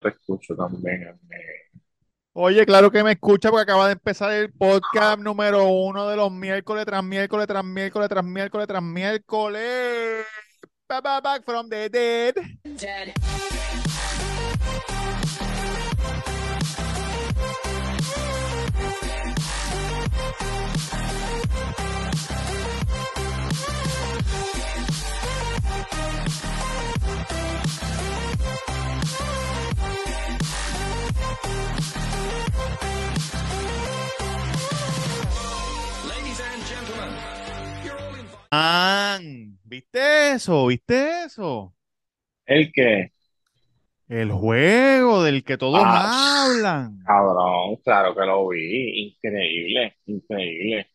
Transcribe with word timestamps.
te 0.00 0.08
escucho 0.08 0.56
también. 0.56 1.18
Oye, 2.32 2.64
claro 2.64 2.90
que 2.90 3.02
me 3.02 3.12
escucha 3.12 3.50
porque 3.50 3.62
acaba 3.62 3.86
de 3.86 3.92
empezar 3.92 4.32
el 4.32 4.52
podcast 4.52 5.20
número 5.20 5.64
uno 5.66 6.08
de 6.08 6.16
los 6.16 6.30
miércoles 6.30 6.86
tras 6.86 7.02
miércoles 7.02 7.46
tras 7.46 7.64
miércoles 7.64 8.08
tras 8.08 8.24
miércoles 8.24 8.66
tras 8.66 8.82
miércoles. 8.82 10.26
Back, 10.88 11.04
back, 11.04 11.22
back 11.22 11.44
from 11.44 11.68
the 11.68 11.88
dead. 11.88 12.34
Dead. 12.64 13.59
Man, 38.52 39.58
¿viste 39.64 40.32
eso? 40.32 40.66
¿Viste 40.66 41.24
eso? 41.24 41.72
¿El 42.46 42.72
qué? 42.72 43.12
El 44.08 44.32
juego 44.32 45.22
del 45.22 45.44
que 45.44 45.56
todos 45.56 45.80
Ah, 45.84 46.46
hablan. 46.46 46.98
Cabrón, 47.04 47.76
claro 47.84 48.12
que 48.14 48.22
lo 48.26 48.48
vi. 48.48 49.06
Increíble, 49.06 49.96
increíble. 50.06 50.88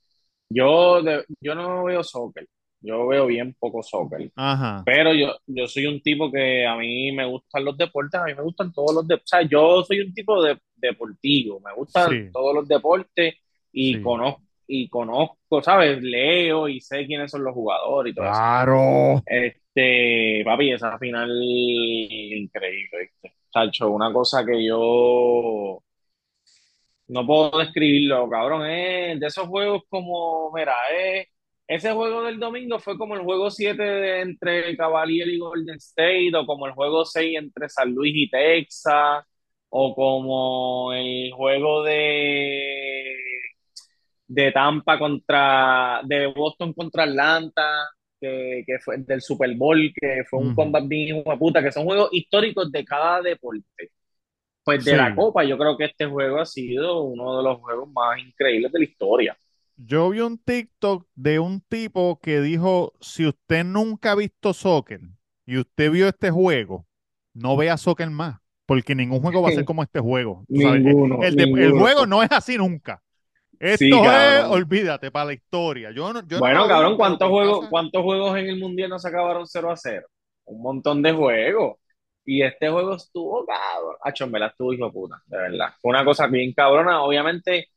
Yo, 0.50 1.02
de- 1.02 1.24
yo 1.40 1.56
no 1.56 1.86
veo 1.86 2.04
soccer. 2.04 2.48
Yo 2.82 3.08
veo 3.08 3.28
bien 3.28 3.56
poco 3.58 3.82
soccer. 3.82 4.32
Ajá. 4.36 4.84
Pero 4.86 5.14
yo, 5.14 5.36
yo 5.48 5.68
soy 5.68 5.88
un 5.88 6.02
tipo 6.02 6.32
que 6.32 6.66
a 6.68 6.76
mí 6.76 7.12
me 7.14 7.26
gustan 7.26 7.64
los 7.66 7.78
deportes, 7.78 8.20
a 8.20 8.26
mí 8.26 8.34
me 8.36 8.44
gustan 8.44 8.74
todos 8.74 8.94
los 8.96 9.08
deportes. 9.08 9.34
O 9.34 9.38
sea, 9.38 9.48
yo 9.48 9.84
soy 9.84 10.02
un 10.02 10.14
tipo 10.14 10.44
de, 10.44 10.60
deportivo, 10.76 11.62
me 11.62 11.74
gustan 11.74 12.12
Sí. 12.12 12.32
todos 12.34 12.54
los 12.54 12.68
deportes 12.68 13.36
y 13.72 13.96
Sí. 13.96 14.02
conozco, 14.02 14.42
y 14.68 14.90
conozco, 14.90 15.62
¿sabes? 15.64 16.02
Leo 16.02 16.68
y 16.68 16.82
sé 16.82 17.06
quiénes 17.06 17.32
son 17.32 17.44
los 17.44 17.54
jugadores 17.54 18.12
y 18.14 18.16
todo 18.16 18.30
eso. 18.30 18.42
Claro. 18.42 19.22
Este, 19.26 20.44
papi, 20.46 20.72
esa 20.74 20.98
final 21.00 21.30
increíble, 21.44 23.00
¿viste? 23.02 23.36
Chacho, 23.54 23.92
una 23.92 24.12
cosa 24.14 24.46
que 24.46 24.66
yo 24.66 25.82
no 27.08 27.26
puedo 27.26 27.60
describirlo, 27.60 28.30
cabrón. 28.30 28.66
Es 28.68 29.20
de 29.20 29.28
esos 29.28 29.48
juegos 29.48 29.84
como, 29.90 30.52
mira, 30.54 30.76
es, 30.98 31.28
ese 31.68 31.92
juego 31.94 32.24
del 32.24 32.40
domingo 32.40 32.80
fue 32.80 32.98
como 32.98 33.16
el 33.16 33.22
juego 33.22 33.50
7 33.52 33.84
de- 33.84 34.22
entre 34.22 34.76
Cavalier 34.78 35.28
y 35.30 35.40
Golden 35.40 35.76
State, 35.78 36.32
o 36.36 36.46
como 36.46 36.68
el 36.68 36.74
juego 36.74 37.06
6 37.06 37.38
entre 37.38 37.70
San 37.70 37.92
Luis 37.94 38.14
y 38.16 38.30
Texas, 38.30 39.24
o 39.70 39.96
como 39.96 40.94
el 40.94 41.32
juego 41.34 41.84
de, 41.84 42.95
de 44.28 44.52
Tampa 44.52 44.98
contra, 45.00 46.02
de 46.06 46.28
Boston 46.28 46.74
contra 46.74 47.04
Atlanta, 47.04 47.64
que, 48.20 48.64
que 48.66 48.80
fue 48.80 48.98
del 49.00 49.22
Super 49.22 49.56
Bowl, 49.56 49.92
que 50.00 50.24
fue 50.30 50.40
un 50.40 50.48
Ujú. 50.52 50.56
combat 50.56 50.84
bien 50.88 51.24
puta, 51.40 51.62
que 51.64 51.72
son 51.72 51.86
juegos 51.86 52.10
históricos 52.12 52.72
de 52.72 52.86
cada 52.86 53.22
deporte. 53.22 53.92
Pues 54.64 54.84
de 54.86 54.92
Sí. 54.92 54.98
la 54.98 55.16
Copa, 55.16 55.44
yo 55.46 55.58
creo 55.58 55.78
que 55.78 55.86
este 55.86 56.06
juego 56.06 56.40
ha 56.40 56.46
sido 56.46 57.04
uno 57.04 57.38
de 57.38 57.44
los 57.44 57.60
juegos 57.62 57.90
más 57.92 58.20
increíbles 58.20 58.72
de 58.72 58.80
la 58.80 58.86
historia. 58.86 59.38
Yo 59.78 60.10
vi 60.10 60.22
un 60.22 60.38
TikTok 60.38 61.08
de 61.16 61.40
un 61.40 61.62
tipo 61.62 62.20
que 62.22 62.40
dijo, 62.42 62.94
si 63.02 63.26
usted 63.28 63.64
nunca 63.66 64.12
ha 64.12 64.16
visto 64.16 64.54
soccer 64.54 65.02
y 65.46 65.58
usted 65.58 65.92
vio 65.92 66.08
este 66.08 66.32
juego, 66.32 66.88
no 67.34 67.58
vea 67.58 67.78
soccer 67.78 68.10
más, 68.10 68.40
porque 68.66 68.96
ningún 68.96 69.22
juego 69.22 69.42
va 69.42 69.50
a 69.50 69.52
ser 69.52 69.66
como 69.66 69.84
este 69.84 70.00
juego. 70.00 70.46
Ninguno, 70.48 71.22
el, 71.24 71.36
de- 71.36 71.44
el 71.44 71.72
juego 71.74 72.06
no 72.06 72.24
es 72.24 72.32
así 72.32 72.58
nunca. 72.58 73.04
Esto 73.60 73.78
Sí, 73.78 73.92
es, 73.92 74.44
olvídate, 74.46 75.12
para 75.12 75.26
la 75.26 75.34
historia. 75.34 75.92
Yo 75.92 76.12
no, 76.14 76.22
yo 76.28 76.38
no 76.38 76.40
Bueno, 76.40 76.68
cabrón, 76.68 76.98
¿cuántos 76.98 77.28
¿qué 77.28 77.32
juegos, 77.32 77.68
cuántos 77.70 78.04
juegos 78.04 78.38
en 78.38 78.48
el 78.50 78.60
Mundial 78.60 78.90
no 78.90 79.00
se 79.00 79.08
acabaron 79.10 79.46
0 79.48 79.72
a 79.72 79.78
0? 79.78 80.08
Un 80.46 80.62
montón 80.62 81.02
de 81.02 81.12
juegos. 81.14 81.78
Y 82.26 82.42
este 82.42 82.70
juego 82.70 82.96
estuvo, 82.96 83.46
cabrón. 83.46 83.96
Acho, 84.04 84.26
en 84.26 84.32
verdad 84.32 84.50
estuvo 84.50 84.74
hijo 84.74 84.92
puta, 84.92 85.22
de 85.28 85.38
verdad. 85.38 85.74
Fue 85.80 85.90
una 85.92 86.04
cosa 86.06 86.28
bien 86.28 86.54
cabrona. 86.54 87.04
Obviamente, 87.04 87.70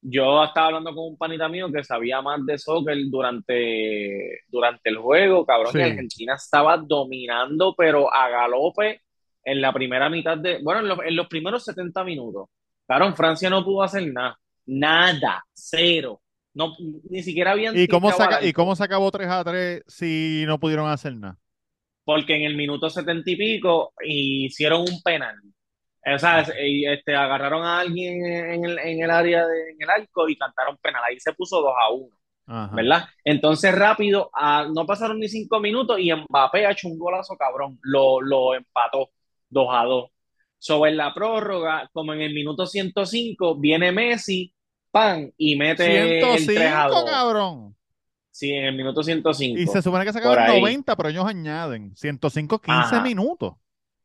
yo 0.00 0.42
estaba 0.44 0.66
hablando 0.68 0.94
con 0.94 1.04
un 1.06 1.16
panita 1.16 1.48
mío 1.48 1.70
que 1.72 1.84
sabía 1.84 2.20
más 2.20 2.44
de 2.44 2.58
soccer 2.58 2.98
durante, 3.08 4.40
durante 4.48 4.90
el 4.90 4.98
juego, 4.98 5.46
cabrón, 5.46 5.72
Sí. 5.72 5.80
Argentina 5.80 6.34
estaba 6.34 6.76
dominando, 6.76 7.74
pero 7.76 8.12
a 8.12 8.28
galope 8.28 9.02
en 9.44 9.60
la 9.60 9.72
primera 9.72 10.08
mitad 10.10 10.36
de, 10.38 10.58
bueno, 10.62 10.80
en 10.80 10.88
los, 10.88 10.98
en 11.04 11.16
los 11.16 11.28
primeros 11.28 11.64
70 11.64 12.04
minutos. 12.04 12.48
Cabrón, 12.86 13.14
Francia 13.16 13.48
no 13.50 13.64
pudo 13.64 13.82
hacer 13.82 14.12
nada. 14.12 14.38
Nada, 14.66 15.44
cero. 15.52 16.20
No, 16.54 16.74
ni 17.08 17.22
siquiera 17.22 17.52
habían 17.52 17.78
¿Y 17.78 17.88
cómo, 17.88 18.12
saca, 18.12 18.44
¿Y 18.44 18.52
cómo 18.52 18.76
se 18.76 18.84
acabó 18.84 19.10
3 19.10 19.28
a 19.28 19.42
3 19.42 19.82
si 19.86 20.44
no 20.46 20.60
pudieron 20.60 20.88
hacer 20.90 21.16
nada? 21.16 21.38
porque 22.04 22.36
en 22.36 22.42
el 22.42 22.56
minuto 22.56 22.90
setenta 22.90 23.30
y 23.30 23.36
pico 23.36 23.92
hicieron 24.04 24.82
un 24.82 25.02
penal. 25.02 25.36
O 26.04 26.18
sea, 26.18 26.40
este, 26.40 27.14
agarraron 27.14 27.64
a 27.64 27.78
alguien 27.80 28.24
en 28.26 28.64
el, 28.64 28.78
en 28.78 29.02
el 29.02 29.10
área 29.10 29.46
de, 29.46 29.70
en 29.70 29.76
el 29.80 29.90
arco 29.90 30.28
y 30.28 30.36
cantaron 30.36 30.76
penal. 30.78 31.02
Ahí 31.04 31.20
se 31.20 31.32
puso 31.32 31.60
2 31.60 31.72
a 31.80 31.92
1, 31.92 32.16
Ajá. 32.46 32.74
¿verdad? 32.74 33.04
Entonces 33.24 33.72
rápido, 33.72 34.30
ah, 34.34 34.66
no 34.74 34.84
pasaron 34.84 35.20
ni 35.20 35.28
cinco 35.28 35.60
minutos 35.60 35.98
y 36.00 36.12
Mbappé 36.12 36.66
ha 36.66 36.72
hecho 36.72 36.88
un 36.88 36.98
golazo 36.98 37.36
cabrón. 37.36 37.78
Lo, 37.82 38.20
lo 38.20 38.54
empató 38.54 39.10
2 39.50 39.68
a 39.70 39.84
2. 39.84 40.10
Sobre 40.64 40.92
la 40.92 41.12
prórroga, 41.12 41.90
como 41.92 42.12
en 42.14 42.20
el 42.20 42.32
minuto 42.34 42.66
105, 42.66 43.56
viene 43.58 43.90
Messi, 43.90 44.54
pan, 44.92 45.32
y 45.36 45.56
mete 45.56 45.98
el 45.98 46.20
3 46.20 46.24
a 46.72 46.86
105, 46.88 47.00
2. 47.00 47.10
cabrón. 47.10 47.76
Sí, 48.30 48.52
en 48.52 48.66
el 48.66 48.76
minuto 48.76 49.00
Y 49.00 49.04
105. 49.04 49.72
se 49.72 49.82
supone 49.82 50.04
que 50.04 50.12
se 50.12 50.20
acaban 50.20 50.38
ahí. 50.50 50.60
90, 50.60 50.94
pero 50.96 51.08
ellos 51.08 51.26
añaden 51.26 51.96
105, 51.96 52.60
15 52.60 52.80
Ajá. 52.94 53.02
minutos. 53.02 53.54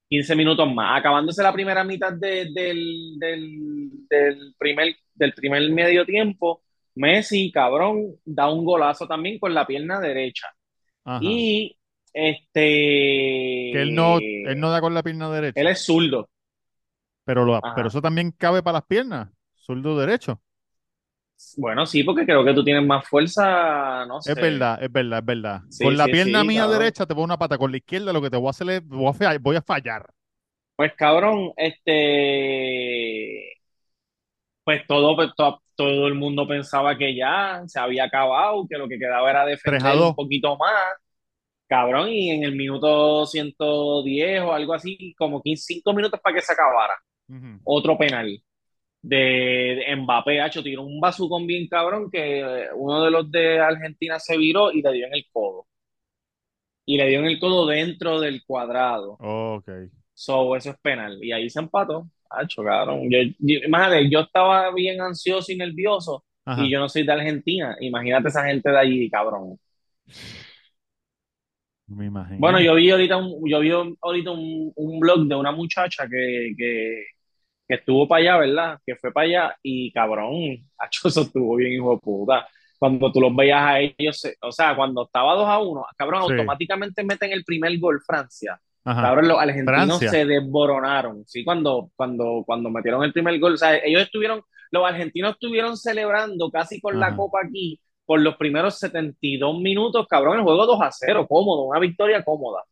15 0.09 0.35
minutos 0.35 0.73
más, 0.73 0.99
acabándose 0.99 1.43
la 1.43 1.53
primera 1.53 1.83
mitad 1.83 2.13
de- 2.13 2.49
del, 2.51 3.19
del, 3.19 3.89
del 4.09 4.55
primer, 4.57 4.95
del 5.13 5.33
primer 5.33 5.69
medio 5.69 6.05
tiempo, 6.07 6.63
Messi, 6.95 7.51
cabrón, 7.51 8.15
da 8.25 8.49
un 8.51 8.65
golazo 8.65 9.07
también 9.07 9.37
con 9.37 9.53
la 9.53 9.67
pierna 9.67 9.99
derecha. 9.99 10.47
Ajá. 11.05 11.19
Y 11.21 11.77
este, 12.13 12.59
Que 13.73 13.81
él 13.83 13.93
no, 13.93 14.17
él 14.17 14.59
no 14.59 14.71
da 14.71 14.81
con 14.81 14.95
la 14.95 15.03
pierna 15.03 15.29
derecha. 15.29 15.61
él 15.61 15.67
es 15.67 15.85
zurdo. 15.85 16.27
Pero, 17.27 17.45
lo, 17.45 17.61
Ajá. 17.61 17.75
pero 17.75 17.89
eso 17.89 18.01
también 18.01 18.31
cabe 18.33 18.63
para 18.63 18.79
las 18.79 18.85
piernas. 18.87 19.29
Zurdo 19.55 19.99
derecho. 19.99 20.41
Bueno, 21.57 21.85
sí, 21.85 22.03
porque 22.03 22.25
creo 22.25 22.43
que 22.43 22.53
tú 22.53 22.63
tienes 22.63 22.85
más 22.85 23.07
fuerza, 23.07 24.05
no 24.07 24.21
Es 24.23 24.37
sé. 24.37 24.39
verdad, 24.39 24.83
es 24.83 24.91
verdad, 24.91 25.19
es 25.19 25.25
verdad. 25.25 25.61
Sí, 25.69 25.95
con 25.95 25.97
la 25.97 26.07
sí, 26.07 26.11
pierna 26.11 26.43
sí, 26.43 26.43
mía 26.43 26.53
cabrón. 26.53 26.67
derecha 26.67 27.05
te 27.07 27.13
pongo 27.15 27.25
una 27.25 27.37
pata. 27.39 27.57
Con 27.57 27.71
la 27.71 27.77
izquierda 27.77 28.13
lo 28.13 28.21
que 28.21 28.29
te 28.29 28.37
voy 28.37 28.47
a 28.47 28.49
hacer 28.51 28.69
es 28.69 28.85
voy 28.87 29.07
a, 29.09 29.13
fa- 29.13 29.37
voy 29.39 29.55
a 29.55 29.61
fallar. 29.61 30.13
Pues 30.75 30.93
cabrón, 30.95 31.51
este, 31.57 31.93
pues 34.63 34.85
todo, 34.87 35.15
pues, 35.15 35.29
to- 35.35 35.61
todo 35.75 36.07
el 36.07 36.15
mundo 36.15 36.47
pensaba 36.47 36.97
que 36.97 37.15
ya 37.15 37.61
se 37.67 37.79
había 37.79 38.05
acabado, 38.05 38.65
que 38.69 38.77
lo 38.77 38.87
que 38.87 38.97
quedaba 38.99 39.29
era 39.29 39.45
3 39.61 39.83
a 39.83 39.93
defender 39.93 39.95
2. 39.95 40.15
un 40.15 40.15
poquito 40.15 40.57
más. 40.57 40.73
Cabrón, 41.67 42.09
y 42.09 42.31
en 42.31 42.43
el 42.43 42.55
minuto 42.55 43.25
110 43.27 44.41
o 44.41 44.53
algo 44.53 44.73
así, 44.73 45.15
como 45.17 45.41
15, 45.41 45.63
5 45.75 45.93
minutos 45.93 46.19
para 46.21 46.35
que 46.35 46.41
se 46.41 46.53
acabara. 46.53 46.93
Otro 47.63 47.97
penal 47.97 48.41
de, 49.01 49.83
de 49.87 49.95
Mbappé, 49.95 50.41
hacho, 50.41 50.63
tiró 50.63 50.83
un 50.83 50.99
bazucón 50.99 51.47
bien 51.47 51.67
cabrón 51.67 52.09
que 52.11 52.39
eh, 52.39 52.67
uno 52.75 53.03
de 53.03 53.11
los 53.11 53.31
de 53.31 53.59
Argentina 53.59 54.19
se 54.19 54.37
viró 54.37 54.71
y 54.71 54.81
le 54.81 54.91
dio 54.93 55.07
en 55.07 55.13
el 55.13 55.25
codo. 55.31 55.67
Y 56.85 56.97
le 56.97 57.07
dio 57.07 57.19
en 57.19 57.25
el 57.25 57.39
codo 57.39 57.67
dentro 57.67 58.19
del 58.19 58.43
cuadrado. 58.45 59.17
Ok. 59.19 59.69
So, 60.13 60.55
eso 60.55 60.71
es 60.71 60.77
penal. 60.81 61.17
Y 61.21 61.31
ahí 61.31 61.49
se 61.49 61.59
empató. 61.59 62.09
Hacho, 62.29 62.63
cabrón. 62.63 63.09
Yo, 63.09 63.19
yo- 63.39 63.59
imagínate, 63.65 64.09
yo 64.09 64.21
estaba 64.21 64.73
bien 64.73 64.99
ansioso 65.01 65.51
y 65.51 65.57
nervioso 65.57 66.23
Ajá. 66.45 66.63
y 66.65 66.71
yo 66.71 66.79
no 66.79 66.89
soy 66.89 67.03
de 67.03 67.11
Argentina. 67.11 67.75
Imagínate 67.79 68.29
esa 68.29 68.45
gente 68.45 68.69
de 68.69 68.77
allí, 68.79 69.09
cabrón. 69.09 69.57
Me 71.87 72.07
imagino. 72.07 72.39
Bueno, 72.39 72.59
yo 72.59 72.75
vi 72.75 72.89
ahorita 72.89 73.17
un, 73.17 73.49
yo 73.49 73.59
vi 73.59 73.71
ahorita 73.71 74.31
un, 74.31 74.73
un 74.75 74.99
blog 74.99 75.25
de 75.27 75.35
una 75.35 75.51
muchacha 75.51 76.05
que, 76.09 76.53
que, 76.57 77.03
que 77.67 77.75
estuvo 77.75 78.07
para 78.07 78.21
allá, 78.21 78.37
¿verdad? 78.37 78.79
Que 78.85 78.95
fue 78.95 79.11
para 79.11 79.27
allá 79.27 79.57
y 79.61 79.91
cabrón, 79.91 80.33
hacho, 80.77 81.07
eso 81.07 81.21
estuvo 81.21 81.55
bien, 81.55 81.73
hijo 81.73 81.93
de 81.93 81.99
puta. 81.99 82.47
Cuando 82.79 83.11
tú 83.11 83.19
los 83.21 83.35
veías 83.35 83.61
a 83.61 83.79
ellos, 83.79 84.21
o 84.41 84.51
sea, 84.51 84.75
cuando 84.75 85.05
estaba 85.05 85.33
2 85.33 85.47
a 85.47 85.59
1, 85.59 85.85
cabrón, 85.97 86.23
Sí. 86.27 86.33
automáticamente 86.33 87.03
meten 87.03 87.31
el 87.31 87.43
primer 87.43 87.77
gol 87.79 87.99
Francia. 88.05 88.59
Ajá. 88.85 89.01
Cabrón, 89.01 89.27
los 89.27 89.39
argentinos 89.39 89.97
Francia. 89.99 90.09
se 90.11 90.25
desboronaron, 90.25 91.23
¿sí? 91.25 91.43
Cuando, 91.43 91.89
cuando, 91.95 92.43
cuando 92.45 92.69
metieron 92.69 93.03
el 93.03 93.11
primer 93.11 93.37
gol, 93.39 93.53
o 93.53 93.57
sea, 93.57 93.75
ellos 93.77 94.03
estuvieron, 94.03 94.41
los 94.71 94.85
argentinos 94.85 95.31
estuvieron 95.33 95.75
celebrando 95.75 96.49
casi 96.51 96.79
con 96.79 96.99
la 96.99 97.15
copa 97.15 97.39
aquí 97.45 97.79
por 98.05 98.21
los 98.21 98.37
primeros 98.37 98.79
72 98.79 99.59
minutos, 99.59 100.07
cabrón, 100.07 100.37
el 100.37 100.43
juego 100.43 100.65
2 100.65 100.81
a 100.81 100.91
0, 100.91 101.25
cómodo, 101.27 101.63
una 101.63 101.79
victoria 101.79 102.23
cómoda. 102.23 102.63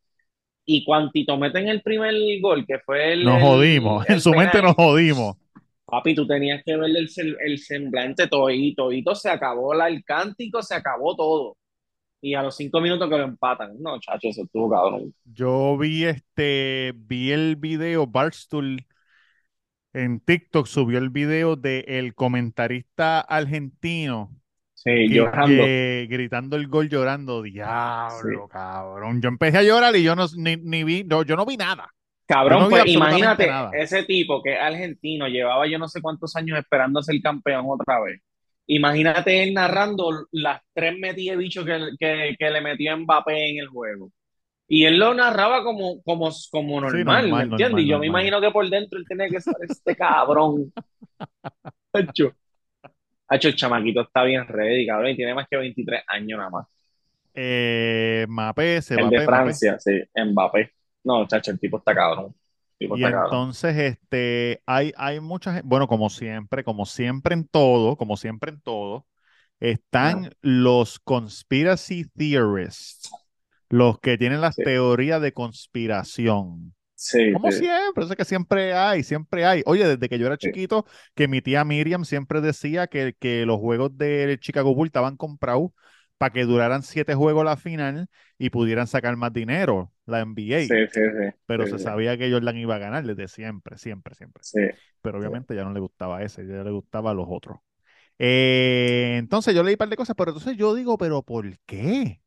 Y 0.65 0.83
cuantito 0.83 1.37
meten 1.37 1.67
el 1.67 1.81
primer 1.81 2.13
gol, 2.41 2.65
que 2.65 2.79
fue 2.79 3.13
el, 3.13 3.23
Nos 3.25 3.41
jodimos. 3.41 4.05
el 4.07 4.15
En 4.15 4.21
su 4.21 4.31
mente 4.31 4.61
nos 4.61 4.75
jodimos. 4.75 5.37
Papi, 5.85 6.15
tú 6.15 6.25
tenías 6.27 6.63
que 6.65 6.75
ver 6.75 6.89
el, 6.89 7.07
el 7.45 7.59
semblante 7.59 8.27
todito, 8.27 8.83
todito 8.85 9.15
se 9.15 9.29
acabó 9.29 9.73
la- 9.73 9.87
el 9.87 10.03
cántico, 10.03 10.61
se 10.63 10.75
acabó 10.75 11.15
todo. 11.15 11.57
Y 12.21 12.35
a 12.35 12.43
los 12.43 12.55
cinco 12.57 12.81
minutos 12.81 13.09
que 13.09 13.17
lo 13.17 13.23
empatan. 13.25 13.81
No, 13.81 13.99
chacho, 13.99 14.29
eso 14.29 14.43
estuvo 14.43 14.69
cabrón. 14.69 15.13
Yo 15.25 15.77
vi 15.77 16.05
este, 16.05 16.93
vi 16.95 17.31
el 17.31 17.55
video, 17.55 18.07
Barstool 18.07 18.85
en 19.93 20.19
TikTok 20.19 20.67
subió 20.67 20.97
el 20.99 21.09
video 21.09 21.55
del 21.55 22.13
comentarista 22.15 23.19
argentino 23.21 24.29
Sí, 24.85 24.91
que- 25.09 25.15
llorando. 25.15 25.63
que 25.63 26.07
gritando 26.09 26.55
el 26.55 26.67
gol 26.67 26.87
llorando. 26.89 27.41
Diablo, 27.41 28.15
Sí. 28.21 28.51
cabrón. 28.51 29.21
Yo 29.21 29.29
empecé 29.29 29.57
a 29.57 29.63
llorar 29.63 29.95
y 29.95 30.03
yo 30.03 30.15
no 30.15 30.25
ni, 30.37 30.57
ni 30.57 30.83
vi, 30.83 31.03
no, 31.03 31.23
yo 31.23 31.35
no 31.35 31.45
vi 31.45 31.57
nada. 31.57 31.89
Cabrón, 32.27 32.63
no 32.63 32.69
pues 32.69 32.85
imagínate, 32.87 33.47
nada. 33.47 33.71
ese 33.73 34.03
tipo 34.03 34.41
que 34.41 34.53
es 34.53 34.59
argentino, 34.59 35.27
llevaba 35.27 35.67
yo 35.67 35.77
no 35.77 35.87
sé 35.87 36.01
cuántos 36.01 36.35
años 36.35 36.57
esperando 36.57 37.01
ser 37.01 37.15
campeón 37.21 37.65
otra 37.67 37.99
vez. 38.01 38.19
Imagínate 38.67 39.43
él 39.43 39.53
narrando 39.53 40.09
las 40.31 40.61
tres 40.73 40.97
metidas 40.97 41.37
de 41.37 41.43
bicho 41.43 41.63
que, 41.63 41.79
que, 41.99 42.35
que 42.37 42.49
le 42.49 42.61
metió 42.61 42.97
Mbappé 42.97 43.51
en 43.51 43.59
el 43.59 43.67
juego. 43.67 44.09
Y 44.67 44.85
él 44.85 44.97
lo 44.97 45.13
narraba 45.13 45.63
como, 45.63 46.01
como, 46.01 46.31
como 46.49 46.81
normal, 46.81 47.03
normal, 47.05 47.25
¿me 47.31 47.41
entiendes? 47.43 47.59
normal, 47.69 47.81
y 47.83 47.87
yo 47.87 47.99
me 47.99 48.07
imagino 48.07 48.41
que 48.41 48.49
por 48.49 48.67
dentro 48.67 48.97
él 48.97 49.05
tenía 49.07 49.29
que 49.29 49.39
ser 49.41 49.53
este 49.67 49.95
cabrón. 49.95 50.73
Hacho. 53.27 53.47
El 53.49 53.55
chamaquito 53.55 54.01
está 54.01 54.23
bien 54.23 54.47
ready, 54.47 54.85
cabrón, 54.87 55.11
y 55.11 55.15
tiene 55.15 55.33
más 55.33 55.47
que 55.49 55.57
23 55.57 56.03
años 56.07 56.37
nada 56.37 56.49
más. 56.49 56.67
Eh, 57.33 58.25
Mbappé, 58.29 58.81
se 58.81 58.95
El 58.95 59.09
de 59.09 59.25
Francia, 59.25 59.77
sí, 59.79 59.91
Mbappé. 60.15 60.71
No, 61.03 61.27
chacho, 61.27 61.51
el 61.51 61.59
tipo 61.59 61.77
está 61.77 61.93
cabrón. 61.93 62.33
Tipo 62.77 62.95
Y 62.95 63.01
está 63.03 63.11
cabrón. 63.11 63.25
entonces, 63.25 63.75
este, 63.77 64.61
hay, 64.65 64.93
hay 64.97 65.19
mucha 65.19 65.53
gente, 65.53 65.67
bueno, 65.67 65.87
como 65.87 66.09
siempre, 66.09 66.63
como 66.63 66.85
siempre 66.85 67.33
en 67.33 67.47
todo, 67.47 67.97
como 67.97 68.17
siempre 68.17 68.51
en 68.51 68.61
todo, 68.61 69.05
están 69.59 70.31
los 70.41 70.99
conspiracy 70.99 72.05
theorists, 72.15 73.09
los 73.69 73.99
que 73.99 74.17
tienen 74.17 74.41
las 74.41 74.55
Sí. 74.55 74.63
teorías 74.63 75.21
de 75.21 75.33
conspiración. 75.33 76.74
Sí, 77.09 77.21
Como 77.31 77.51
sí. 77.51 77.51
siempre, 77.51 78.05
eso 78.05 78.15
que 78.15 78.23
siempre 78.25 78.73
hay, 78.73 79.03
siempre 79.03 79.45
hay. 79.45 79.61
Oye, 79.65 79.85
desde 79.87 80.07
que 80.09 80.17
yo 80.19 80.25
era 80.27 80.37
chiquito, 80.37 80.85
que 81.15 81.27
mi 81.27 81.41
tía 81.41 81.65
Miriam 81.65 82.05
siempre 82.05 82.39
decía 82.41 82.87
que, 82.87 83.15
que 83.19 83.45
los 83.45 83.59
juegos 83.59 83.97
del 83.97 84.39
Chicago 84.39 84.73
Bulls 84.73 84.89
estaban 84.89 85.17
comprados 85.17 85.71
para 86.17 86.31
que 86.33 86.45
duraran 86.45 86.81
siete 86.83 87.13
juegos 87.13 87.43
la 87.43 87.57
final 87.57 88.07
y 88.37 88.49
pudieran 88.51 88.87
sacar 88.87 89.17
más 89.17 89.33
dinero, 89.33 89.91
la 90.05 90.21
NBA. 90.21 90.59
Sí, 90.67 90.75
sí, 90.91 91.01
sí. 91.11 91.31
Pero 91.47 91.67
sí, 91.67 91.67
se 91.67 91.79
sí, 91.79 91.79
sabía 91.79 92.17
que 92.17 92.31
Jordan 92.31 92.57
iba 92.57 92.75
a 92.75 92.79
ganar 92.79 93.05
desde 93.05 93.27
siempre, 93.27 93.77
siempre, 93.77 94.15
siempre. 94.15 94.41
sí. 94.41 94.59
Pero 95.01 95.19
obviamente 95.19 95.55
ya 95.55 95.63
no 95.65 95.73
le 95.73 95.79
gustaba 95.81 96.23
ese, 96.23 96.47
ya 96.47 96.63
le 96.63 96.71
gustaba 96.71 97.11
a 97.11 97.13
los 97.15 97.27
otros. 97.29 97.59
Eh, 98.19 99.15
entonces 99.19 99.55
yo 99.55 99.63
leí 99.63 99.73
un 99.75 99.77
par 99.79 99.89
de 99.89 99.97
cosas, 99.97 100.15
pero 100.17 100.31
entonces 100.31 100.57
yo 100.57 100.75
digo, 100.75 100.97
¿pero 100.97 101.23
por 101.23 101.57
qué? 101.67 102.21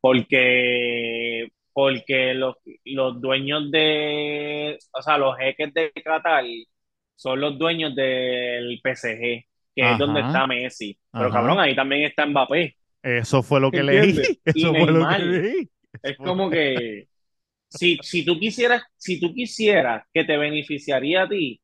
Porque, 0.00 1.50
porque 1.74 2.34
los, 2.34 2.56
los 2.86 3.20
dueños 3.22 3.70
de, 3.72 4.78
o 4.92 5.02
sea, 5.02 5.18
los 5.18 5.36
jeques 5.38 5.74
de 5.74 5.92
Qatar 6.04 6.44
son 7.16 7.40
los 7.40 7.58
dueños 7.58 7.94
del 7.96 8.80
PSG, 8.82 9.46
que 9.76 9.92
es 9.92 9.98
donde 9.98 10.22
está 10.22 10.46
Messi. 10.48 10.98
Pero 11.16 11.30
Ajá. 11.30 11.32
cabrón, 11.32 11.60
ahí 11.60 11.76
también 11.76 12.04
está 12.04 12.26
Mbappé. 12.26 12.76
Eso 13.02 13.42
fue 13.42 13.60
lo 13.60 13.72
que 13.72 13.82
leí. 13.82 14.14
¿Entiendes? 14.14 14.38
Y 14.52 14.66
Eso 14.66 14.74
fue 14.76 14.90
lo 14.92 15.06
que 15.06 15.18
leí. 15.18 15.70
Es 16.02 16.20
como 16.20 16.50
que 16.50 17.08
si, 17.68 17.98
si 18.02 18.24
tú 18.24 18.38
quisieras, 18.40 18.82
si 18.96 19.20
tú 19.20 19.34
quisieras 19.34 20.04
que 20.14 20.24
te 20.24 20.36
beneficiaría 20.38 21.24
a 21.24 21.28
ti, 21.28 21.60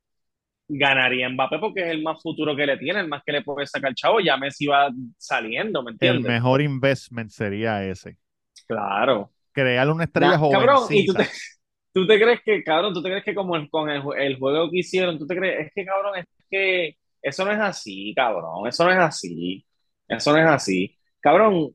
ganaría 0.68 1.28
Mbappé 1.30 1.58
porque 1.60 1.82
es 1.82 1.88
el 1.90 2.02
más 2.02 2.22
futuro 2.22 2.56
que 2.56 2.66
le 2.66 2.78
tiene, 2.78 3.00
el 3.00 3.08
más 3.08 3.22
que 3.24 3.32
le 3.32 3.42
puede 3.42 3.66
sacar 3.66 3.94
chavo, 3.94 4.20
ya 4.20 4.36
Messi 4.38 4.66
va 4.66 4.90
saliendo, 5.18 5.82
¿me 5.82 5.92
El 5.98 6.20
entiendes? 6.20 6.20
mejor 6.20 6.60
investment 6.60 7.30
sería 7.30 7.82
ese. 7.84 8.18
Claro. 8.66 9.32
Crear 9.52 9.88
una 9.90 10.04
estrella 10.04 10.36
Nah, 10.36 10.40
cabrón, 10.48 10.88
y 10.92 11.04
tú 11.04 11.14
te, 11.16 11.24
tú 11.94 12.06
te 12.06 12.20
crees 12.20 12.40
que, 12.44 12.62
cabrón, 12.64 12.92
tú 12.94 13.02
te 13.02 13.10
crees 13.10 13.24
que 13.24 13.34
como 13.34 13.56
el- 13.56 13.70
con 13.70 13.88
el, 13.90 14.02
el 14.18 14.38
juego 14.38 14.70
que 14.70 14.78
hicieron, 14.80 15.18
tú 15.18 15.26
te 15.26 15.36
crees, 15.36 15.66
es 15.68 15.72
que, 15.74 15.84
cabrón, 15.84 16.18
es 16.18 16.26
que 16.50 16.96
eso 17.22 17.44
no 17.44 17.52
es 17.52 17.58
así, 17.60 18.12
cabrón, 18.16 18.66
eso 18.68 18.84
no 18.84 18.90
es 18.92 18.98
así, 18.98 19.64
eso 20.08 20.32
no 20.32 20.38
es 20.38 20.46
así. 20.46 20.96
Cabrón, 21.20 21.70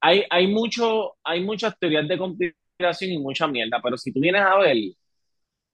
hay, 0.00 0.24
hay 0.30 0.46
mucho, 0.48 1.16
hay 1.24 1.42
muchas 1.44 1.78
teorías 1.78 2.08
de 2.08 2.18
conspiración 2.18 3.12
y 3.12 3.18
mucha 3.18 3.46
mierda, 3.48 3.80
pero 3.82 3.96
si 3.98 4.12
tú 4.12 4.20
vienes 4.20 4.42
a 4.42 4.56
ver, 4.58 4.76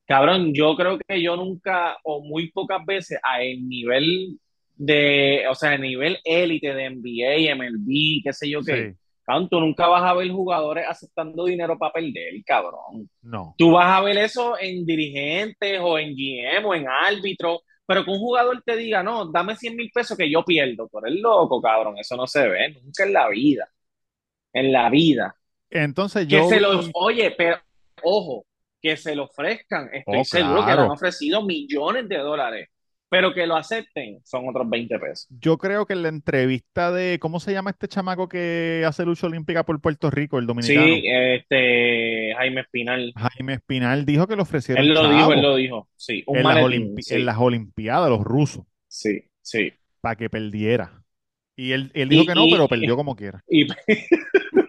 cabrón, 0.06 0.52
yo 0.54 0.74
creo 0.76 0.98
que 0.98 1.22
yo 1.22 1.36
nunca, 1.36 1.96
o 2.04 2.22
muy 2.22 2.50
pocas 2.52 2.84
veces, 2.86 3.18
a 3.22 3.42
el 3.42 3.68
nivel 3.68 4.38
de, 4.76 5.44
o 5.50 5.54
sea, 5.54 5.74
el 5.74 5.80
nivel 5.82 6.18
élite 6.24 6.74
de 6.74 6.84
NBA, 6.86 7.52
MLB, 7.52 8.20
qué 8.24 8.32
sé 8.32 8.48
yo 8.50 8.64
qué, 8.64 8.88
Sí, 8.88 8.96
cabrón, 9.26 9.48
tú 9.50 9.60
nunca 9.60 9.88
vas 9.88 10.02
a 10.10 10.14
ver 10.14 10.30
jugadores 10.30 10.86
aceptando 10.88 11.44
dinero 11.46 11.78
para 11.78 11.92
perder, 11.94 12.34
cabrón. 12.46 13.10
no. 13.22 13.54
Tú 13.56 13.72
vas 13.72 13.86
a 13.98 14.02
ver 14.02 14.18
eso 14.18 14.58
en 14.58 14.84
dirigentes 14.86 15.80
o 15.82 15.98
en 15.98 16.14
GM 16.14 16.66
o 16.68 16.74
en 16.74 16.86
árbitro, 16.88 17.60
pero 17.86 18.04
que 18.04 18.10
un 18.10 18.18
jugador 18.18 18.62
te 18.64 18.76
diga, 18.76 19.02
no, 19.02 19.30
dame 19.32 19.56
100 19.56 19.76
mil 19.76 19.90
pesos 19.92 20.16
que 20.18 20.30
yo 20.30 20.44
pierdo. 20.44 20.88
Por 20.88 21.08
el 21.08 21.20
loco, 21.22 21.60
cabrón, 21.62 21.96
eso 21.98 22.16
no 22.16 22.26
se 22.26 22.48
ve 22.48 22.70
nunca 22.70 23.04
en 23.04 23.12
la 23.14 23.28
vida. 23.28 23.68
En 24.52 24.72
la 24.72 24.90
vida. 24.90 25.36
Entonces 25.70 26.26
Que 26.28 26.36
yo 26.36 26.44
se 26.44 26.56
vi- 26.56 26.60
los, 26.60 26.90
oye, 26.94 27.32
pero 27.36 27.58
ojo, 28.02 28.46
que 28.80 28.96
se 28.96 29.14
lo 29.14 29.24
ofrezcan. 29.24 29.90
Estoy 29.92 30.20
Oh, 30.20 30.24
seguro 30.24 30.64
que 30.64 30.74
le 30.74 30.80
han 30.82 30.90
ofrecido 30.90 31.42
millones 31.44 32.08
de 32.08 32.18
dólares, 32.18 32.68
pero 33.08 33.32
que 33.32 33.46
lo 33.46 33.54
acepten 33.56 34.18
son 34.24 34.48
otros 34.48 34.68
20 34.68 34.98
pesos. 34.98 35.28
yo 35.40 35.58
creo 35.58 35.86
que 35.86 35.92
en 35.92 36.02
la 36.02 36.08
entrevista 36.08 36.90
de, 36.90 37.18
¿cómo 37.20 37.38
se 37.40 37.52
llama 37.52 37.70
este 37.70 37.86
chamaco 37.88 38.28
que 38.28 38.82
hace 38.86 39.04
lucha 39.04 39.26
olímpica 39.28 39.64
por 39.64 39.80
Puerto 39.80 40.10
Rico, 40.10 40.38
el 40.38 40.46
dominicano? 40.46 40.84
Sí, 40.86 41.02
este, 41.06 42.34
Jaime 42.36 42.60
Espinal. 42.62 43.12
Jaime 43.16 43.54
Espinal 43.54 44.04
dijo 44.04 44.26
que 44.26 44.36
le 44.36 44.42
ofrecieron 44.42 44.84
Él 44.84 44.92
lo 44.94 45.08
dijo, 45.10 45.32
él 45.32 45.42
lo 45.42 45.56
dijo. 45.56 45.88
Sí, 45.96 46.24
un 46.26 46.38
en 46.38 46.42
las, 46.44 46.54
maletín, 46.54 46.94
olimpi- 46.96 47.02
sí, 47.02 47.14
en 47.14 47.26
las 47.26 47.38
Olimpiadas, 47.38 48.10
los 48.10 48.20
rusos, 48.22 48.64
sí, 48.88 49.22
sí. 49.42 49.72
para 50.00 50.16
que 50.16 50.28
perdiera. 50.28 51.02
Y 51.58 51.72
él, 51.72 51.90
él 51.94 52.08
dijo 52.10 52.24
Y- 52.24 52.26
que 52.26 52.34
no, 52.34 52.46
y- 52.46 52.50
pero 52.50 52.68
perdió 52.68 52.96
como 52.96 53.16
quiera. 53.16 53.42
Y, 53.48 53.66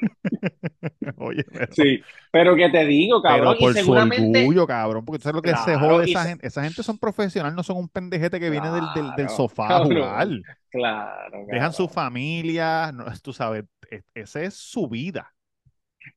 Oye, 1.18 1.44
pero, 1.52 1.76
sí, 1.76 2.02
pero 2.32 2.56
que 2.56 2.70
te 2.70 2.86
digo, 2.86 3.22
pero 3.26 3.54
cabrón, 3.54 3.56
y 3.60 3.68
por 3.68 3.78
su 3.78 3.92
seguramente, 3.92 4.52
orgullo, 4.52 4.66
cabrón, 4.68 5.04
porque 5.06 5.20
tú 5.20 5.24
sabes 5.24 5.36
lo 5.36 5.42
que 5.42 5.56
se 5.58 5.76
Claro, 5.76 5.78
jode 5.78 6.06
y 6.06 6.16
esa 6.16 6.26
se- 6.26 6.30
gente. 6.30 6.48
Esa 6.48 6.64
gente 6.64 6.84
son 6.84 6.98
profesionales, 6.98 7.56
no 7.56 7.64
son 7.64 7.78
un 7.78 7.90
pendejete 7.90 8.40
que 8.40 8.50
viene 8.50 8.72
del, 8.72 8.92
del, 8.94 9.14
del 9.16 9.30
Claro, 9.30 9.30
sofá 9.30 9.76
a 9.78 9.80
cabrón. 9.80 9.82
jugar. 9.82 10.30
claro, 10.70 11.46
Dejan 11.50 11.74
su 11.74 11.88
familia, 11.88 12.92
no, 12.94 13.06
tú 13.22 13.34
sabes, 13.34 13.66
e- 13.90 14.02
esa 14.14 14.42
es 14.44 14.56
su 14.56 14.88
vida. 14.90 15.34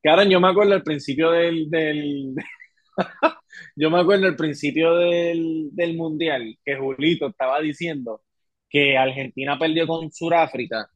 Cabrón, 0.03 0.29
yo 0.29 0.39
me 0.39 0.47
acuerdo 0.49 0.73
al 0.73 0.83
principio 0.83 1.31
del, 1.31 1.69
del... 1.69 2.33
yo 3.75 3.89
me 3.91 3.99
acuerdo 3.99 4.27
al 4.27 4.35
principio 4.35 4.95
del, 4.95 5.69
del 5.73 5.95
Mundial 5.97 6.57
que 6.63 6.75
Julito 6.77 7.27
estaba 7.27 7.59
diciendo 7.61 8.21
que 8.69 8.97
Argentina 8.97 9.57
perdió 9.59 9.87
con 9.87 10.11
Sudáfrica, 10.11 10.87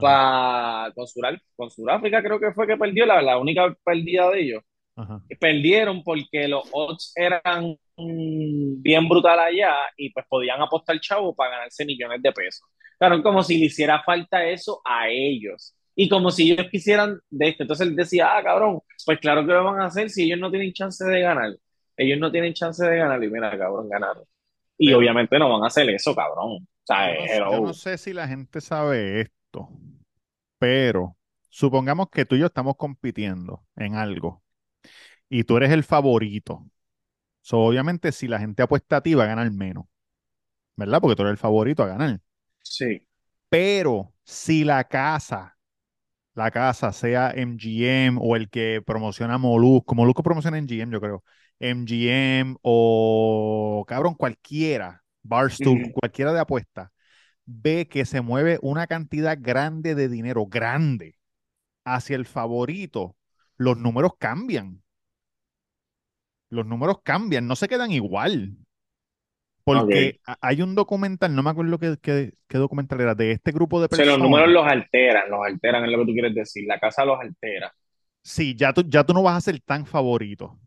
pa- 0.00 0.92
con, 0.94 1.06
Sural- 1.06 1.40
con 1.56 1.70
Sudáfrica 1.70 2.22
creo 2.22 2.38
que 2.40 2.52
fue 2.52 2.66
que 2.66 2.76
perdió, 2.76 3.06
la, 3.06 3.22
la 3.22 3.38
única 3.38 3.74
pérdida 3.84 4.30
de 4.30 4.40
ellos. 4.40 4.62
Ajá. 4.96 5.20
Perdieron 5.40 6.02
porque 6.04 6.46
los 6.48 6.68
odds 6.72 7.12
eran 7.16 7.76
bien 7.96 9.08
brutal 9.08 9.38
allá 9.38 9.74
y 9.96 10.10
pues 10.10 10.24
podían 10.28 10.60
apostar 10.60 10.98
chavo 11.00 11.34
para 11.34 11.50
ganarse 11.56 11.84
millones 11.84 12.22
de 12.22 12.32
pesos. 12.32 12.68
Claro, 12.98 13.22
como 13.22 13.42
si 13.42 13.58
le 13.58 13.66
hiciera 13.66 14.02
falta 14.02 14.44
eso 14.44 14.80
a 14.84 15.08
ellos. 15.08 15.74
Y 15.96 16.08
como 16.08 16.30
si 16.30 16.52
ellos 16.52 16.66
quisieran 16.70 17.18
de 17.30 17.48
esto. 17.48 17.62
Entonces 17.64 17.86
él 17.86 17.94
decía, 17.96 18.36
ah, 18.36 18.42
cabrón, 18.42 18.80
pues 19.06 19.18
claro 19.20 19.42
que 19.46 19.52
lo 19.52 19.64
van 19.64 19.80
a 19.80 19.86
hacer 19.86 20.10
si 20.10 20.24
ellos 20.24 20.38
no 20.40 20.50
tienen 20.50 20.72
chance 20.72 21.04
de 21.04 21.20
ganar. 21.20 21.54
Ellos 21.96 22.18
no 22.18 22.30
tienen 22.32 22.52
chance 22.52 22.84
de 22.84 22.96
ganar 22.96 23.22
y 23.22 23.28
mira, 23.30 23.56
cabrón, 23.56 23.88
ganaron. 23.88 24.24
Y 24.78 24.86
Pero- 24.88 24.98
obviamente 24.98 25.38
no 25.38 25.48
van 25.50 25.62
a 25.62 25.66
hacer 25.68 25.88
eso, 25.90 26.14
cabrón. 26.14 26.52
O 26.62 26.86
sea, 26.86 27.14
Yo 27.14 27.20
no, 27.20 27.32
hello. 27.32 27.50
yo 27.52 27.60
no 27.68 27.74
sé 27.74 27.96
si 27.98 28.12
la 28.12 28.26
gente 28.26 28.60
sabe 28.60 29.20
esto, 29.22 29.68
pero 30.64 31.18
supongamos 31.50 32.08
que 32.10 32.24
tú 32.24 32.36
y 32.36 32.38
yo 32.40 32.46
estamos 32.46 32.76
compitiendo 32.76 33.66
en 33.76 33.96
algo 33.96 34.42
y 35.28 35.44
tú 35.44 35.56
eres 35.58 35.72
el 35.72 35.84
favorito. 35.84 36.66
So, 37.42 37.60
obviamente, 37.60 38.12
si 38.12 38.28
la 38.28 38.40
gente 38.40 38.62
apuesta 38.62 38.98
a 38.98 39.02
ti, 39.02 39.14
va 39.14 39.24
a 39.24 39.28
ganar 39.28 39.50
menos, 39.52 39.86
¿verdad? 40.76 41.00
Porque 41.00 41.16
tú 41.16 41.22
eres 41.22 41.32
el 41.32 41.38
favorito 41.38 41.82
a 41.84 41.88
ganar. 41.88 42.20
Sí, 42.62 43.06
Pero 43.48 44.12
si 44.24 44.64
la 44.64 44.84
casa, 44.84 45.56
la 46.34 46.50
casa 46.50 46.92
sea 46.92 47.32
MGM 47.36 48.18
o 48.20 48.36
el 48.36 48.50
que 48.50 48.82
promociona 48.86 49.38
Molusco, 49.38 49.94
Molusco 49.94 50.22
promociona 50.22 50.58
MGM, 50.58 50.92
yo 50.92 51.00
creo, 51.00 51.24
MGM 51.60 52.56
o 52.62 53.84
cabrón, 53.88 54.14
cualquiera, 54.14 55.04
Barstool, 55.22 55.82
cualquiera 55.92 56.32
de 56.32 56.40
apuesta, 56.40 56.92
ve 57.46 57.88
que 57.88 58.04
se 58.04 58.20
mueve 58.20 58.58
una 58.62 58.86
cantidad 58.86 59.38
grande 59.40 59.94
de 59.94 60.08
dinero, 60.08 60.46
grande, 60.46 61.18
hacia 61.84 62.16
el 62.16 62.26
favorito, 62.26 63.16
los 63.56 63.78
números 63.78 64.12
cambian. 64.18 64.82
Los 66.48 66.64
números 66.64 67.02
cambian, 67.02 67.46
no 67.46 67.54
se 67.54 67.68
quedan 67.68 67.92
igual. 67.92 68.56
Porque 69.64 70.20
hay 70.40 70.62
un 70.62 70.74
documental, 70.74 71.34
no 71.34 71.42
me 71.42 71.50
acuerdo 71.50 71.78
qué, 71.78 71.96
qué- 72.00 72.34
qué 72.48 72.58
documental 72.58 73.00
era, 73.00 73.14
de 73.14 73.32
este 73.32 73.52
grupo 73.52 73.80
de 73.80 73.88
O 73.90 73.94
sea, 73.94 74.04
los 74.04 74.18
personas. 74.18 74.20
números 74.20 74.50
los 74.50 74.66
alteran, 74.66 75.30
los 75.30 75.40
alteran, 75.46 75.84
es 75.84 75.90
lo 75.90 75.98
que 76.00 76.04
tú 76.06 76.12
quieres 76.12 76.34
decir. 76.34 76.64
La 76.66 76.78
casa 76.78 77.04
los 77.04 77.18
altera. 77.20 77.72
Sí, 78.22 78.54
ya 78.56 78.72
tú, 78.72 78.82
ya 78.88 79.04
tú 79.04 79.12
no 79.14 79.22
vas 79.22 79.36
a 79.36 79.40
ser 79.40 79.60
tan 79.60 79.86
favorito. 79.86 80.58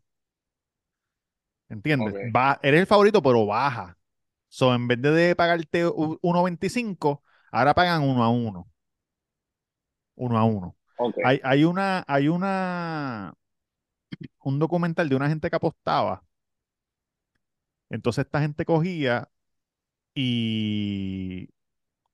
¿Entiendes? 1.70 2.16
Va, 2.24 2.60
eres 2.64 2.82
el 2.82 2.88
favorito, 2.88 3.22
pero 3.22 3.46
baja. 3.46 3.97
So, 4.58 4.74
en 4.74 4.88
vez 4.88 5.00
de, 5.02 5.36
pagarte 5.36 5.86
u- 5.88 6.18
1.25, 6.22 7.24
ahora 7.52 7.76
pagan 7.76 8.02
uno 8.04 8.24
a 8.24 8.30
uno. 8.30 8.68
Uno 10.16 10.38
a 10.38 10.44
uno. 10.44 10.76
Ok. 10.98 11.16
Hay, 11.24 11.40
hay 11.44 11.64
una, 11.64 12.04
hay 12.08 12.28
una, 12.28 13.34
un 14.44 14.58
documental 14.60 15.10
de 15.10 15.16
una 15.16 15.30
gente 15.30 15.50
que 15.50 15.56
apostaba. 15.56 16.24
Entonces 17.90 18.26
esta 18.26 18.42
gente 18.42 18.66
cogía 18.66 19.30
y 20.16 21.50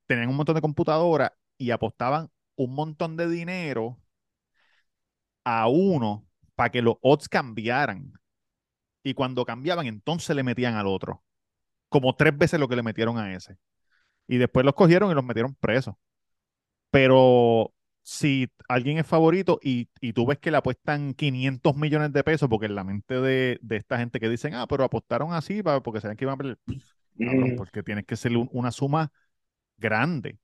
tenían 0.08 0.30
un 0.30 0.38
montón 0.38 0.56
de 0.56 0.62
computadoras 0.62 1.34
y 1.58 1.72
apostaban 1.72 2.32
un 2.58 2.76
montón 2.76 3.18
de 3.18 3.30
dinero 3.30 4.00
a 5.46 5.68
uno 5.68 6.26
para 6.56 6.70
que 6.72 6.82
los 6.82 6.96
odds 7.02 7.30
cambiaran. 7.30 8.14
Y 9.04 9.14
cuando 9.16 9.46
cambiaban, 9.46 9.88
entonces 9.88 10.36
le 10.36 10.44
metían 10.44 10.76
al 10.76 10.88
otro. 10.88 11.24
Como 11.94 12.16
tres 12.16 12.38
veces 12.38 12.60
lo 12.60 12.68
que 12.68 12.76
le 12.76 12.84
metieron 12.84 13.18
a 13.20 13.34
ese. 13.36 13.58
Y 14.28 14.38
después 14.38 14.66
los 14.66 14.76
cogieron 14.76 15.12
y 15.12 15.16
los 15.16 15.26
metieron 15.26 15.56
presos. 15.56 15.96
Pero 16.92 17.74
si 18.04 18.48
alguien 18.68 18.98
es 19.00 19.08
favorito 19.08 19.60
y, 19.62 19.90
y 20.02 20.14
tú 20.14 20.26
ves 20.26 20.38
que 20.40 20.52
le 20.52 20.58
apuestan 20.58 21.14
500 21.14 21.76
millones 21.76 22.14
de 22.14 22.24
pesos, 22.24 22.50
porque 22.50 22.68
en 22.68 22.76
la 22.76 22.84
mente 22.84 23.20
de, 23.22 23.58
de 23.62 23.78
esta 23.78 23.98
gente 23.98 24.20
que 24.20 24.30
dicen, 24.30 24.54
ah, 24.56 24.68
pero 24.68 24.84
apostaron 24.84 25.34
así 25.34 25.64
para, 25.64 25.82
porque 25.82 26.02
saben 26.02 26.18
que 26.18 26.26
iban 26.26 26.36
a 26.36 26.38
perder. 26.38 26.58
Ujú. 27.20 27.56
porque 27.58 27.84
tienes 27.84 28.06
que 28.06 28.16
ser 28.16 28.36
un- 28.36 28.50
una 28.52 28.72
suma 28.72 29.12
grande. 29.78 30.40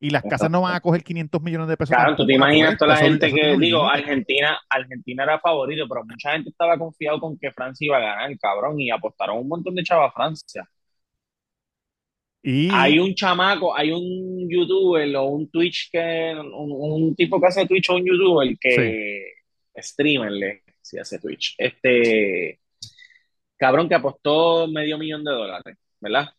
Y 0.00 0.10
las 0.10 0.22
casas 0.22 0.50
no 0.50 0.62
van 0.62 0.74
a 0.74 0.80
coger 0.80 1.04
500 1.04 1.42
millones 1.42 1.68
de 1.68 1.76
pesos. 1.76 1.94
Claro, 1.94 2.16
tú 2.16 2.26
te 2.26 2.34
imaginas 2.34 2.78
toda 2.78 2.94
la 2.94 2.96
gente 2.96 3.26
eso 3.26 3.36
que, 3.36 3.56
digo. 3.58 3.84
Argentina, 3.86 4.58
Argentina 4.70 5.24
era 5.24 5.38
favorito, 5.38 5.86
pero 5.88 6.04
mucha 6.04 6.32
gente 6.32 6.50
estaba 6.50 6.78
confiado 6.78 7.20
con 7.20 7.38
que 7.38 7.50
Francia 7.52 7.84
iba 7.86 7.98
a 7.98 8.00
ganar, 8.00 8.38
cabrón, 8.38 8.80
y 8.80 8.90
apostaron 8.90 9.38
un 9.38 9.48
montón 9.48 9.74
de 9.74 9.82
chavos 9.82 10.08
a 10.08 10.12
Francia. 10.12 10.66
Y 12.42 12.68
Hay 12.72 12.98
un 12.98 13.14
chamaco, 13.14 13.76
hay 13.76 13.92
un 13.92 14.48
youtuber 14.48 15.14
o 15.16 15.24
un 15.24 15.50
Twitch 15.50 15.90
que, 15.90 16.34
un, 16.34 16.72
un 16.72 17.14
tipo 17.14 17.40
que 17.40 17.46
hace 17.46 17.66
Twitch 17.66 17.90
o 17.90 17.96
un 17.96 18.06
youtuber 18.06 18.56
que, 18.58 19.24
streamerle, 19.76 20.62
si 20.80 20.98
hace 20.98 21.18
Twitch, 21.18 21.54
este, 21.58 22.60
cabrón 23.56 23.88
que 23.88 23.94
apostó 23.94 24.66
medio 24.68 24.96
millón 24.98 25.22
de 25.24 25.32
dólares, 25.32 25.76
¿verdad? 26.00 26.30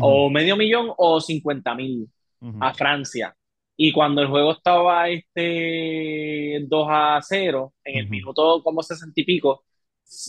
O 0.00 0.30
medio 0.30 0.56
millón 0.56 0.92
o 0.96 1.20
cincuenta 1.20 1.74
mil 1.74 2.08
ujú. 2.40 2.58
a 2.60 2.72
Francia. 2.72 3.34
Y 3.76 3.92
cuando 3.92 4.22
el 4.22 4.28
juego 4.28 4.52
estaba 4.52 5.08
este 5.08 6.60
2 6.66 6.86
a 6.90 7.18
0, 7.20 7.74
en 7.84 7.98
el 7.98 8.04
Ujú. 8.04 8.10
minuto 8.10 8.62
como 8.62 8.82
60 8.82 9.20
y 9.20 9.24
pico, 9.24 9.64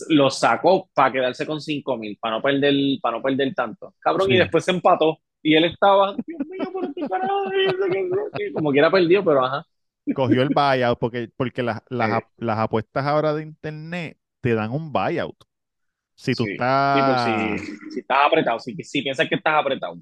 lo 0.08 0.30
sacó 0.30 0.88
para 0.94 1.12
quedarse 1.12 1.46
con 1.46 1.60
5 1.60 1.96
mil, 1.98 2.16
para 2.20 2.36
no 2.36 2.42
perder, 2.42 2.74
para 3.02 3.16
no 3.18 3.22
perder 3.22 3.54
tanto. 3.54 3.94
Cabrón, 4.00 4.32
y 4.32 4.36
después 4.38 4.64
se 4.64 4.70
empató. 4.72 5.18
Y 5.42 5.54
él 5.54 5.64
estaba, 5.64 6.14
Dios 6.26 6.40
mío, 6.48 6.72
por 6.72 6.84
este 6.86 7.06
carajo, 7.06 7.44
como 8.54 8.70
quiera 8.72 8.90
perdió, 8.90 9.24
pero 9.24 9.44
ajá. 9.44 9.64
Cogió 10.12 10.42
el 10.42 10.50
buyout 10.50 10.98
porque, 10.98 11.30
porque 11.36 11.62
las, 11.62 11.82
las, 11.88 12.10
Sí. 12.10 12.24
las 12.36 12.58
apuestas 12.58 13.04
ahora 13.06 13.34
de 13.34 13.42
internet 13.42 14.18
te 14.40 14.54
dan 14.54 14.70
un 14.70 14.92
buyout. 14.92 15.36
Si 16.16 16.34
tú 16.36 16.44
Sí, 16.44 16.56
sí, 16.92 17.04
estás... 17.04 17.60
si, 17.60 17.90
si 17.90 18.00
estás 18.00 18.18
apretado, 18.26 18.58
si, 18.60 18.74
si 18.82 19.02
piensas 19.02 19.28
que 19.28 19.36
estás 19.36 19.54
apretado. 19.60 19.98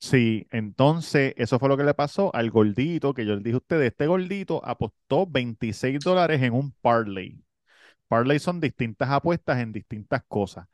Sí, 0.00 0.46
entonces 0.50 1.34
eso 1.36 1.58
fue 1.58 1.68
lo 1.68 1.76
que 1.76 1.84
le 1.84 1.94
pasó 1.94 2.30
al 2.34 2.50
gordito, 2.50 3.14
que 3.14 3.24
yo 3.26 3.34
le 3.36 3.40
dije 3.42 3.54
a 3.54 3.58
ustedes, 3.58 3.88
este 3.92 4.06
gordito 4.06 4.60
apostó 4.64 5.26
26 5.26 6.02
dólares 6.02 6.42
en 6.42 6.52
un 6.52 6.72
parlay. 6.72 7.43
Parlay 8.14 8.38
son 8.38 8.60
distintas 8.60 9.10
apuestas 9.10 9.58
en 9.58 9.72
distintas 9.72 10.22
cosas, 10.28 10.68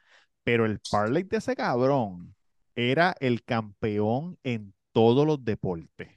pero 0.44 0.66
el 0.66 0.78
parlay 0.90 1.22
de 1.22 1.38
ese 1.38 1.56
cabrón 1.56 2.34
era 2.74 3.14
el 3.18 3.42
campeón 3.44 4.38
en 4.44 4.74
todos 4.92 5.26
los 5.26 5.42
deportes. 5.42 6.10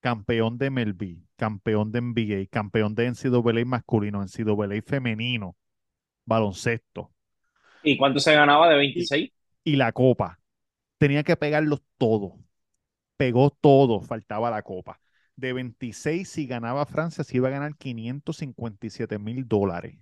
Campeón 0.00 0.56
de 0.56 0.66
MLB, 0.68 1.26
campeón 1.36 1.92
de 1.92 1.98
NBA, 1.98 2.48
campeón 2.50 2.94
de 2.94 3.04
NCAA 3.04 3.66
masculino, 3.66 4.22
NCAA 4.22 4.80
femenino, 4.80 5.56
baloncesto 6.24 7.12
¿Y 7.82 7.96
cuánto 7.96 8.18
se 8.20 8.34
ganaba 8.34 8.68
de 8.68 8.76
26? 8.76 9.30
y 9.64 9.76
la 9.76 9.92
copa. 9.92 10.40
Tenía 10.98 11.22
que 11.24 11.36
pegarlos 11.36 11.82
todos. 11.98 12.34
Pegó 13.16 13.50
todo, 13.50 14.00
faltaba 14.02 14.50
la 14.50 14.62
copa. 14.62 15.00
De 15.36 15.52
26, 15.52 16.28
si 16.28 16.46
ganaba 16.46 16.86
Francia, 16.86 17.24
se 17.24 17.36
iba 17.36 17.48
a 17.48 17.52
ganar 17.52 17.76
557 17.76 19.18
mil 19.18 19.48
dólares. 19.48 19.98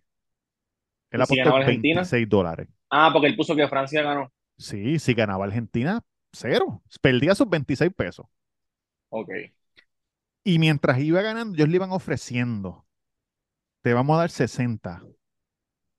Él 1.10 1.20
¿Y 1.20 1.26
si 1.26 1.34
apostó 1.34 1.36
ganaba 1.38 1.58
Argentina? 1.60 2.00
26 2.00 2.28
dólares. 2.28 2.68
Ah, 2.90 3.10
porque 3.12 3.28
él 3.28 3.36
puso 3.36 3.56
que 3.56 3.68
Francia 3.68 4.02
ganó. 4.02 4.32
Sí, 4.58 4.98
si 4.98 5.14
ganaba 5.14 5.44
Argentina, 5.46 6.02
cero. 6.32 6.82
Perdía 7.00 7.34
sus 7.34 7.48
26 7.48 7.92
pesos. 7.94 8.26
Ok. 9.10 9.30
Y 10.44 10.58
mientras 10.58 10.98
iba 11.00 11.22
ganando, 11.22 11.54
ellos 11.56 11.68
le 11.68 11.76
iban 11.76 11.92
ofreciendo. 11.92 12.86
Te 13.82 13.94
vamos 13.94 14.16
a 14.16 14.20
dar 14.20 14.30
60 14.30 15.02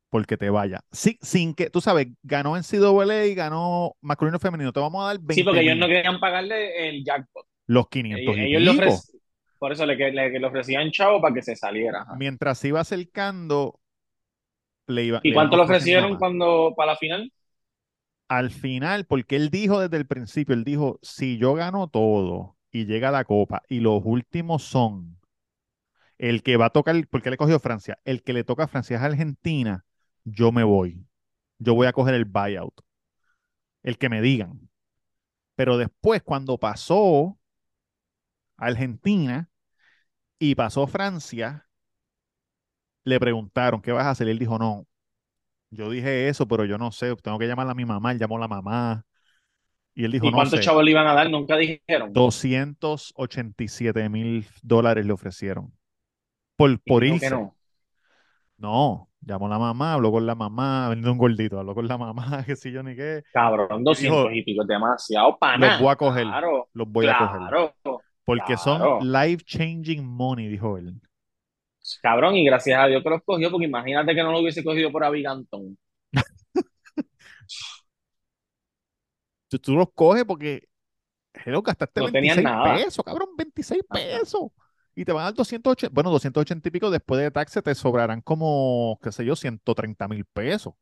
porque 0.09 0.37
te 0.37 0.49
vaya. 0.49 0.81
Sí, 0.91 1.17
sin 1.21 1.53
que, 1.53 1.69
tú 1.69 1.81
sabes, 1.81 2.07
ganó 2.23 2.57
en 2.57 2.63
CWA 2.63 3.25
y 3.27 3.35
ganó 3.35 3.95
masculino 4.01 4.39
femenino. 4.39 4.73
Te 4.73 4.79
vamos 4.79 5.03
a 5.03 5.07
dar 5.07 5.19
20 5.19 5.35
Sí, 5.35 5.43
porque 5.43 5.61
ellos 5.61 5.77
no 5.77 5.87
querían 5.87 6.19
pagarle 6.19 6.89
el 6.89 7.03
jackpot. 7.03 7.45
Los 7.67 7.89
500 7.89 8.35
Ellos, 8.35 8.37
y 8.37 8.55
ellos 8.55 8.61
le 8.63 8.71
pico. 8.71 8.85
ofrec- 8.85 9.21
por 9.59 9.71
eso 9.71 9.85
le, 9.85 9.97
que- 9.97 10.11
le, 10.11 10.39
le 10.39 10.47
ofrecían 10.47 10.91
chavo 10.91 11.21
para 11.21 11.33
que 11.35 11.41
se 11.43 11.55
saliera. 11.55 12.01
ajá. 12.03 12.15
Mientras 12.15 12.57
se 12.59 12.69
iba 12.69 12.79
acercando, 12.81 13.79
le 14.87 15.03
iba, 15.03 15.19
¿Y 15.23 15.29
le 15.29 15.33
cuánto 15.35 15.57
le 15.57 15.63
ofrecieron 15.63 16.17
cuando 16.17 16.73
para 16.75 16.93
la 16.93 16.97
final? 16.97 17.31
Al 18.27 18.49
final, 18.49 19.05
porque 19.05 19.35
él 19.35 19.49
dijo 19.49 19.79
desde 19.79 19.97
el 19.97 20.07
principio, 20.07 20.55
él 20.55 20.63
dijo, 20.63 20.99
si 21.01 21.37
yo 21.37 21.53
gano 21.53 21.89
todo 21.89 22.55
y 22.71 22.85
llega 22.85 23.11
la 23.11 23.25
copa 23.25 23.61
y 23.67 23.81
los 23.81 24.01
últimos 24.05 24.63
son 24.63 25.19
el 26.17 26.43
que 26.43 26.55
va 26.55 26.67
a 26.67 26.69
tocar, 26.69 26.95
porque 27.09 27.31
le 27.31 27.37
cogió 27.37 27.59
Francia, 27.59 27.97
el 28.05 28.21
que 28.21 28.33
le 28.33 28.43
toca 28.43 28.65
a 28.65 28.67
Francia 28.67 28.97
es 28.97 29.03
Argentina, 29.03 29.85
yo 30.23 30.51
me 30.51 30.63
voy. 30.63 31.03
Yo 31.57 31.73
voy 31.73 31.87
a 31.87 31.93
coger 31.93 32.13
el 32.13 32.25
buyout. 32.25 32.79
El 33.81 33.97
que 33.97 34.07
me 34.07 34.21
digan. 34.21 34.69
Pero 35.55 35.77
después, 35.77 36.21
cuando 36.21 36.59
pasó 36.59 37.39
Argentina 38.55 39.49
y 40.37 40.53
pasó 40.53 40.85
Francia, 40.85 41.67
le 43.03 43.19
preguntaron, 43.19 43.81
¿qué 43.81 43.91
vas 43.91 44.05
a 44.05 44.11
hacer? 44.11 44.27
Y 44.27 44.31
él 44.31 44.39
dijo, 44.39 44.57
no, 44.59 44.87
yo 45.71 45.89
dije 45.91 46.29
eso, 46.29 46.47
pero 46.47 46.65
yo 46.65 46.77
no 46.77 46.91
sé, 46.91 47.15
tengo 47.17 47.39
que 47.39 47.47
llamar 47.47 47.69
a 47.69 47.75
mi 47.75 47.85
mamá. 47.85 48.11
Él 48.11 48.19
llamó 48.19 48.37
a 48.37 48.41
la 48.41 48.47
mamá 48.47 49.05
y 49.95 50.05
él 50.05 50.11
dijo, 50.11 50.27
¿Y 50.27 50.31
no 50.31 50.35
cuántos 50.37 50.59
sé. 50.59 50.65
chavos 50.65 50.83
le 50.83 50.91
iban 50.91 51.07
a 51.07 51.13
dar? 51.13 51.29
Nunca 51.29 51.57
dijeron. 51.57 52.13
287 52.13 54.09
mil 54.09 54.47
dólares 54.63 55.05
le 55.05 55.13
ofrecieron 55.13 55.73
por, 56.55 56.79
por 56.81 57.03
irse. 57.03 57.29
no. 57.31 57.55
No, 58.57 59.09
llamó 59.21 59.47
a 59.47 59.49
la 59.49 59.59
mamá, 59.59 59.93
habló 59.93 60.11
con 60.11 60.25
la 60.25 60.35
mamá, 60.35 60.89
vendió 60.89 61.11
un 61.11 61.17
gordito, 61.17 61.59
habló 61.59 61.73
con 61.73 61.87
la 61.87 61.97
mamá, 61.97 62.43
qué 62.45 62.55
sé 62.55 62.71
yo 62.71 62.83
ni 62.83 62.95
qué. 62.95 63.23
Cabrón, 63.33 63.81
Y 63.81 63.83
200 63.83 64.03
dijo, 64.03 64.31
y 64.33 64.43
pico, 64.43 64.63
demasiado 64.65 65.29
los 65.29 65.37
pana. 65.39 65.77
voy 65.77 65.89
a 65.89 65.95
coger, 65.95 66.23
Claro, 66.27 66.69
los 66.73 66.87
voy 66.89 67.07
a 67.07 67.15
coger. 67.15 67.39
claro, 67.39 67.73
Porque 68.25 68.57
son 68.57 68.93
life 68.99 69.43
changing 69.45 70.05
money, 70.05 70.47
dijo 70.47 70.77
él. 70.77 71.01
Cabrón, 71.99 72.35
y 72.35 72.45
gracias 72.45 72.79
a 72.79 72.87
Dios 72.87 73.01
que 73.03 73.09
los 73.09 73.23
cogió, 73.23 73.49
porque 73.51 73.65
imagínate 73.65 74.13
que 74.15 74.23
no 74.23 74.31
lo 74.31 74.39
hubiese 74.39 74.63
cogido 74.63 74.91
por 74.91 75.03
Abigantón. 75.03 75.77
Tú, 79.47 79.59
tú 79.59 79.75
los 79.75 79.91
coges 79.93 80.23
porque, 80.25 80.69
hello, 81.45 81.61
gastaste 81.63 82.01
No 82.01 82.09
tenían 82.11 82.43
26 82.43 82.49
nada. 82.49 82.85
pesos, 82.85 83.05
cabrón, 83.05 83.29
26 83.37 83.83
Ajá. 83.89 84.21
pesos. 84.23 84.51
Y 84.95 85.05
te 85.05 85.13
van 85.13 85.23
a 85.23 85.25
dar 85.27 85.35
280, 85.35 85.93
bueno, 85.93 86.11
280 86.11 86.69
y 86.69 86.71
pico 86.71 86.91
después 86.91 87.21
de 87.21 87.31
taxes 87.31 87.63
te 87.63 87.75
sobrarán 87.75 88.21
como, 88.21 88.99
qué 89.03 89.11
sé 89.11 89.25
yo, 89.25 89.35
130 89.35 90.07
mil 90.09 90.25
pesos. 90.25 90.75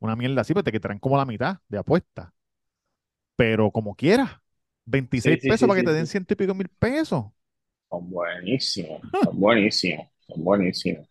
Una 0.00 0.16
mierda 0.16 0.42
así, 0.42 0.52
pues 0.52 0.64
te 0.66 0.72
quitarán 0.72 0.98
como 0.98 1.16
la 1.16 1.24
mitad 1.24 1.58
de 1.68 1.78
apuesta. 1.78 2.34
Pero 3.36 3.70
como 3.70 3.94
quieras, 3.94 4.30
26 4.84 5.38
Sí, 5.38 5.40
sí, 5.40 5.52
pesos 5.52 5.66
sí, 5.68 5.68
para 5.68 5.80
que 5.80 5.84
te 5.84 5.92
den 5.94 6.06
ciento 6.06 6.32
y 6.34 6.36
pico 6.36 6.54
mil 6.54 6.68
pesos. 6.68 7.24
Son 7.92 8.08
buenísimos, 8.08 9.02
son 9.22 9.38
buenísimos, 9.38 10.06
son 10.26 10.42
buenísimos. 10.42 11.06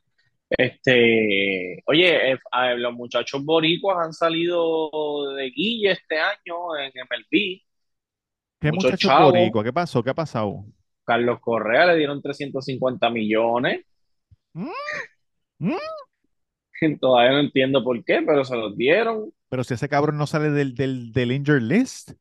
Este, 0.49 1.83
oye, 1.85 2.31
eh, 2.31 2.39
los 2.77 2.93
muchachos 2.93 3.45
boricuas 3.45 4.03
han 4.03 4.13
salido 4.13 4.89
de 5.35 5.51
Guille 5.51 5.91
este 5.91 6.19
año 6.19 6.75
en 6.79 6.91
MLB. 6.95 7.61
¿Qué 8.59 8.71
Muchos 8.71 8.85
muchacho 8.85 9.07
chavos. 9.09 9.31
boricua? 9.33 9.63
¿Qué 9.63 9.71
pasó? 9.71 10.03
¿Qué 10.03 10.09
ha 10.09 10.15
pasado? 10.15 10.65
Carlos 11.05 11.39
Correa 11.39 11.85
le 11.85 11.97
dieron 11.97 12.19
350 12.19 13.11
millones. 13.11 13.85
¿Mm? 14.53 14.69
¿Mm? 15.59 15.75
Todavía 16.99 17.33
no 17.33 17.39
entiendo 17.41 17.83
por 17.83 18.03
qué, 18.03 18.23
pero 18.25 18.43
se 18.43 18.55
los 18.55 18.75
dieron. 18.75 19.31
Pero 19.49 19.63
si 19.63 19.75
ese 19.75 19.87
cabrón 19.87 20.17
no 20.17 20.25
sale 20.25 20.49
del, 20.49 20.73
del, 20.73 21.11
del 21.11 21.31
injured 21.31 21.61
list. 21.61 22.13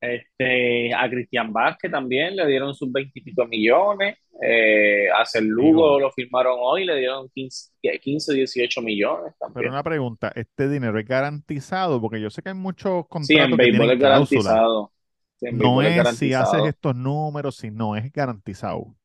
Este, 0.00 0.94
a 0.94 1.08
Cristian 1.10 1.52
Vázquez 1.52 1.90
también 1.90 2.34
le 2.36 2.46
dieron 2.46 2.74
sus 2.74 2.90
20 2.92 3.18
y 3.20 3.22
pico 3.22 3.46
millones. 3.46 4.18
Eh, 4.42 5.08
a. 5.10 5.40
Lugo 5.40 6.00
lo 6.00 6.10
firmaron 6.12 6.56
hoy, 6.60 6.84
le 6.86 6.96
dieron 6.96 7.28
15, 7.30 7.70
15 8.02 8.32
18 8.34 8.80
millones 8.82 9.34
Pero 9.52 9.68
también. 9.68 9.70
una 9.70 9.82
pregunta, 9.82 10.32
¿este 10.34 10.68
dinero 10.68 10.98
es 10.98 11.06
garantizado? 11.06 12.00
Porque 12.00 12.20
yo 12.20 12.30
sé 12.30 12.42
que 12.42 12.50
hay 12.50 12.54
muchos 12.54 13.06
Sí, 13.18 13.36
en 13.38 13.56
contratos 13.56 13.56
béisbol 13.56 13.90
es 13.92 13.98
garantizado. 13.98 14.92
Sí, 15.36 15.46
en 15.46 15.58
No 15.58 15.82
es 15.82 15.94
es 15.96 16.08
si 16.08 16.32
haces 16.34 16.64
estos 16.64 16.96
números, 16.96 17.56
si 17.56 17.70
no, 17.70 17.94
es 17.96 18.10
garantizado. 18.12 18.96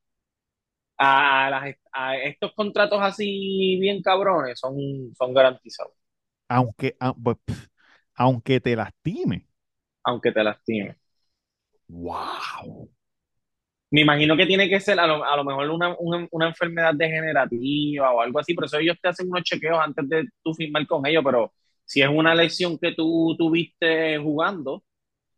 A, 0.98 1.50
las- 1.50 1.76
a 1.92 2.16
estos 2.16 2.52
contratos 2.54 2.98
así 3.02 3.78
bien 3.80 4.00
cabrones 4.02 4.58
son, 4.60 4.76
son 5.18 5.34
garantizados, 5.34 5.92
Aunque, 6.48 6.96
a- 7.00 7.14
pues, 7.14 7.36
pf, 7.44 7.68
aunque 8.14 8.60
te 8.60 8.76
lastime. 8.76 9.46
Aunque 10.06 10.32
te 10.32 10.44
lastimen. 10.44 10.96
¡Wow! 11.88 12.88
Me 13.90 14.00
imagino 14.02 14.36
que 14.36 14.46
tiene 14.46 14.68
que 14.68 14.80
ser 14.80 14.98
a 14.98 15.06
lo, 15.06 15.24
a 15.24 15.36
lo 15.36 15.44
mejor 15.44 15.70
una, 15.70 15.94
una, 16.00 16.26
una 16.32 16.48
enfermedad 16.48 16.92
degenerativa 16.94 18.12
o 18.12 18.20
algo 18.20 18.40
así, 18.40 18.52
por 18.54 18.64
eso 18.64 18.78
ellos 18.78 18.96
te 19.00 19.08
hacen 19.08 19.28
unos 19.30 19.44
chequeos 19.44 19.78
antes 19.80 20.08
de 20.08 20.24
tú 20.42 20.52
firmar 20.54 20.86
con 20.88 21.06
ellos, 21.06 21.22
pero 21.24 21.52
si 21.84 22.02
es 22.02 22.08
una 22.08 22.34
lesión 22.34 22.78
que 22.78 22.92
tú 22.94 23.36
tuviste 23.38 24.18
jugando, 24.18 24.82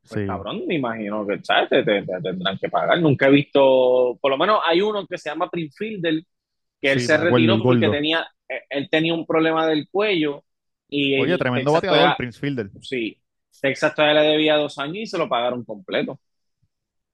pues 0.09 0.23
Sí. 0.23 0.23
cabrón, 0.25 0.63
me 0.69 0.77
imagino 0.77 1.27
que 1.27 1.41
¿sabes? 1.45 1.71
Te, 1.71 1.85
te- 1.85 2.03
te 2.03 2.21
tendrán 2.23 2.59
que 2.59 2.69
pagar. 2.71 3.01
Nunca 3.01 3.29
he 3.29 3.33
visto, 3.33 4.19
por 4.21 4.31
lo 4.33 4.39
menos 4.39 4.61
hay 4.67 4.83
uno 4.83 5.07
que 5.07 5.19
se 5.19 5.31
llama 5.31 5.51
Prince 5.51 5.77
Fielder, 5.79 6.23
que 6.81 6.93
él 6.93 7.01
Sí, 7.01 7.03
se 7.03 7.17
acuerdo, 7.17 7.19
retiró 7.19 7.63
porque 7.63 7.89
tenía, 7.91 8.27
eh, 8.49 8.63
él 8.71 8.89
tenía 8.91 9.15
un 9.15 9.27
problema 9.27 9.67
del 9.67 9.89
cuello 9.91 10.45
y 10.89 11.17
Oye, 11.17 11.37
tremendo 11.37 11.71
bateador, 11.73 12.15
Prince 12.17 12.39
Fielder. 12.41 12.71
sí, 12.81 13.21
Texas 13.61 13.95
todavía 13.95 14.23
le 14.23 14.29
debía 14.29 14.57
dos 14.57 14.79
años 14.79 14.97
y 14.97 15.07
se 15.07 15.19
lo 15.19 15.29
pagaron 15.29 15.65
completo. 15.65 16.19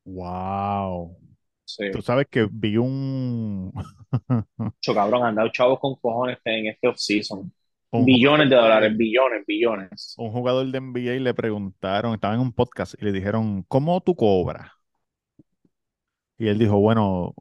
¡Wow! 0.05 1.17
Sí. 1.65 1.91
Tú 1.91 2.03
sabes 2.03 2.27
que 2.31 2.47
vi 2.51 2.77
un, 2.77 3.73
Mucho 4.57 4.95
cabrón, 4.95 5.25
han 5.25 5.35
dado 5.35 5.49
chavos 5.49 5.79
con 5.81 5.97
cojones 5.97 6.39
en 6.45 6.67
este 6.67 6.89
offseason. 6.89 7.53
Billones 7.93 8.51
de 8.51 8.57
dólares, 8.57 8.97
billones, 8.97 9.47
billones. 9.47 10.15
un 10.19 10.33
jugador 10.33 10.67
de 10.67 10.81
NBA 10.81 11.21
le 11.21 11.33
preguntaron, 11.33 12.15
estaba 12.15 12.35
en 12.35 12.41
un 12.41 12.53
podcast 12.53 13.01
y 13.01 13.05
le 13.05 13.13
dijeron, 13.13 13.63
¿cómo 13.69 14.01
tú 14.01 14.17
cobras? 14.17 14.69
Y 16.37 16.49
él 16.49 16.59
dijo, 16.59 16.81
bueno, 16.81 17.35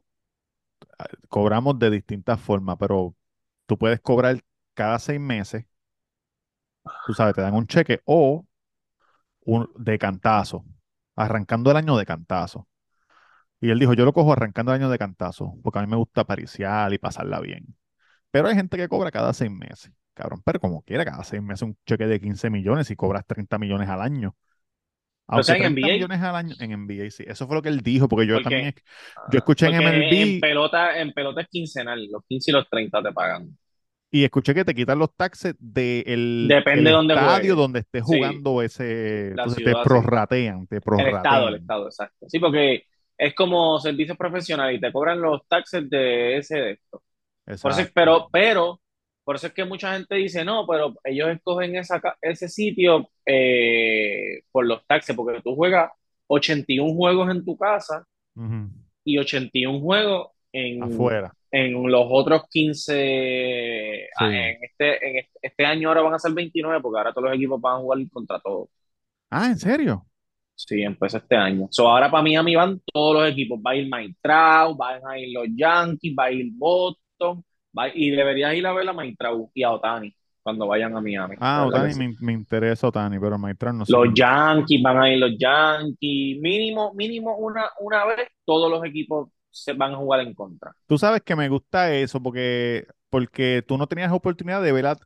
cobramos 1.28 1.76
de 1.80 1.90
distintas 1.90 2.40
formas, 2.40 2.76
pero 2.78 3.16
tú 3.66 3.76
puedes 3.76 4.00
cobrar 4.00 4.40
cada 4.74 5.00
seis 5.00 5.18
meses, 5.18 5.64
tú 7.06 7.14
sabes, 7.14 7.34
te 7.34 7.40
dan 7.40 7.54
un 7.54 7.66
cheque 7.66 8.00
o 8.04 8.46
un, 9.44 9.70
de 9.76 9.98
cantazo, 9.98 10.64
arrancando 11.16 11.70
el 11.70 11.76
año 11.76 11.96
de 11.96 12.06
cantazo. 12.06 12.68
Y 13.60 13.70
él 13.70 13.78
dijo, 13.78 13.94
yo 13.94 14.04
lo 14.04 14.12
cojo 14.12 14.32
arrancando 14.32 14.72
el 14.72 14.80
año 14.80 14.90
de 14.90 14.98
cantazo, 14.98 15.54
porque 15.62 15.78
a 15.78 15.82
mí 15.82 15.88
me 15.88 15.96
gusta 15.96 16.24
pariciar 16.24 16.92
y 16.92 16.98
pasarla 16.98 17.40
bien. 17.40 17.64
Pero 18.30 18.48
hay 18.48 18.54
gente 18.54 18.76
que 18.76 18.88
cobra 18.88 19.10
cada 19.10 19.32
seis 19.32 19.50
meses, 19.50 19.92
cabrón, 20.12 20.42
pero 20.44 20.60
como 20.60 20.82
quiera, 20.82 21.04
cada 21.04 21.24
seis 21.24 21.42
meses 21.42 21.62
un 21.62 21.76
cheque 21.86 22.06
de 22.06 22.20
15 22.20 22.50
millones 22.50 22.90
y 22.90 22.96
cobras 22.96 23.24
30 23.26 23.58
millones 23.58 23.88
al 23.88 24.02
año. 24.02 24.36
O 25.26 25.42
sea, 25.42 25.56
en 25.56 25.62
30 25.62 25.80
NBA, 25.80 25.92
millones 25.94 26.20
al 26.20 26.36
año 26.36 26.54
en 26.58 26.72
NBA, 26.72 27.10
sí. 27.10 27.24
Eso 27.26 27.46
fue 27.46 27.56
lo 27.56 27.62
que 27.62 27.70
él 27.70 27.80
dijo, 27.80 28.08
porque 28.08 28.26
yo 28.26 28.42
también, 28.42 28.74
yo 29.30 29.38
escuché 29.38 29.66
en 29.66 29.76
porque 29.76 29.88
en 29.88 30.28
MLB 30.34 30.40
pelota, 30.40 31.00
en 31.00 31.12
pelota 31.12 31.40
es 31.40 31.48
quincenal, 31.48 32.06
los 32.10 32.22
15 32.28 32.50
y 32.50 32.54
los 32.54 32.68
30 32.68 33.02
te 33.02 33.12
pagan. 33.12 33.56
Y 34.14 34.24
escuché 34.24 34.54
que 34.54 34.64
te 34.64 34.74
quitan 34.76 35.00
los 35.00 35.12
taxes 35.16 35.56
del 35.58 36.48
Depende 36.48 36.90
de 36.90 36.96
dónde 36.96 37.14
estadio 37.14 37.56
donde 37.56 37.80
estés 37.80 38.02
Sí, 38.04 38.14
jugando 38.14 38.62
ese, 38.62 39.30
entonces 39.30 39.64
te 39.64 39.72
sí. 39.72 39.82
prorratean, 39.82 40.66
te 40.68 40.80
El 40.96 41.08
estado, 41.08 41.48
el 41.48 41.54
prorratean. 41.54 41.60
estado, 41.60 41.86
exacto. 41.86 42.26
Sí, 42.28 42.38
porque 42.38 42.84
es 43.18 43.34
como 43.34 43.78
servicio 43.80 44.14
profesional 44.16 44.74
y 44.74 44.80
te 44.80 44.92
cobran 44.92 45.20
los 45.20 45.46
taxes 45.48 45.88
de 45.90 46.36
ese 46.38 46.56
de 46.58 46.70
esto. 46.72 47.02
Por 47.60 47.72
eso, 47.72 47.82
pero, 47.94 48.28
pero, 48.32 48.80
por 49.24 49.36
eso 49.36 49.48
es 49.48 49.52
que 49.54 49.64
mucha 49.64 49.94
gente 49.94 50.16
dice, 50.16 50.44
no, 50.44 50.66
pero 50.66 50.94
ellos 51.04 51.30
escogen 51.30 51.76
esa, 51.76 52.00
ese 52.22 52.48
sitio 52.48 53.10
eh, 53.26 54.42
por 54.52 54.66
los 54.66 54.86
taxes, 54.86 55.16
porque 55.16 55.40
tú 55.42 55.54
juegas 55.56 55.90
81 56.28 56.94
juegos 56.94 57.30
en 57.30 57.44
tu 57.44 57.56
casa 57.56 58.06
Ujú. 58.36 58.70
y 59.04 59.18
81 59.18 59.80
juegos 59.80 60.28
en, 60.52 60.82
Afuera. 60.82 61.34
En 61.54 61.90
los 61.90 62.06
otros 62.10 62.48
15. 62.50 64.08
ah, 64.18 64.28
Sí. 64.28 64.34
En 64.36 64.64
este, 64.64 65.08
en 65.10 65.16
este, 65.18 65.38
este 65.42 65.66
año 65.66 65.88
ahora 65.88 66.02
van 66.02 66.14
a 66.14 66.18
ser 66.18 66.32
29, 66.32 66.80
porque 66.80 66.98
ahora 66.98 67.12
todos 67.12 67.28
los 67.28 67.36
equipos 67.36 67.60
van 67.60 67.76
a 67.76 67.78
jugar 67.80 67.98
contra 68.12 68.40
todos. 68.40 68.68
Ah, 69.30 69.46
¿en 69.46 69.58
serio? 69.58 70.04
Sí, 70.56 70.82
empezó 70.82 71.18
este 71.18 71.36
año. 71.36 71.66
So, 71.70 71.88
ahora 71.88 72.10
para 72.10 72.22
Miami 72.22 72.54
van 72.54 72.80
todos 72.92 73.22
los 73.22 73.30
equipos. 73.32 73.58
Va 73.60 73.72
a 73.72 73.76
ir 73.76 73.88
Trout, 74.20 74.76
van 74.76 75.00
a 75.06 75.18
ir 75.18 75.32
los 75.32 75.46
Yankees, 75.54 76.14
va 76.18 76.24
a 76.24 76.32
ir 76.32 76.50
Boston, 76.54 77.44
va- 77.76 77.88
y 77.94 78.10
deberías 78.10 78.54
ir 78.54 78.66
a 78.66 78.72
ver 78.72 78.88
a 78.88 78.94
Trout 79.18 79.50
y 79.54 79.62
a 79.62 79.72
Otani 79.72 80.14
cuando 80.42 80.66
vayan 80.66 80.96
a 80.96 81.00
Miami. 81.00 81.36
Ah, 81.40 81.66
Otani, 81.66 81.94
me, 81.94 82.14
me 82.20 82.32
interesa 82.32 82.88
Otani, 82.88 83.18
pero 83.18 83.38
Maitland 83.38 83.78
no 83.78 83.86
sé. 83.86 83.92
Los 83.92 84.12
Yankees, 84.14 84.82
van 84.82 84.98
a 85.02 85.10
ir 85.10 85.18
los 85.18 85.32
Yankees. 85.38 86.40
Mínimo, 86.40 86.92
mínimo 86.94 87.36
una, 87.38 87.64
una 87.80 88.04
vez 88.04 88.28
todos 88.44 88.70
los 88.70 88.84
equipos 88.84 89.30
se 89.54 89.72
van 89.72 89.92
a 89.94 89.96
jugar 89.96 90.20
en 90.20 90.34
contra. 90.34 90.74
Tú 90.86 90.98
sabes 90.98 91.22
que 91.22 91.34
me 91.34 91.48
gusta 91.48 91.92
eso 91.94 92.22
porque, 92.22 92.86
porque 93.08 93.64
tú 93.66 93.78
no 93.78 93.86
tenías 93.86 94.12
oportunidad 94.12 94.62
de 94.62 94.70
ver 94.72 94.86
a, 94.86 94.96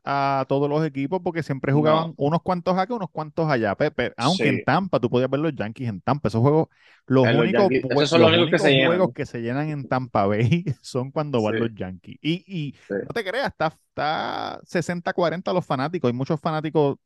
a 0.41 0.45
todos 0.49 0.69
los 0.69 0.85
equipos 0.85 1.21
porque 1.23 1.41
siempre 1.41 1.71
jugaban 1.71 2.11
No, 2.11 2.17
unos 2.17 2.41
cuantos 2.43 2.77
acá, 2.77 2.93
unos 2.93 3.09
cuantos 3.11 3.49
allá. 3.49 3.75
Pe- 3.75 3.89
pe- 3.91 4.13
aunque 4.17 4.49
en. 4.49 4.61
Tampa 4.61 4.99
tú 4.99 5.09
podías 5.09 5.29
ver 5.29 5.39
los 5.39 5.55
Yankees 5.55 5.87
en 5.87 6.01
Tampa. 6.01 6.27
Esos 6.27 6.41
juegos, 6.41 6.67
los 7.07 7.31
únicos, 7.31 7.71
Yankees, 7.71 7.85
jue- 7.89 8.05
esos 8.05 8.09
son 8.09 8.21
los 8.21 8.23
los 8.23 8.29
únicos 8.29 8.49
que 8.49 8.59
únicos 8.59 8.59
se 8.59 8.73
juegos 8.75 9.11
llenan. 9.11 9.13
que 9.13 9.25
se 9.25 9.39
llenan 9.41 9.69
en 9.69 9.85
Tampa 9.87 10.25
Bay 10.25 10.65
son 10.81 11.11
cuando 11.11 11.41
van 11.41 11.57
los 11.59 11.73
Yankees. 11.73 12.17
Y, 12.21 12.43
y 12.45 12.75
sí. 12.87 12.95
no 13.07 13.13
te 13.13 13.23
creas, 13.23 13.47
está, 13.51 13.67
está 13.67 14.59
60-40 14.65 15.53
los 15.53 15.65
fanáticos. 15.65 16.09
Hay 16.09 16.13
muchos 16.13 16.41
fanáticos 16.41 16.97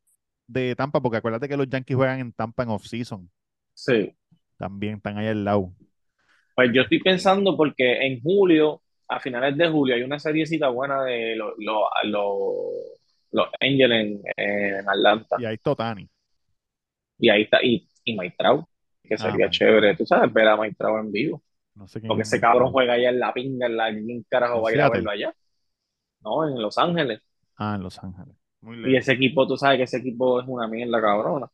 de 0.48 0.76
Tampa 0.76 1.02
porque 1.02 1.18
acuérdate 1.18 1.50
que 1.50 1.58
los 1.58 1.70
Yankees 1.70 1.98
juegan 1.98 2.20
en 2.22 2.34
Tampa 2.34 2.64
en 2.64 2.70
off-season. 2.70 3.30
Sí. 3.76 4.16
También 4.58 4.96
están 4.96 5.18
ahí 5.18 5.28
al 5.28 5.44
lado. 5.46 5.74
Pues 6.56 6.72
yo 6.74 6.82
estoy 6.84 7.00
pensando 7.00 7.56
porque 7.58 8.06
en 8.06 8.22
julio, 8.22 8.82
a 9.08 9.20
finales 9.20 9.58
de 9.58 9.68
julio, 9.70 9.96
hay 9.96 10.04
una 10.04 10.20
seriecita 10.20 10.70
buena 10.70 11.04
de 11.04 11.36
los 11.36 11.54
los 11.58 11.84
los- 12.06 13.00
los 13.32 13.48
Angels 13.60 13.92
en, 13.94 14.22
en 14.38 14.88
Atlanta. 14.90 15.38
Y 15.40 15.46
ahí 15.46 15.56
está 15.56 15.72
Otani. 15.72 16.10
Y 17.18 17.30
ahí 17.30 17.44
está, 17.44 17.64
y, 17.64 17.88
y 18.04 18.18
Mike 18.18 18.36
Trout, 18.38 18.66
que 19.04 19.16
Ah, 19.16 19.18
sería 19.18 19.50
chévere, 19.50 19.96
tú 19.96 20.06
sabes, 20.06 20.32
ver 20.34 20.48
a 20.48 20.58
Mike 20.58 20.76
Trout 20.78 21.00
en 21.06 21.12
vivo. 21.12 21.44
No 21.76 21.88
sé 21.88 22.02
Porque 22.08 22.22
es 22.24 22.28
ese 22.30 22.40
cabrón 22.42 22.72
juega 22.72 22.94
allá 22.94 23.10
en 23.10 23.20
la 23.20 23.34
pinga, 23.34 23.68
en 23.68 23.78
la 23.78 23.92
¿quién 23.92 24.24
carajo 24.30 24.58
En 24.58 24.64
va 24.64 24.70
a 24.70 24.74
ir 24.74 24.82
a 24.82 24.90
verlo 24.90 25.10
allá? 25.12 25.34
No, 26.22 26.48
en 26.48 26.62
Los 26.62 26.78
Ángeles. 26.78 27.22
Ah, 27.58 27.76
en 27.76 27.84
Los 27.84 27.98
Ángeles. 28.04 28.36
Muy 28.62 28.78
Y 28.92 28.96
ese 28.96 29.14
equipo, 29.14 29.48
tú 29.48 29.58
sabes 29.58 29.78
que 29.78 29.84
ese 29.84 29.98
equipo 29.98 30.42
es 30.42 30.48
una 30.48 30.68
mierda 30.68 31.02
cabrona. 31.02 31.48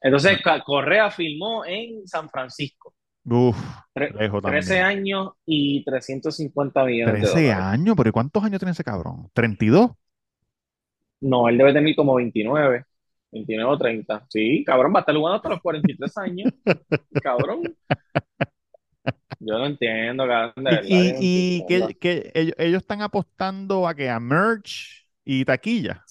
Entonces, 0.00 0.40
Ca- 0.42 0.62
Correa 0.62 1.10
filmó 1.10 1.64
en 1.64 2.06
San 2.06 2.28
Francisco. 2.28 2.94
Uf, 3.26 3.58
Tre- 3.94 4.16
lejos 4.18 4.42
13 4.44 4.80
también. 4.80 4.80
años 4.80 5.32
y 5.46 5.84
350 5.84 6.84
millones 6.84 7.20
de 7.20 7.28
13 7.28 7.28
dólares. 7.28 7.54
años, 7.54 7.94
pero 7.96 8.08
¿y 8.10 8.12
cuántos 8.12 8.42
años 8.44 8.58
tiene 8.60 8.72
ese 8.72 8.84
cabrón? 8.84 9.30
¿32? 9.34 9.92
No, 11.20 11.48
él 11.48 11.56
debe 11.58 11.72
tener 11.72 11.94
como 11.96 12.14
29, 12.16 12.84
29 13.32 13.72
o 13.72 13.78
30. 13.78 14.26
Sí, 14.28 14.62
cabrón, 14.64 14.92
va 14.94 14.98
a 14.98 15.00
estar 15.00 15.14
jugando 15.16 15.36
hasta 15.36 15.48
los 15.48 15.60
43 15.62 16.16
años. 16.18 16.52
Cabrón. 17.22 17.74
Yo 19.38 19.58
no 19.58 19.66
entiendo, 19.66 20.26
cabrón, 20.26 20.64
de 20.64 20.70
Y, 20.70 20.76
verdad, 20.76 21.04
y, 21.06 21.14
no 21.14 21.18
y 21.60 21.64
entiendo. 21.64 21.94
que, 21.94 21.96
que 21.98 22.32
ellos, 22.34 22.54
ellos 22.58 22.82
están 22.82 23.02
apostando 23.02 23.86
a 23.88 23.94
que 23.94 24.10
a 24.10 24.18
merch 24.20 25.06
y 25.24 25.44
taquilla. 25.44 26.08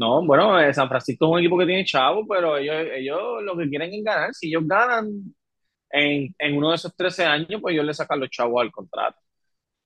No, 0.00 0.24
bueno, 0.24 0.58
eh, 0.58 0.72
San 0.72 0.88
Francisco 0.88 1.26
es 1.26 1.32
un 1.32 1.38
equipo 1.40 1.58
que 1.58 1.66
tiene 1.66 1.84
chavo, 1.84 2.26
pero 2.26 2.56
ellos, 2.56 2.74
ellos 2.94 3.42
lo 3.42 3.54
que 3.54 3.68
quieren 3.68 3.92
es 3.92 4.02
ganar. 4.02 4.32
Si 4.32 4.48
ellos 4.48 4.62
ganan 4.66 5.10
en, 5.90 6.34
en 6.38 6.56
uno 6.56 6.70
de 6.70 6.76
esos 6.76 6.96
13 6.96 7.26
años, 7.26 7.60
pues 7.60 7.74
ellos 7.74 7.84
le 7.84 7.92
sacan 7.92 8.18
los 8.20 8.30
chavos 8.30 8.62
al 8.62 8.72
contrato. 8.72 9.18
¿Tú 9.20 9.26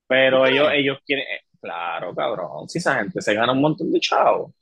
Pero 0.07 0.45
ellos, 0.45 0.69
ellos 0.73 0.99
quieren, 1.05 1.25
eh, 1.25 1.41
claro, 1.59 2.15
cabrón, 2.15 2.69
si 2.69 2.77
esa 2.79 2.95
gente 2.95 3.21
se 3.21 3.33
gana 3.33 3.51
un 3.51 3.61
montón 3.61 3.91
de 3.91 3.99
chavos. 3.99 4.53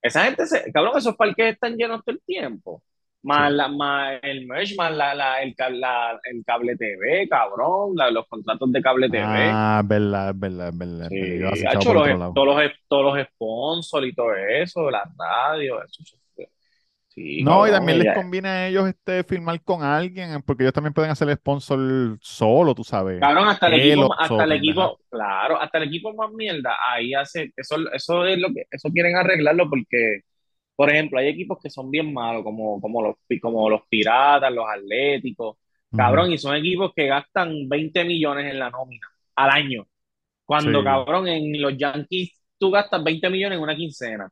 Esa 0.00 0.24
gente, 0.24 0.46
se, 0.46 0.70
cabrón, 0.72 0.98
esos 0.98 1.16
parques 1.16 1.54
están 1.54 1.76
llenos 1.76 2.04
todo 2.04 2.14
el 2.14 2.22
tiempo. 2.22 2.82
Más, 3.24 3.50
Sí. 3.50 3.56
la, 3.56 3.68
más 3.68 4.20
el 4.22 4.46
merch, 4.46 4.76
más 4.76 4.92
la, 4.94 5.14
la, 5.14 5.42
el, 5.42 5.54
el 5.56 6.44
cable 6.44 6.76
TV, 6.76 7.28
cabrón, 7.28 7.94
los 8.12 8.26
contratos 8.28 8.70
de 8.72 8.82
cable 8.82 9.08
TV. 9.10 9.26
Ah, 9.26 9.80
es 9.82 9.88
verdad, 9.88 10.30
es 10.30 10.38
verdad, 10.40 10.68
es 10.68 10.78
verdad, 10.78 11.08
Sí, 11.08 11.40
chavo 11.62 11.80
hecho 11.80 11.94
los, 11.94 12.34
todos 12.34 12.46
los, 12.64 12.72
todos 12.88 13.16
los 13.16 13.26
sponsors 13.28 14.06
y 14.06 14.14
todo 14.14 14.34
eso, 14.36 14.90
las 14.90 15.04
radios, 15.18 15.84
eso, 15.84 16.18
Sí, 17.08 17.44
No, 17.44 17.66
y 17.68 17.70
también 17.70 18.00
les 18.00 18.12
conviene 18.12 18.48
a 18.48 18.68
ellos 18.68 18.88
este, 18.88 19.22
firmar 19.22 19.62
con 19.62 19.84
alguien, 19.84 20.42
porque 20.42 20.64
ellos 20.64 20.72
también 20.72 20.92
pueden 20.92 21.12
hacer 21.12 21.28
el 21.28 21.36
sponsor 21.36 22.18
solo, 22.20 22.74
tú 22.74 22.82
sabes. 22.82 23.20
Cabrón, 23.20 23.48
hasta 23.48 23.68
el 23.68 23.74
equipo, 23.74 24.12
hasta 24.18 24.44
el 24.44 24.52
equipo, 24.52 24.98
claro, 25.10 25.60
hasta 25.60 25.78
el 25.78 25.84
equipo 25.84 26.12
más 26.14 26.32
mierda, 26.32 26.76
ahí 26.90 27.14
hace, 27.14 27.52
eso, 27.56 27.76
eso 27.92 28.26
es 28.26 28.38
lo 28.38 28.48
que, 28.48 28.64
eso 28.68 28.90
quieren 28.90 29.16
arreglarlo 29.16 29.70
porque, 29.70 30.22
por 30.76 30.90
ejemplo, 30.90 31.18
hay 31.18 31.28
equipos 31.28 31.58
que 31.62 31.70
son 31.70 31.90
bien 31.90 32.12
malos, 32.12 32.42
como, 32.42 32.80
como 32.80 33.02
los, 33.02 33.16
como 33.40 33.70
los 33.70 33.82
Piratas, 33.88 34.52
los 34.52 34.66
Atléticos, 34.68 35.56
cabrón, 35.96 36.32
y 36.32 36.38
son 36.38 36.56
equipos 36.56 36.92
que 36.94 37.06
gastan 37.06 37.68
20 37.68 38.04
millones 38.04 38.50
en 38.52 38.58
la 38.58 38.70
nómina 38.70 39.06
al 39.36 39.50
año. 39.50 39.86
Cuando, 40.44 40.80
Sí. 40.80 40.84
cabrón, 40.84 41.28
en 41.28 41.60
los 41.60 41.76
Yankees 41.76 42.32
tú 42.58 42.70
gastas 42.70 43.02
20 43.02 43.30
millones 43.30 43.56
en 43.56 43.62
una 43.62 43.76
quincena. 43.76 44.28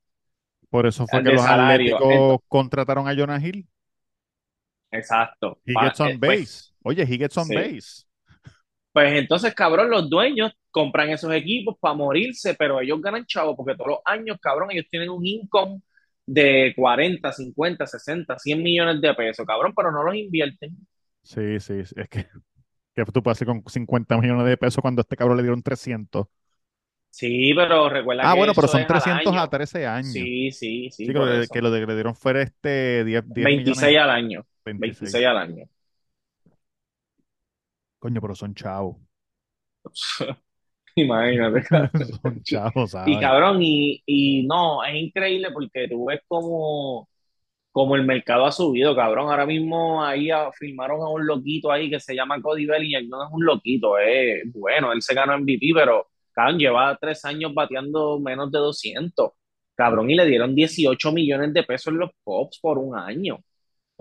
Por 0.68 0.86
eso 0.86 1.06
fue 1.06 1.22
que 1.22 1.32
los 1.32 1.42
salario. 1.42 1.96
Atléticos 1.96 2.12
Entonces- 2.14 2.46
contrataron 2.48 3.08
a 3.08 3.14
Jonah 3.14 3.38
Hill. 3.46 3.66
Exacto. 4.90 5.58
He 5.64 5.74
gets 5.74 6.00
on 6.00 6.08
eh, 6.08 6.18
pues, 6.18 6.40
base. 6.40 6.72
Oye, 6.82 7.02
he 7.02 7.18
gets 7.18 7.36
on 7.38 7.46
sí. 7.46 7.54
base. 7.54 8.04
Pues 8.92 9.12
entonces, 9.18 9.54
cabrón, 9.54 9.90
los 9.90 10.08
dueños 10.10 10.52
compran 10.70 11.08
esos 11.10 11.32
equipos 11.32 11.76
para 11.80 11.94
morirse, 11.94 12.54
pero 12.54 12.80
ellos 12.80 13.00
ganan 13.00 13.24
chavo 13.24 13.56
porque 13.56 13.74
todos 13.74 13.88
los 13.88 13.98
años, 14.04 14.36
cabrón, 14.40 14.70
ellos 14.70 14.84
tienen 14.90 15.08
un 15.08 15.24
income 15.24 15.80
de 16.26 16.72
40, 16.76 17.32
50, 17.32 17.86
60, 17.86 18.38
100 18.38 18.62
millones 18.62 19.00
de 19.00 19.14
pesos, 19.14 19.46
cabrón, 19.46 19.72
pero 19.76 19.92
no 19.92 20.02
los 20.04 20.14
invierten. 20.16 20.76
Sí, 21.22 21.60
sí, 21.60 21.84
sí, 21.84 21.94
es 21.96 22.08
que, 22.08 22.26
que 22.94 23.04
tú 23.06 23.22
puedes 23.22 23.38
hacer 23.38 23.46
con 23.48 23.64
50 23.68 24.18
millones 24.18 24.46
de 24.46 24.56
pesos 24.58 24.82
cuando 24.82 25.00
a 25.00 25.04
este 25.04 25.16
cabrón 25.16 25.36
le 25.38 25.42
dieron 25.44 25.62
300. 25.62 26.28
Sí, 27.10 27.52
pero 27.54 27.88
recuerda 27.90 28.30
Ah, 28.30 28.30
que 28.30 28.36
bueno, 28.36 28.54
pero 28.54 28.68
son 28.68 28.84
es 28.84 28.92
al 28.92 29.02
300 29.02 29.34
año. 29.34 29.42
a 29.42 29.48
13 29.50 29.86
años. 29.86 30.30
Sí, 30.30 30.52
sí, 30.52 30.90
sí, 30.90 31.06
Sí, 31.06 31.12
que, 31.12 31.18
lo, 31.18 31.26
que 31.50 31.62
lo 31.62 31.70
de 31.70 31.80
que 31.80 31.86
le 31.86 31.94
dieron 31.94 32.14
fuera 32.16 32.42
este 32.42 33.04
10, 33.04 33.24
10 33.32 33.50
26 33.50 33.98
millones. 33.98 33.98
al 33.98 34.10
año, 34.10 34.46
26. 34.64 35.18
26 35.18 35.26
al 35.26 35.36
año. 35.38 35.64
Coño, 38.02 38.20
pero 38.20 38.34
son 38.34 38.54
chavos. 38.54 38.96
Imagínate, 40.96 41.62
cabrón. 41.64 41.90
son 42.22 42.42
chavos, 42.42 42.94
Y 43.06 43.18
cabrón, 43.18 43.58
y, 43.62 44.02
y 44.06 44.46
no, 44.46 44.84
es 44.84 44.94
increíble 44.94 45.50
porque 45.52 45.88
tú 45.88 46.06
ves 46.06 46.20
como, 46.28 47.08
como 47.72 47.96
el 47.96 48.04
mercado 48.04 48.46
ha 48.46 48.52
subido, 48.52 48.94
cabrón. 48.96 49.30
Ahora 49.30 49.46
mismo 49.46 50.04
ahí 50.04 50.28
firmaron 50.58 51.02
a 51.02 51.08
un 51.08 51.26
loquito 51.26 51.72
ahí 51.72 51.90
que 51.90 52.00
se 52.00 52.14
llama 52.14 52.40
Cody 52.42 52.66
Bellinger. 52.66 53.06
No 53.08 53.24
es 53.24 53.30
un 53.32 53.44
loquito, 53.44 53.98
es 53.98 54.44
bueno, 54.54 54.92
él 54.92 55.02
se 55.02 55.14
ganó 55.14 55.38
MVP, 55.38 55.72
pero 55.74 56.08
cabrón, 56.32 56.58
lleva 56.58 56.98
tres 57.00 57.24
años 57.24 57.54
bateando 57.54 58.20
menos 58.20 58.50
de 58.52 58.58
200. 58.58 59.30
Cabrón, 59.74 60.10
y 60.10 60.14
le 60.16 60.26
dieron 60.26 60.54
18 60.54 61.12
millones 61.12 61.54
de 61.54 61.62
pesos 61.64 61.92
en 61.92 62.00
los 62.00 62.10
Pops 62.24 62.60
por 62.60 62.78
un 62.78 62.96
año. 62.96 63.38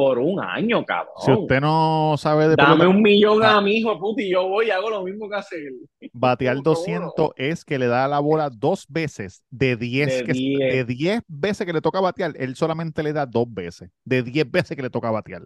Por 0.01 0.17
un 0.17 0.39
año, 0.43 0.83
cabrón. 0.83 1.13
Si 1.23 1.31
usted 1.31 1.61
no 1.61 2.15
sabe 2.17 2.47
de 2.47 2.55
Dame 2.55 2.71
pelota, 2.79 2.89
un 2.89 3.01
millón 3.03 3.43
Ah. 3.43 3.57
a 3.57 3.61
mi 3.61 3.75
hijo, 3.77 3.99
puti, 3.99 4.23
y 4.23 4.31
yo 4.31 4.47
voy 4.47 4.65
y 4.65 4.71
hago 4.71 4.89
lo 4.89 5.03
mismo 5.03 5.29
que 5.29 5.35
hace 5.35 5.57
él. 5.57 5.75
batear 6.11 6.55
Seguro. 6.55 6.71
200 6.71 7.29
es 7.35 7.63
que 7.63 7.77
le 7.77 7.85
da 7.85 8.07
la 8.07 8.19
bola 8.19 8.49
dos 8.49 8.87
veces 8.89 9.43
de 9.51 9.75
10 9.75 10.19
De 10.19 10.23
que, 10.25 10.33
10. 10.33 10.59
de 10.59 10.85
10 10.85 11.21
veces 11.27 11.67
que 11.67 11.73
le 11.73 11.81
toca 11.81 12.01
batear, 12.01 12.33
él 12.37 12.55
solamente 12.55 13.03
le 13.03 13.13
da 13.13 13.27
dos 13.27 13.45
veces, 13.53 13.91
de 14.03 14.23
10 14.23 14.49
veces 14.49 14.75
que 14.75 14.81
le 14.81 14.89
toca 14.89 15.11
batear. 15.11 15.43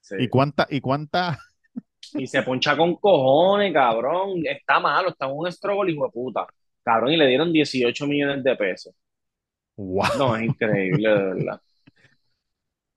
Sí. 0.00 0.16
¿Y 0.20 0.28
cuánta 0.28 0.66
y 0.70 0.80
cuánta 0.80 1.38
Y 2.14 2.26
se 2.26 2.42
poncha 2.42 2.74
con 2.78 2.94
cojones, 2.96 3.74
cabrón. 3.74 4.40
Está 4.44 4.80
malo, 4.80 5.10
está 5.10 5.26
en 5.26 5.32
un 5.36 5.52
struggle, 5.52 5.92
hijo 5.92 6.06
de 6.06 6.10
puta. 6.12 6.46
Cabrón, 6.82 7.12
y 7.12 7.18
le 7.18 7.26
dieron 7.26 7.52
18 7.52 8.06
millones 8.06 8.42
de 8.42 8.56
pesos. 8.56 8.94
Wow. 9.76 10.06
No, 10.18 10.34
es 10.36 10.44
increíble, 10.44 11.08
de 11.10 11.14
verdad. 11.34 11.60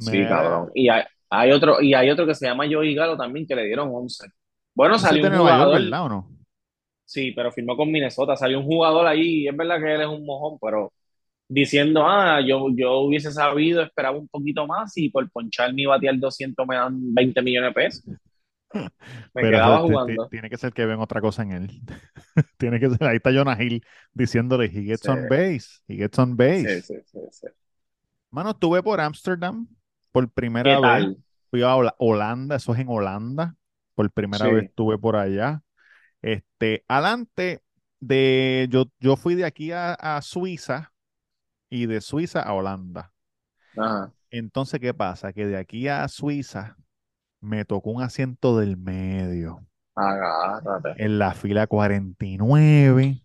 Sí, 0.01 0.23
cabrón. 0.25 0.71
Y 0.73 0.89
hay, 0.89 1.03
hay 1.29 1.51
otro, 1.51 1.81
y 1.81 1.93
hay 1.93 2.09
otro 2.09 2.25
que 2.25 2.35
se 2.35 2.47
llama 2.47 2.65
Joey 2.69 2.93
Galo 2.95 3.17
también, 3.17 3.45
que 3.47 3.55
le 3.55 3.65
dieron 3.65 3.89
11. 3.93 4.27
Bueno, 4.73 4.97
salió 4.97 5.27
un 5.27 5.37
jugador. 5.37 5.81
¿verdad 5.81 6.05
o 6.05 6.09
no? 6.09 6.29
Sí, 7.05 7.31
pero 7.35 7.51
firmó 7.51 7.75
con 7.75 7.91
Minnesota. 7.91 8.35
Salió 8.35 8.59
un 8.59 8.65
jugador 8.65 9.05
ahí, 9.07 9.43
y 9.43 9.47
es 9.47 9.55
verdad 9.55 9.79
que 9.79 9.93
él 9.95 10.01
es 10.01 10.07
un 10.07 10.25
mojón, 10.25 10.57
pero 10.61 10.93
diciendo, 11.47 12.05
ah, 12.07 12.39
yo, 12.45 12.67
yo 12.75 12.99
hubiese 12.99 13.31
sabido, 13.31 13.81
esperaba 13.81 14.17
un 14.17 14.27
poquito 14.29 14.65
más 14.67 14.97
y 14.97 15.09
por 15.09 15.29
ponchar 15.31 15.73
mi 15.73 15.85
batear 15.85 16.17
200 16.17 16.65
me 16.65 16.75
dan 16.77 17.13
20 17.13 17.41
millones 17.41 17.69
de 17.69 17.73
pesos. 17.73 18.05
Me 18.73 18.89
Pero 19.33 19.51
quedaba 19.51 19.75
eso, 19.79 19.87
jugando. 19.87 20.27
tiene 20.29 20.49
que 20.49 20.57
ser 20.57 20.71
que 20.71 20.85
ven 20.85 20.99
otra 21.01 21.19
cosa 21.19 21.43
en 21.43 21.51
él. 21.51 21.81
tiene 22.57 22.79
que 22.79 22.89
ser, 22.89 23.03
ahí 23.03 23.17
está 23.17 23.31
Jonah 23.33 23.61
Hill 23.61 23.83
diciéndole, 24.13 24.65
he 24.67 24.83
gets 24.83 25.01
Sí. 25.01 25.09
on 25.09 25.27
base, 25.27 25.81
he 25.89 25.97
gets 25.97 26.17
on 26.19 26.37
base. 26.37 26.81
Sí, 26.81 26.93
sí, 26.95 27.01
sí, 27.05 27.19
sí. 27.31 27.47
Mano, 28.29 28.51
estuve 28.51 28.81
por 28.81 29.01
Ámsterdam 29.01 29.67
por 30.11 30.25
¿Qué 30.27 30.31
primera 30.33 30.79
vez. 30.79 31.17
Fui 31.49 31.61
a 31.63 31.75
Hola- 31.75 31.95
Holanda, 31.97 32.55
eso 32.55 32.73
es 32.73 32.79
en 32.79 32.87
Holanda. 32.89 33.55
Por 33.95 34.09
primera 34.11 34.45
Sí. 34.45 34.51
vez 34.51 34.63
estuve 34.65 34.97
por 34.97 35.15
allá. 35.15 35.61
Este, 36.21 36.83
adelante 36.87 37.61
de, 37.99 38.67
yo, 38.69 38.85
yo 38.99 39.15
fui 39.17 39.35
de 39.35 39.45
aquí 39.45 39.71
a, 39.71 39.93
a 39.93 40.21
Suiza 40.21 40.93
y 41.69 41.85
de 41.87 41.99
Suiza 42.01 42.41
a 42.41 42.53
Holanda. 42.53 43.11
Ajá. 43.77 44.11
Entonces, 44.29 44.79
¿qué 44.79 44.93
pasa? 44.93 45.33
Que 45.33 45.45
de 45.45 45.57
aquí 45.57 45.87
a 45.87 46.07
Suiza 46.07 46.77
me 47.41 47.65
tocó 47.65 47.91
un 47.91 48.01
asiento 48.01 48.57
del 48.57 48.77
medio 48.77 49.65
Agárrate. 49.95 51.03
en 51.03 51.19
la 51.19 51.33
fila 51.33 51.67
49 51.67 53.21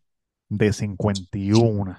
de 0.48 0.72
51. 0.72 1.96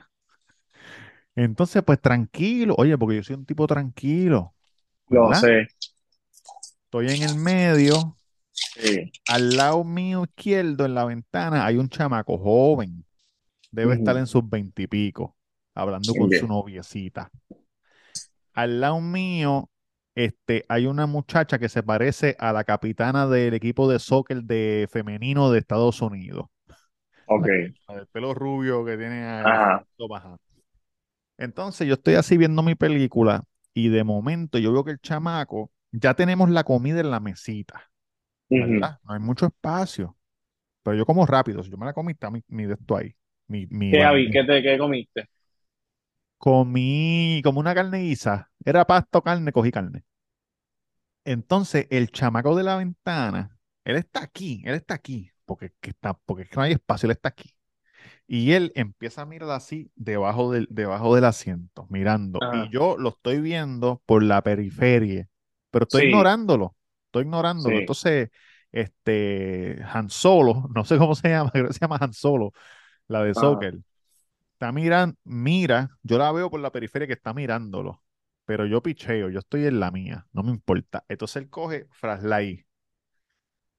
Entonces, 1.35 1.83
pues 1.83 2.01
tranquilo, 2.01 2.75
oye, 2.77 2.97
porque 2.97 3.17
yo 3.17 3.23
soy 3.23 3.35
un 3.35 3.45
tipo 3.45 3.67
tranquilo, 3.67 4.53
Lo 5.09 5.29
¿verdad? 5.29 5.41
sé. 5.41 5.67
Estoy 6.85 7.07
en 7.09 7.23
el 7.23 7.35
medio, 7.35 8.15
Sí. 8.51 9.11
al 9.27 9.55
lado 9.55 9.83
mío 9.83 10.23
izquierdo 10.23 10.85
en 10.85 10.95
la 10.95 11.05
ventana 11.05 11.65
hay 11.65 11.77
un 11.77 11.89
chamaco 11.89 12.37
joven, 12.37 13.05
debe 13.71 13.95
estar 13.95 14.17
en 14.17 14.25
sus 14.25 14.47
veintipico, 14.49 15.35
hablando 15.75 16.13
con 16.13 16.31
su 16.31 16.47
noviecita. 16.47 17.29
Al 18.53 18.81
lado 18.81 18.99
mío, 19.01 19.69
este, 20.15 20.65
hay 20.67 20.87
una 20.87 21.05
muchacha 21.05 21.59
que 21.59 21.69
se 21.69 21.83
parece 21.83 22.35
a 22.39 22.51
la 22.51 22.63
capitana 22.63 23.27
del 23.27 23.53
equipo 23.53 23.87
de 23.87 23.99
soccer 23.99 24.41
de 24.43 24.87
femenino 24.91 25.51
de 25.51 25.59
Estados 25.59 26.01
Unidos. 26.01 26.47
Ok. 27.27 27.45
Del 27.89 28.07
pelo 28.11 28.33
rubio 28.33 28.83
que 28.85 28.97
tiene. 28.97 29.23
Ajá. 29.23 29.85
Entonces 31.37 31.87
yo 31.87 31.93
estoy 31.95 32.15
así 32.15 32.37
viendo 32.37 32.63
mi 32.63 32.73
película 32.73 33.43
y 33.77 33.89
de 33.89 34.03
momento 34.03 34.57
yo 34.57 34.73
veo 34.73 34.83
que 34.83 34.89
el 34.89 34.99
chamaco, 34.99 35.71
ya 35.91 36.15
tenemos 36.15 36.49
la 36.49 36.63
comida 36.63 36.99
en 36.99 37.11
la 37.11 37.19
mesita. 37.19 37.91
¿verdad? 38.49 38.97
No 39.03 39.13
hay 39.13 39.19
mucho 39.19 39.45
espacio, 39.45 40.17
pero 40.81 40.97
yo 40.97 41.05
como 41.05 41.27
rápido, 41.27 41.61
si 41.63 41.69
yo 41.69 41.77
me 41.77 41.85
la 41.85 41.93
comí, 41.93 42.13
está 42.13 42.31
mi, 42.31 42.41
mi 42.47 42.65
de 42.65 42.73
esto 42.73 42.97
ahí. 42.97 43.15
Mi, 43.45 43.67
mi 43.67 43.91
¿Qué. 43.91 44.03
Avi? 44.03 44.31
¿Qué 44.31 44.43
te 44.45 44.63
qué 44.63 44.79
comiste? 44.79 45.29
Comí 46.39 47.39
como 47.43 47.59
una 47.59 47.75
carne 47.75 47.99
guisa, 47.99 48.49
era 48.65 48.83
pasta 48.85 49.19
o 49.19 49.21
carne, 49.21 49.51
cogí 49.51 49.69
carne. 49.69 50.03
Entonces 51.23 51.85
el 51.91 52.09
chamaco 52.09 52.55
de 52.55 52.63
la 52.63 52.77
ventana, 52.77 53.59
él 53.85 53.97
está 53.97 54.23
aquí, 54.23 54.63
él 54.65 54.73
está 54.73 54.95
aquí, 54.95 55.29
porque, 55.45 55.71
que 55.79 55.91
está, 55.91 56.15
porque 56.15 56.43
es 56.43 56.49
que 56.49 56.55
no 56.55 56.63
hay 56.63 56.71
espacio, 56.71 57.05
él 57.05 57.11
está 57.11 57.29
aquí. 57.29 57.53
Y 58.27 58.51
él 58.53 58.71
empieza 58.75 59.21
a 59.23 59.25
mirar 59.25 59.51
así 59.51 59.91
debajo 59.95 60.51
del, 60.51 60.67
debajo 60.69 61.15
del 61.15 61.25
asiento, 61.25 61.87
mirando. 61.89 62.45
Ajá. 62.45 62.67
Y 62.67 62.69
yo 62.69 62.97
lo 62.97 63.09
estoy 63.09 63.41
viendo 63.41 64.01
por 64.05 64.23
la 64.23 64.41
periferia, 64.43 65.27
pero 65.71 65.83
estoy 65.83 66.01
Sí. 66.01 66.03
ignorándolo. 66.03 66.75
Estoy 67.07 67.23
ignorándolo. 67.23 67.79
Sí. 67.79 67.79
Entonces, 67.79 68.29
este, 68.71 69.79
Han 69.93 70.09
Solo, 70.09 70.69
no 70.75 70.85
sé 70.85 70.97
cómo 70.97 71.15
se 71.15 71.29
llama, 71.29 71.51
creo 71.51 71.67
que 71.67 71.73
se 71.73 71.79
llama 71.79 71.97
Han 72.01 72.13
Solo, 72.13 72.53
la 73.07 73.23
de 73.23 73.35
Ajá. 73.35 73.35
soccer. 73.35 73.79
Está 74.53 74.71
mirando, 74.71 75.17
mira, 75.25 75.89
yo 76.03 76.17
la 76.17 76.31
veo 76.31 76.49
por 76.49 76.59
la 76.59 76.71
periferia 76.71 77.07
que 77.07 77.13
está 77.13 77.33
mirándolo, 77.33 78.03
pero 78.45 78.65
yo 78.65 78.81
picheo, 78.83 79.29
yo 79.29 79.39
estoy 79.39 79.65
en 79.67 79.79
la 79.79 79.91
mía, 79.91 80.27
no 80.33 80.43
me 80.43 80.51
importa. 80.51 81.05
Entonces 81.09 81.43
él 81.43 81.49
coge 81.49 81.87
Fraslay, 81.91 82.66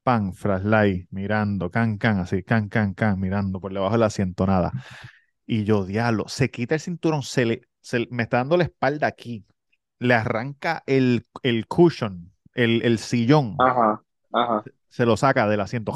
pan, 0.08 0.32
Fraslay, 0.32 1.06
mirando, 1.10 1.70
can, 1.70 1.98
can, 1.98 2.20
así, 2.20 2.42
can, 2.42 2.70
can, 2.70 2.94
can, 2.94 3.20
mirando 3.20 3.60
por 3.60 3.74
debajo 3.74 3.92
del 3.92 4.04
asiento, 4.04 4.46
nada. 4.46 4.72
Y 5.46 5.64
yo, 5.64 5.84
diablo, 5.84 6.24
se 6.28 6.50
quita 6.50 6.76
el 6.76 6.80
cinturón, 6.80 7.22
se 7.22 7.44
le, 7.44 7.62
se 7.82 8.06
me 8.10 8.22
está 8.22 8.38
dando 8.38 8.56
la 8.56 8.64
espalda 8.64 9.06
aquí, 9.06 9.44
le 9.98 10.14
arranca 10.14 10.82
el, 10.86 11.26
el 11.42 11.66
cushion, 11.66 12.32
el, 12.54 12.80
el 12.86 12.98
sillón, 12.98 13.56
Ajá. 13.58 14.02
Ajá. 14.32 14.64
se 14.88 15.04
lo 15.04 15.18
saca 15.18 15.46
del 15.46 15.60
asiento 15.60 15.92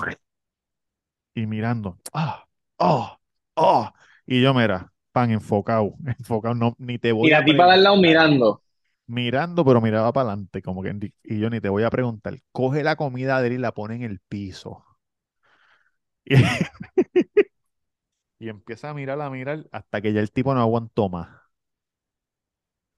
y 1.34 1.46
mirando, 1.46 1.98
ah, 2.12 2.44
oh, 2.76 3.18
oh, 3.54 3.90
y 4.26 4.42
yo, 4.42 4.52
mira, 4.52 4.92
pan 5.12 5.30
enfocado, 5.30 5.94
enfocado, 6.18 6.54
no, 6.54 6.74
ni 6.78 6.98
te 6.98 7.12
voy 7.12 7.30
Y 7.30 7.32
a 7.32 7.38
la 7.40 7.44
tipa 7.46 7.66
lado 7.76 7.96
preguntar. 8.00 8.28
mirando. 8.28 8.61
Mirando, 9.16 9.64
pero 9.64 9.80
miraba 9.80 10.12
para 10.12 10.30
adelante, 10.30 10.62
como 10.62 10.82
que, 10.82 11.12
y 11.22 11.38
yo 11.38 11.50
ni 11.50 11.60
te 11.60 11.68
voy 11.68 11.84
a 11.84 11.90
preguntar. 11.90 12.38
Coge 12.50 12.82
la 12.82 12.96
comida 12.96 13.40
de 13.40 13.48
él 13.48 13.52
y 13.54 13.58
la 13.58 13.72
pone 13.72 13.94
en 13.96 14.02
el 14.02 14.20
piso. 14.20 14.84
Y, 16.24 16.34
y 18.38 18.48
empieza 18.48 18.90
a 18.90 18.94
mirar, 18.94 19.20
a 19.20 19.30
mirar, 19.30 19.68
hasta 19.72 20.00
que 20.02 20.12
ya 20.12 20.20
el 20.20 20.32
tipo 20.32 20.54
no 20.54 20.60
aguantó 20.60 21.08
más. 21.08 21.28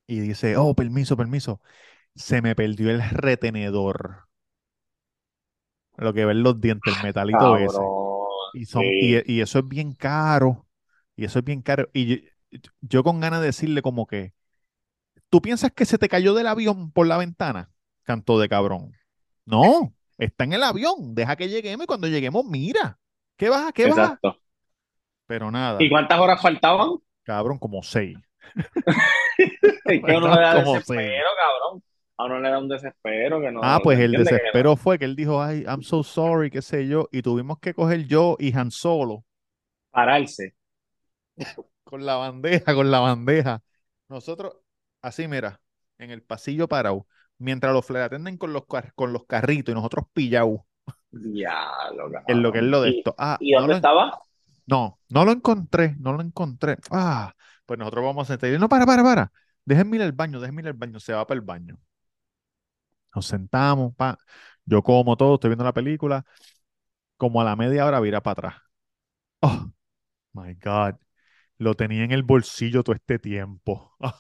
y 0.07 0.20
dice, 0.20 0.57
oh, 0.57 0.74
permiso, 0.74 1.16
permiso, 1.16 1.61
se 2.16 2.42
me 2.42 2.55
perdió 2.57 2.90
el 2.90 3.03
retenedor. 3.11 4.29
Lo 5.96 6.12
que 6.12 6.24
ven 6.24 6.42
los 6.42 6.61
dientes, 6.61 6.96
el 6.96 7.03
metalito 7.03 7.57
ese. 7.57 7.79
Y, 8.55 8.64
son, 8.66 8.83
sí. 8.83 9.22
y, 9.27 9.35
y 9.35 9.40
eso 9.40 9.59
es 9.61 9.68
bien 9.68 9.92
caro. 9.92 10.66
Y 11.16 11.24
eso 11.24 11.38
es 11.40 11.44
bien 11.44 11.62
caro. 11.62 11.88
Y 11.92 12.07
yo, 12.07 12.16
yo 12.81 13.05
con 13.05 13.20
ganas 13.20 13.40
de 13.40 13.46
decirle 13.46 13.83
como 13.83 14.07
que, 14.07 14.33
¿tú 15.35 15.42
piensas 15.42 15.73
que 15.73 15.85
se 15.85 15.99
te 15.99 16.09
cayó 16.09 16.33
del 16.33 16.47
avión 16.47 16.92
por 16.92 17.09
la 17.09 17.16
ventana? 17.18 17.68
Canto 18.05 18.38
de 18.38 18.49
cabrón. 18.49 18.92
No, 19.44 19.92
está 20.16 20.44
en 20.44 20.53
el 20.53 20.62
avión. 20.62 21.12
Deja 21.12 21.35
que 21.35 21.49
lleguemos 21.49 21.83
y 21.83 21.87
cuando 21.88 22.07
lleguemos, 22.07 22.44
mira. 22.44 23.01
¿Qué 23.37 23.49
vas? 23.49 23.73
¿Qué 23.73 23.88
vas? 23.88 23.99
Exacto. 23.99 24.38
Pero 25.27 25.51
nada, 25.51 25.83
¿Y 25.83 25.90
cuántas 25.90 26.20
horas 26.20 26.40
faltaban? 26.40 26.99
cabrón, 27.25 27.59
como 27.59 27.83
seis. 27.83 28.16
Es 29.87 30.05
que 30.05 30.16
uno 30.16 30.33
le 30.33 30.40
da 30.40 30.62
Como 30.62 30.75
desespero, 30.75 31.27
cabrón. 31.37 31.83
A 32.16 32.25
uno 32.27 32.38
le 32.40 32.49
da 32.49 32.59
un 32.61 32.68
desespero 32.68 33.40
que 33.40 33.51
no. 33.51 33.61
Ah, 33.61 33.81
pues 33.83 33.99
el 33.99 34.05
entiende 34.14 34.31
que 34.31 34.31
no. 34.37 34.38
desespero 34.38 34.77
fue 34.77 35.01
que 35.01 35.05
él 35.05 35.16
dijo, 35.16 35.42
ay, 35.42 35.64
I'm 35.66 35.83
so 35.83 36.05
sorry, 36.05 36.49
qué 36.49 36.62
sé 36.62 36.87
yo, 36.87 37.09
y 37.11 37.23
tuvimos 37.23 37.59
que 37.59 37.75
coger 37.75 38.07
yo 38.07 38.37
y 38.38 38.57
Han 38.57 38.70
Solo 38.70 39.25
Pararse. 39.90 40.55
con 41.83 42.07
la 42.07 42.14
bandeja, 42.14 42.73
con 42.73 42.92
la 42.92 43.01
bandeja. 43.01 43.61
Nosotros, 44.09 44.59
así 45.05 45.29
mira, 45.29 45.61
en 45.99 46.11
el 46.11 46.23
pasillo 46.23 46.69
parado, 46.69 47.07
mientras 47.38 47.73
los 47.73 47.88
attendants 47.90 48.38
con 48.38 48.53
los, 48.53 48.64
con 48.95 49.12
los 49.12 49.27
carritos 49.27 49.73
y 49.73 49.75
nosotros 49.77 50.07
pillados 50.12 50.61
Diablo, 51.11 52.11
cabrón. 52.11 52.25
en 52.27 52.43
lo 52.43 52.53
que 52.53 52.59
es 52.59 52.64
lo 52.64 52.83
de 52.83 52.90
¿Y- 52.90 52.90
esto. 52.90 53.14
Ah, 53.19 53.40
¿Y 53.40 53.53
no 53.53 53.61
dónde 53.61 53.75
lo, 53.75 53.75
estaba? 53.75 54.19
no, 54.67 55.01
no 55.11 55.25
lo 55.25 55.33
encontré, 55.33 55.97
no 56.01 56.12
lo 56.12 56.23
encontré. 56.23 56.79
Ah, 56.90 57.35
pues 57.67 57.79
nosotros 57.79 58.05
vamos 58.05 58.29
a 58.31 58.35
sentar. 58.35 58.51
y 58.51 58.55
él, 58.55 58.61
No, 58.61 58.69
para, 58.69 58.87
para, 58.87 59.03
para. 59.03 59.33
Déjenme 59.64 59.97
ir 59.99 60.03
al 60.05 60.12
baño, 60.12 60.40
déjenme 60.40 60.62
ir 60.62 60.69
al 60.69 60.75
baño. 60.75 61.01
Se 61.01 61.12
va 61.14 61.27
para 61.27 61.38
el 61.40 61.47
baño. 61.47 61.79
Nos 63.14 63.27
sentamos, 63.27 63.95
pa. 63.95 64.19
Yo 64.64 64.83
como 64.83 65.17
todo, 65.17 65.35
estoy 65.35 65.51
viendo 65.51 65.64
la 65.64 65.73
película. 65.75 66.25
Como 67.19 67.40
a 67.40 67.45
la 67.45 67.57
media 67.57 67.87
hora 67.87 68.01
vira 68.01 68.23
para 68.23 68.33
atrás. 68.51 68.62
Oh, 69.43 69.71
my 70.35 70.55
God. 70.57 70.97
Lo 71.59 71.75
tenía 71.77 72.05
en 72.05 72.12
el 72.12 72.23
bolsillo 72.25 72.83
todo 72.85 72.97
este 72.97 73.19
tiempo. 73.21 73.97
Ah, 74.03 74.19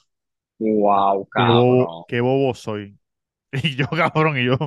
Wow, 0.58 1.28
qué 1.34 1.42
bobo, 1.42 1.86
cabrón. 1.86 2.04
qué 2.06 2.20
bobo 2.20 2.54
soy. 2.54 2.98
Y 3.52 3.76
yo, 3.76 3.86
cabrón, 3.88 4.38
y 4.38 4.44
yo, 4.46 4.58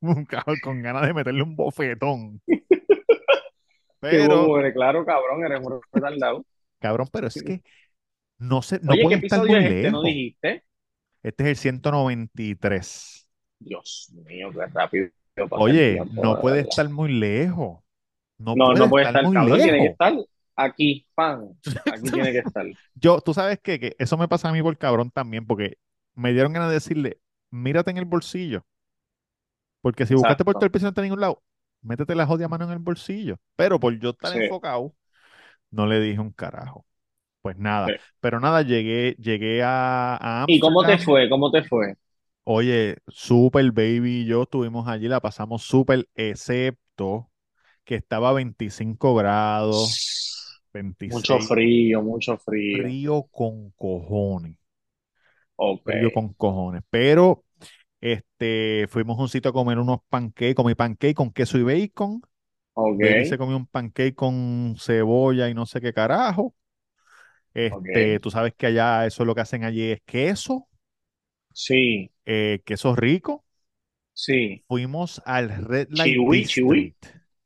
un 0.00 0.24
cabrón, 0.26 0.58
con 0.60 0.82
ganas 0.82 1.02
de 1.06 1.14
meterle 1.14 1.42
un 1.42 1.56
bofetón. 1.56 2.42
Qué 4.08 4.20
Pero, 4.20 4.20
bobo 4.20 4.58
eres, 4.58 4.74
claro, 4.74 5.04
cabrón, 5.04 5.44
eres 5.44 5.60
un 5.62 5.80
retardado. 5.92 6.44
cabrón, 6.80 7.08
pero 7.12 7.26
es 7.26 7.42
que 7.42 7.62
no 8.38 8.62
sé, 8.62 8.80
no 8.82 8.92
Oye, 8.92 9.06
¿qué 9.08 9.14
puede 9.14 9.16
estar 9.16 9.40
muy 9.40 9.56
es 9.56 9.64
este? 9.64 9.90
¿No 9.90 10.02
lejos. 10.02 10.02
dijiste? 10.02 10.64
Este 11.22 11.44
es 11.44 11.50
el 11.50 11.56
193. 11.56 13.28
Dios 13.60 14.10
mío, 14.26 14.50
qué 14.52 14.66
rápido 14.66 15.08
Oye, 15.54 16.08
tiempo, 16.08 16.10
no 16.10 16.38
de 16.38 16.40
puede 16.40 16.60
estar 16.60 16.88
muy 16.88 17.12
lejos. 17.12 17.80
No 18.38 18.58
No, 18.58 18.74
puede 18.74 18.74
no 18.74 18.88
puede 18.88 19.04
estar 19.04 19.16
estar, 19.16 19.28
muy 19.28 19.38
cabrón, 19.38 19.62
tiene 19.62 19.80
que 19.80 19.86
lejos. 19.86 19.88
estar 19.88 20.12
aquí, 20.58 21.06
pan. 21.14 21.48
Aquí 21.90 22.10
tiene 22.10 22.32
que 22.32 22.38
estar. 22.38 22.66
Yo, 22.94 23.20
tú 23.20 23.34
sabes 23.34 23.58
qué? 23.62 23.78
que 23.78 23.96
eso 23.98 24.16
me 24.16 24.28
pasa 24.28 24.48
a 24.48 24.52
mí 24.52 24.62
por 24.62 24.76
cabrón 24.76 25.10
también, 25.10 25.46
porque 25.46 25.78
me 26.14 26.32
dieron 26.32 26.52
ganas 26.52 26.68
de 26.68 26.74
decirle, 26.74 27.20
mírate 27.50 27.90
en 27.90 27.98
el 27.98 28.04
bolsillo. 28.04 28.64
Porque 29.80 30.06
si 30.06 30.14
buscaste 30.14 30.44
por 30.44 30.54
todo 30.54 30.64
el 30.66 30.70
piso 30.70 30.84
no 30.84 30.88
está 30.90 31.00
en 31.02 31.06
ningún 31.06 31.20
lado, 31.20 31.42
métete 31.82 32.14
la 32.14 32.26
jodida 32.26 32.48
mano 32.48 32.64
en 32.64 32.72
el 32.72 32.78
bolsillo. 32.78 33.38
Pero 33.56 33.78
por 33.80 33.98
yo 33.98 34.10
estar 34.10 34.32
Sí. 34.32 34.38
enfocado, 34.42 34.94
no 35.70 35.86
le 35.86 36.00
dije 36.00 36.20
un 36.20 36.32
carajo. 36.32 36.86
Pues 37.42 37.56
nada, 37.58 37.86
Sí. 37.88 37.94
pero 38.20 38.40
nada, 38.40 38.62
llegué, 38.62 39.16
llegué 39.20 39.62
a, 39.64 40.16
a 40.44 40.46
¿Y 40.48 40.60
cómo 40.60 40.84
te 40.84 40.98
fue? 40.98 41.28
¿Cómo 41.28 41.50
te 41.50 41.62
fue? 41.62 41.94
Oye, 42.44 42.96
super 43.08 43.70
baby 43.72 44.22
y 44.22 44.24
yo 44.26 44.42
estuvimos 44.44 44.88
allí, 44.88 45.06
la 45.06 45.20
pasamos 45.20 45.62
súper, 45.64 46.08
excepto 46.14 47.30
que 47.84 47.96
estaba 47.96 48.30
a 48.30 48.32
25 48.34 49.14
grados, 49.16 50.37
Mucho 51.06 51.40
26, 51.40 51.48
frío, 51.48 52.02
mucho 52.02 52.36
frío. 52.38 52.94
frío 52.94 53.24
con 53.30 53.72
cojones, 53.72 54.56
Ok, 55.56 55.88
frío 55.88 56.10
con 56.12 56.32
cojones. 56.34 56.82
Pero 56.90 57.44
este, 58.00 58.86
fuimos 58.90 59.18
a 59.18 59.22
un 59.22 59.28
sitio 59.28 59.50
a 59.50 59.54
comer 59.54 59.78
unos 59.78 60.00
pancakes, 60.08 60.54
comí 60.54 60.74
pancake 60.74 61.14
con 61.14 61.32
queso 61.32 61.58
y 61.58 61.62
bacon. 61.64 62.22
ok, 62.74 63.02
Baby 63.02 63.24
se 63.26 63.38
comió 63.38 63.56
un 63.56 63.66
pancake 63.66 64.14
con 64.16 64.76
cebolla 64.78 65.48
y 65.50 65.54
no 65.54 65.66
sé 65.66 65.80
qué 65.80 65.92
carajo. 65.94 66.54
Este, 67.54 68.20
tú 68.20 68.30
sabes 68.30 68.54
que 68.56 68.66
allá 68.66 69.06
eso 69.06 69.24
lo 69.24 69.34
que 69.34 69.40
hacen 69.42 69.64
allí 69.64 69.90
es 69.92 70.00
queso, 70.06 70.68
Sí, 71.52 72.10
eh, 72.26 72.62
queso 72.64 72.94
rico. 72.96 73.44
sí. 74.12 74.64
Fuimos 74.66 75.20
al 75.26 75.50
Red 75.64 75.88
Light 75.90 76.20
Chiwi. 76.24 76.94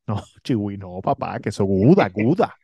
No, 0.07 0.17
chiwi, 0.45 0.77
no, 0.79 1.01
papá, 1.03 1.41
queso 1.41 1.65
guda, 1.65 2.09
guda. 2.11 2.57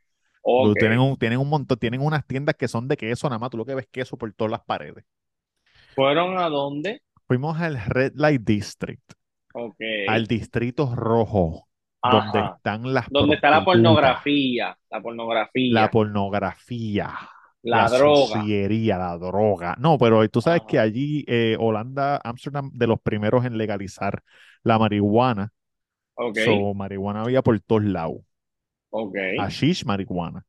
Tienen 0.78 0.98
un, 0.98 1.16
tienen 1.16 1.38
un 1.38 1.48
montón, 1.48 1.78
tienen 1.78 2.00
unas 2.00 2.26
tiendas 2.26 2.54
que 2.54 2.68
son 2.68 2.88
de 2.88 2.96
queso 2.96 3.28
nada 3.28 3.38
más, 3.38 3.50
tú 3.50 3.58
lo 3.58 3.64
que 3.64 3.74
ves 3.74 3.88
queso 3.90 4.16
por 4.16 4.32
todas 4.32 4.50
las 4.50 4.62
paredes. 4.62 5.04
¿Fueron 5.94 6.38
a 6.38 6.48
dónde? 6.48 7.02
Fuimos 7.26 7.60
al 7.60 7.78
Red 7.84 8.12
Light 8.14 8.42
District, 8.42 9.12
al 10.06 10.26
Distrito 10.26 10.94
Rojo, 10.94 11.68
donde 12.02 12.40
están 12.40 12.94
las 12.94 13.08
Donde 13.10 13.34
está 13.34 13.50
la 13.50 13.64
pornografía, 13.64 14.76
la 14.90 15.00
pornografía, 15.02 15.74
la 15.74 15.90
pornografía, 15.90 17.14
la 17.62 17.82
la 17.82 17.88
droga. 17.88 18.42
la 18.44 19.18
droga. 19.18 19.76
No, 19.78 19.98
pero 19.98 20.26
tú 20.30 20.40
sabes 20.40 20.62
que 20.66 20.78
allí 20.78 21.24
eh, 21.26 21.56
Holanda, 21.58 22.20
Ámsterdam, 22.24 22.70
de 22.72 22.86
los 22.86 23.00
primeros 23.00 23.44
en 23.44 23.58
legalizar 23.58 24.22
la 24.62 24.78
marihuana. 24.78 25.52
Ok, 26.14 26.38
So, 26.38 26.74
marihuana 26.74 27.22
había 27.22 27.42
por 27.42 27.60
todos 27.60 27.84
lados. 27.84 28.27
Ok. 28.90 29.16
Hashish, 29.36 29.84
marihuana. 29.84 30.44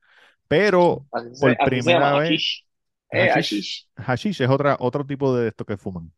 Pero 0.48 1.08
Así 1.12 1.36
por 1.40 1.58
se 1.84 1.92
primera 1.92 1.92
llama, 1.92 2.14
vez, 2.14 2.42
hashish. 2.42 2.66
Eh, 3.12 3.30
hashish, 3.32 3.32
hashish. 3.32 3.88
hashish 3.98 4.42
es 4.42 4.50
otra, 4.50 4.78
otro 4.80 5.06
tipo 5.06 5.36
de 5.36 5.50
esto 5.50 5.66
que 5.66 5.78
fuman, 5.78 6.14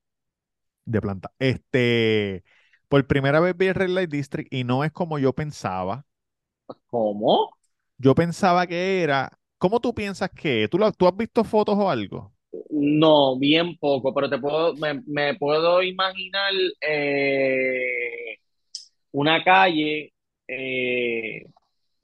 de 0.85 1.01
planta. 1.01 1.31
Este, 1.39 2.43
por 2.89 3.07
primera 3.07 3.39
vez 3.41 3.57
vi 3.57 3.67
el 3.67 3.75
Red 3.75 3.89
Light 3.91 4.11
District 4.11 4.53
y 4.53 4.63
no 4.65 4.83
es 4.85 4.91
como 4.93 5.19
yo 5.19 5.33
pensaba. 5.33 6.05
¿Cómo? 6.91 7.49
Yo 7.97 8.15
pensaba 8.15 8.67
que 8.67 9.01
era, 9.03 9.31
¿cómo 9.57 9.79
tú 9.79 9.93
piensas 9.93 10.29
que? 10.31 10.67
¿Tú, 10.69 10.77
lo- 10.77 10.91
tú 10.91 11.07
has 11.07 11.15
visto 11.15 11.43
fotos 11.43 11.77
o 11.77 11.89
algo? 11.89 12.33
No, 12.69 13.37
bien 13.39 13.77
poco, 13.77 14.13
pero 14.13 14.29
te 14.29 14.37
puedo, 14.37 14.73
me, 14.75 15.01
me 15.05 15.35
puedo 15.35 15.81
imaginar 15.81 16.51
eh, 16.81 18.37
una 19.11 19.43
calle 19.43 20.13
eh, 20.47 21.43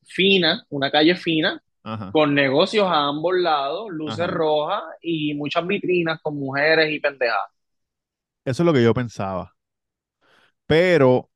fina, 0.07 0.65
una 0.69 0.91
calle 0.91 1.15
fina, 1.15 1.61
Ajá, 1.83 2.13
con 2.13 2.33
negocios 2.35 2.87
a 2.87 3.07
ambos 3.07 3.35
lados, 3.37 3.87
luces 3.91 4.27
ajá. 4.27 4.29
rojas 4.29 4.83
y 5.01 5.33
muchas 5.35 5.65
vitrinas 5.67 6.19
con 6.21 6.37
mujeres 6.39 6.91
y 6.91 6.99
pendejas. 6.99 7.37
Eso 8.45 8.63
es 8.63 8.65
lo 8.65 8.73
que 8.73 8.81
yo 8.83 8.93
pensaba. 8.95 9.55
Pero 10.65 11.29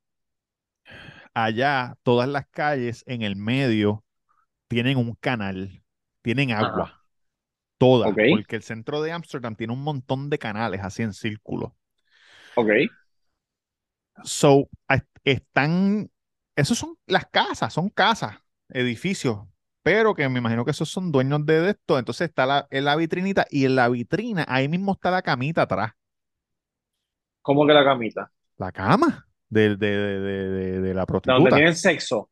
allá, 1.34 1.98
todas 2.04 2.28
las 2.30 2.48
calles 2.50 3.04
en 3.08 3.22
el 3.22 3.36
medio 3.36 4.04
tienen 4.68 4.98
un 4.98 5.16
canal, 5.16 5.84
tienen 6.24 6.52
Ajá, 6.58 6.82
agua, 6.82 7.04
todas, 7.78 8.18
porque 8.28 8.56
el 8.58 8.64
centro 8.64 9.02
de 9.02 9.12
Ámsterdam 9.12 9.56
tiene 9.56 9.74
un 9.74 9.84
montón 9.84 10.30
de 10.32 10.40
canales 10.40 10.82
así 10.84 11.04
en 11.04 11.14
círculo. 11.14 11.78
ok. 12.56 12.92
So, 14.24 14.70
están, 15.24 16.12
esos 16.56 16.78
son 16.78 16.98
las 17.08 17.26
casas, 17.28 17.74
son 17.74 17.90
casas, 17.90 18.38
edificios, 18.74 19.40
pero 19.84 20.14
que 20.16 20.28
me 20.30 20.40
imagino 20.40 20.66
que 20.66 20.72
esos 20.72 20.90
son 20.90 21.12
dueños 21.12 21.46
de 21.46 21.72
esto. 21.72 22.00
Entonces 22.00 22.30
está 22.30 22.46
la, 22.46 22.68
en 22.72 22.86
la 22.86 22.96
vitrinita 22.96 23.48
y 23.50 23.66
en 23.66 23.76
la 23.76 23.90
vitrina, 23.90 24.46
ahí 24.48 24.68
mismo 24.70 24.94
está 24.94 25.12
la 25.12 25.22
camita 25.24 25.64
atrás, 25.64 25.94
¿Cómo 27.42 27.66
que 27.68 27.74
la 27.74 27.84
camita? 27.84 28.32
la 28.58 28.72
cama 28.72 29.28
de, 29.50 29.76
de, 29.78 29.88
de, 29.98 30.82
de, 30.82 30.94
la 30.94 31.06
De 31.24 31.34
donde 31.34 31.52
prostituta. 31.52 31.52
tienen 31.52 31.76
sexo. 31.76 32.30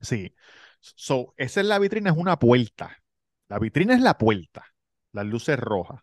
Sí. 0.00 0.34
So, 0.80 1.34
esa 1.36 1.60
es 1.60 1.66
la 1.66 1.78
vitrina, 1.78 2.10
es 2.10 2.16
una 2.16 2.38
puerta. 2.38 2.96
La 3.48 3.58
vitrina 3.58 3.94
es 3.94 4.00
la 4.00 4.16
puerta, 4.18 4.66
las 5.12 5.26
luces 5.26 5.58
rojas. 5.58 6.02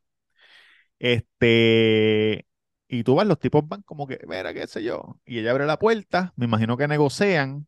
Este, 0.99 2.47
y 2.87 3.03
tú 3.03 3.15
vas, 3.15 3.27
los 3.27 3.39
tipos 3.39 3.67
van 3.67 3.81
como 3.83 4.07
que, 4.07 4.19
mira, 4.27 4.53
qué 4.53 4.67
sé 4.67 4.83
yo. 4.83 5.19
Y 5.25 5.39
ella 5.39 5.51
abre 5.51 5.65
la 5.65 5.79
puerta, 5.79 6.33
me 6.35 6.45
imagino 6.45 6.77
que 6.77 6.87
negocian. 6.87 7.67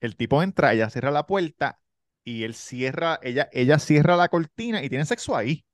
El 0.00 0.16
tipo 0.16 0.42
entra, 0.42 0.72
ella 0.74 0.90
cierra 0.90 1.10
la 1.12 1.26
puerta 1.26 1.80
y 2.24 2.44
él 2.44 2.54
cierra, 2.54 3.18
ella, 3.22 3.48
ella 3.52 3.78
cierra 3.78 4.16
la 4.16 4.28
cortina 4.28 4.82
y 4.82 4.88
tienen 4.88 5.06
sexo 5.06 5.36
ahí. 5.36 5.64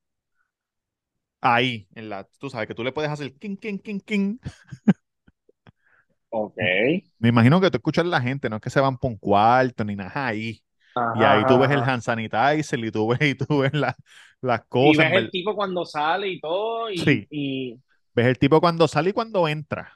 Ahí, 1.41 1.87
en 1.95 2.09
la, 2.09 2.25
tú 2.39 2.49
sabes 2.49 2.67
que 2.69 2.75
tú 2.75 2.83
le 2.83 2.93
puedes 2.93 3.11
hacer 3.11 3.35
king, 3.37 3.57
king, 3.57 3.79
king, 3.79 4.01
king. 4.01 4.39
Ok. 6.31 6.59
Me 7.19 7.29
imagino 7.31 7.61
que 7.61 7.71
tú 7.71 7.77
escuchas 7.79 8.05
a 8.05 8.09
la 8.09 8.21
gente, 8.21 8.49
no 8.51 8.57
es 8.57 8.63
que 8.63 8.71
se 8.71 8.81
van 8.81 8.99
por 8.99 9.11
un 9.11 9.17
cuarto 9.19 9.85
ni 9.85 9.97
nada 9.97 10.27
ahí. 10.27 10.63
Y 11.13 11.23
ahí 11.25 11.45
tú 11.47 11.59
ves 11.59 11.71
el 11.71 11.83
hand 11.83 12.03
sanitizer 12.03 12.79
y 12.85 12.91
tú 12.91 13.09
ves, 13.09 13.21
y 13.23 13.35
tú 13.35 13.59
ves 13.61 13.73
la, 13.75 13.97
las 14.41 14.65
Y 14.81 14.97
cosas. 14.97 14.97
ves 14.97 15.07
en 15.09 15.15
el 15.15 15.31
tipo 15.31 15.55
cuando 15.55 15.85
sale 15.85 16.29
y 16.29 16.41
todo, 16.41 16.91
y, 16.91 16.99
Sí. 17.05 17.31
y 17.31 17.81
Ves 18.15 18.27
el 18.29 18.39
tipo 18.39 18.61
cuando 18.61 18.89
sale 18.89 19.11
y 19.11 19.13
cuando 19.15 19.49
entra. 19.49 19.93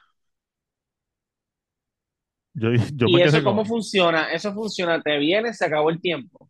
Yo, 2.59 2.69
yo 2.93 3.07
¿Y 3.07 3.21
eso 3.21 3.43
cómo 3.43 3.63
como, 3.63 3.65
funciona? 3.65 4.31
Eso 4.31 4.53
funciona, 4.53 5.01
te 5.01 5.17
viene, 5.17 5.53
se 5.53 5.65
acabó 5.65 5.89
el 5.89 6.01
tiempo. 6.01 6.49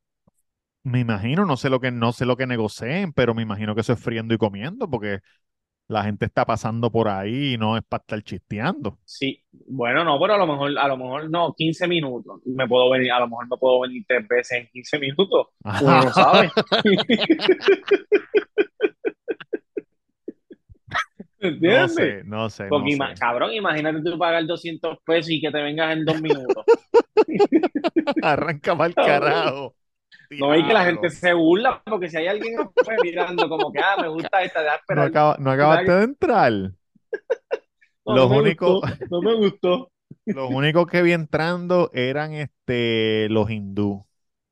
me 0.83 0.99
imagino, 0.99 1.45
no 1.45 1.57
sé 1.57 1.69
lo 1.69 1.79
que, 1.79 1.91
no 1.91 2.11
sé 2.13 2.25
lo 2.25 2.37
que 2.37 2.47
negocien, 2.47 3.13
pero 3.13 3.33
me 3.35 3.41
imagino 3.43 3.75
que 3.75 3.81
eso 3.81 3.93
es 3.93 3.99
friendo 3.99 4.33
y 4.33 4.37
comiendo, 4.37 4.89
porque 4.89 5.19
la 5.87 6.03
gente 6.03 6.25
está 6.25 6.45
pasando 6.45 6.91
por 6.91 7.09
ahí 7.09 7.55
y 7.55 7.57
no 7.57 7.77
es 7.77 7.83
para 7.85 8.01
estar 8.01 8.23
chisteando. 8.23 8.99
Sí, 9.03 9.43
bueno, 9.51 10.03
no, 10.03 10.19
pero 10.19 10.35
a 10.35 10.37
lo 10.37 10.45
mejor, 10.45 10.77
a 10.77 10.87
lo 10.87 10.97
mejor 10.97 11.29
no, 11.31 11.53
15 11.57 11.87
minutos. 11.87 12.41
Me 12.45 12.67
puedo 12.67 12.89
venir, 12.91 13.11
a 13.11 13.19
lo 13.19 13.27
mejor 13.27 13.47
me 13.49 13.57
puedo 13.57 13.81
venir 13.81 14.05
tres 14.07 14.27
veces 14.27 14.59
en 14.59 14.67
15 14.71 14.99
minutos. 14.99 15.47
Uno 15.81 16.01
no 16.03 16.13
sabe. 16.13 16.51
No 21.41 21.47
¿Entiendes? 21.49 21.93
sé, 21.95 22.23
no 22.25 22.49
sé, 22.49 22.71
no 22.71 22.71
Porque, 22.71 22.91
ima- 22.91 23.15
sé. 23.15 23.15
cabrón, 23.15 23.53
imagínate 23.53 24.01
tú 24.03 24.17
pagar 24.17 24.45
200 24.45 24.97
pesos 25.05 25.31
y 25.31 25.41
que 25.41 25.51
te 25.51 25.61
vengas 25.61 25.93
en 25.97 26.05
dos 26.05 26.21
minutos. 26.21 26.65
Arranca 28.21 28.75
Cabrón. 28.93 28.93
carajo. 28.95 29.75
No 30.31 30.49
veis 30.49 30.65
que 30.65 30.73
la 30.73 30.85
gente 30.85 31.09
se 31.09 31.33
burla, 31.33 31.81
porque 31.85 32.09
si 32.09 32.17
hay 32.17 32.27
alguien 32.27 32.59
afuera 32.59 32.97
mirando 33.03 33.49
como 33.49 33.71
que, 33.71 33.79
ah, 33.79 33.97
me 34.01 34.07
gusta 34.09 34.41
esta, 34.43 34.63
No, 34.63 34.75
esperar. 34.75 35.07
acaba- 35.07 35.37
no 35.39 35.51
acabaste 35.51 35.91
de 35.91 36.03
entrar. 36.03 36.53
No, 36.53 36.73
no 38.05 38.15
Los 38.15 38.31
únicos, 38.31 38.81
gustó, 38.81 39.05
no 39.09 39.21
me 39.21 39.35
gustó. 39.35 39.91
los 40.25 40.49
únicos 40.51 40.87
que 40.87 41.01
vi 41.01 41.11
entrando 41.13 41.89
eran 41.93 42.33
este, 42.33 43.27
los 43.29 43.49
hindú. 43.49 44.05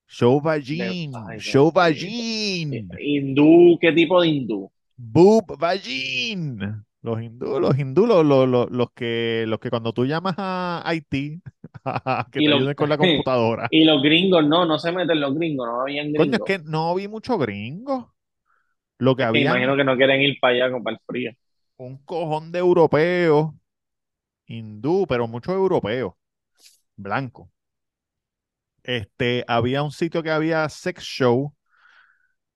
Show 0.07 0.41
De- 0.41 1.09
ay, 1.13 1.39
Show 1.39 1.65
mío. 1.65 1.71
Vagin, 1.73 2.89
Hindú, 2.99 3.77
¿qué 3.81 3.91
tipo 3.91 4.21
de 4.21 4.27
hindú? 4.29 4.71
Boob 4.97 5.57
Vagin. 5.57 6.83
Los 7.01 7.21
hindú, 7.21 7.59
los 7.59 7.77
hindú, 7.77 8.05
los, 8.07 8.25
los, 8.25 8.69
los, 8.71 8.87
que, 8.93 9.45
los 9.47 9.59
que 9.59 9.69
cuando 9.69 9.93
tú 9.93 10.05
llamas 10.05 10.35
a 10.37 10.81
Haití, 10.85 11.41
que 12.31 12.41
Y 12.41 12.43
te 12.43 12.49
los- 12.49 12.59
ayuden 12.59 12.75
con 12.75 12.89
la 12.89 12.97
computadora. 12.97 13.69
Y 13.69 13.83
los 13.85 14.01
gringos, 14.01 14.45
no, 14.47 14.65
no 14.65 14.79
se 14.79 14.91
meten 14.91 15.19
los 15.21 15.35
gringos, 15.35 15.67
no 15.67 15.81
habían 15.81 16.11
Coño, 16.13 16.35
es 16.37 16.41
gringos. 16.41 16.47
que 16.47 16.59
no 16.59 16.95
vi 16.95 17.07
mucho 17.07 17.37
gringo. 17.37 18.13
Lo 18.99 19.15
que 19.15 19.23
Me 19.31 19.39
había 19.39 19.41
imagino 19.41 19.75
que 19.77 19.83
no 19.85 19.95
quieren 19.95 20.21
ir 20.21 20.37
para 20.41 20.53
allá 20.65 20.71
con 20.71 20.83
para 20.83 20.95
el 20.97 21.01
frío. 21.05 21.31
un 21.77 21.97
cojón 22.05 22.51
de 22.51 22.59
europeos, 22.59 23.51
hindú, 24.47 25.05
pero 25.07 25.27
muchos 25.27 25.53
europeos, 25.55 26.13
blancos. 26.97 27.49
Este, 28.83 29.43
había 29.47 29.83
un 29.83 29.91
sitio 29.91 30.23
que 30.23 30.31
había 30.31 30.67
sex 30.69 31.03
show 31.03 31.53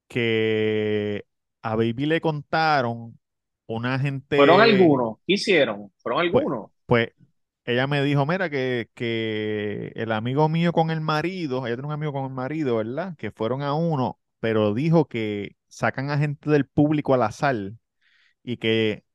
que 0.08 1.26
a 1.62 1.76
Baby 1.76 2.06
le 2.06 2.22
contaron 2.22 3.20
una 3.68 4.00
gente, 4.00 4.36
¿Fueron 4.36 4.62
algunos? 4.62 5.18
¿Qué 5.28 5.34
hicieron? 5.34 5.92
¿Fueron 5.98 6.32
Pues- 6.32 6.44
algunos? 6.44 6.72
pues 6.86 7.10
ella 7.64 7.88
me 7.88 8.02
dijo, 8.04 8.26
mira, 8.26 8.50
que, 8.50 8.90
que 8.96 9.92
el 9.96 10.12
amigo 10.12 10.50
mío 10.50 10.74
con 10.74 10.90
el 10.92 11.00
marido, 11.02 11.66
ella 11.68 11.76
tiene 11.76 11.88
un 11.88 11.94
amigo 11.94 12.12
con 12.12 12.26
el 12.26 12.32
marido, 12.32 12.78
¿verdad? 12.78 13.16
Que 13.18 13.32
fueron 13.32 13.62
a 13.62 13.74
uno, 13.74 14.20
pero 14.40 14.74
dijo 14.74 15.06
que 15.06 15.56
sacan 15.68 16.10
a 16.10 16.18
gente 16.18 16.50
del 16.50 16.66
público 16.66 17.14
al 17.14 17.24
azar 17.24 17.56
y 18.44 18.58
que, 18.58 19.06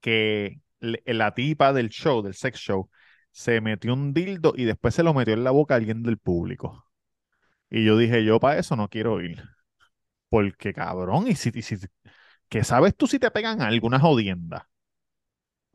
que 0.00 0.60
la 0.80 1.34
tipa 1.34 1.72
del 1.72 1.88
show, 1.88 2.22
del 2.22 2.34
sex 2.34 2.58
show, 2.60 2.90
se 3.30 3.60
metió 3.60 3.92
un 3.94 4.12
dildo 4.14 4.52
y 4.56 4.64
después 4.64 4.94
se 4.94 5.02
lo 5.02 5.14
metió 5.14 5.34
en 5.34 5.44
la 5.44 5.50
boca 5.50 5.74
a 5.74 5.78
alguien 5.78 6.02
del 6.02 6.18
público. 6.18 6.84
Y 7.70 7.84
yo 7.84 7.96
dije, 7.98 8.24
yo 8.24 8.38
para 8.40 8.58
eso 8.60 8.76
no 8.76 8.88
quiero 8.88 9.20
ir. 9.20 9.42
Porque 10.28 10.72
cabrón, 10.74 11.26
y 11.28 11.34
si, 11.36 11.50
y 11.54 11.62
si- 11.62 11.76
¿qué 12.48 12.64
sabes 12.64 12.96
tú 12.96 13.06
si 13.08 13.18
te 13.20 13.30
pegan 13.32 13.62
alguna 13.62 14.00
jodienda? 14.00 14.68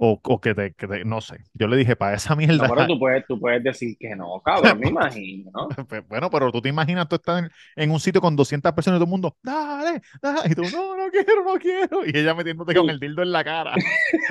O, 0.08 0.10
o 0.34 0.36
que 0.44 0.52
te, 0.58 0.74
que 0.78 0.88
te- 0.88 1.06
no 1.06 1.22
sé. 1.22 1.38
Yo 1.54 1.68
le 1.68 1.78
dije, 1.78 1.96
para 1.96 2.16
esa 2.16 2.36
No, 2.58 2.68
mierda. 2.68 2.68
pero 2.68 2.86
tú 2.86 2.98
puedes, 3.00 3.26
tú 3.28 3.40
puedes 3.40 3.64
decir 3.64 3.98
que 4.00 4.16
no, 4.16 4.42
cabrón, 4.44 4.80
me 4.80 4.88
imagino, 4.90 5.52
¿no? 5.54 5.78
Pues, 5.88 6.08
Bueno, 6.08 6.30
pero 6.30 6.52
tú 6.52 6.62
te 6.62 6.70
imaginas, 6.70 7.08
tú 7.08 7.16
estás 7.16 7.44
en, 7.44 7.50
en 7.76 7.92
un 7.92 8.00
sitio 8.00 8.22
con 8.22 8.36
200 8.36 8.74
personas 8.74 8.98
y 8.98 9.00
todo 9.00 9.06
el 9.06 9.10
mundo, 9.12 9.38
dale, 9.42 10.02
dale, 10.22 10.52
y 10.52 10.56
tú, 10.56 10.70
no, 10.70 10.96
no 10.98 11.10
quiero, 11.12 11.44
no 11.44 11.58
quiero, 11.60 12.06
y 12.06 12.12
ella 12.18 12.34
metiéndote 12.34 12.76
con 12.76 12.90
el 12.90 13.00
dildo 13.00 13.22
en 13.22 13.32
la 13.32 13.44
cara, 13.44 13.84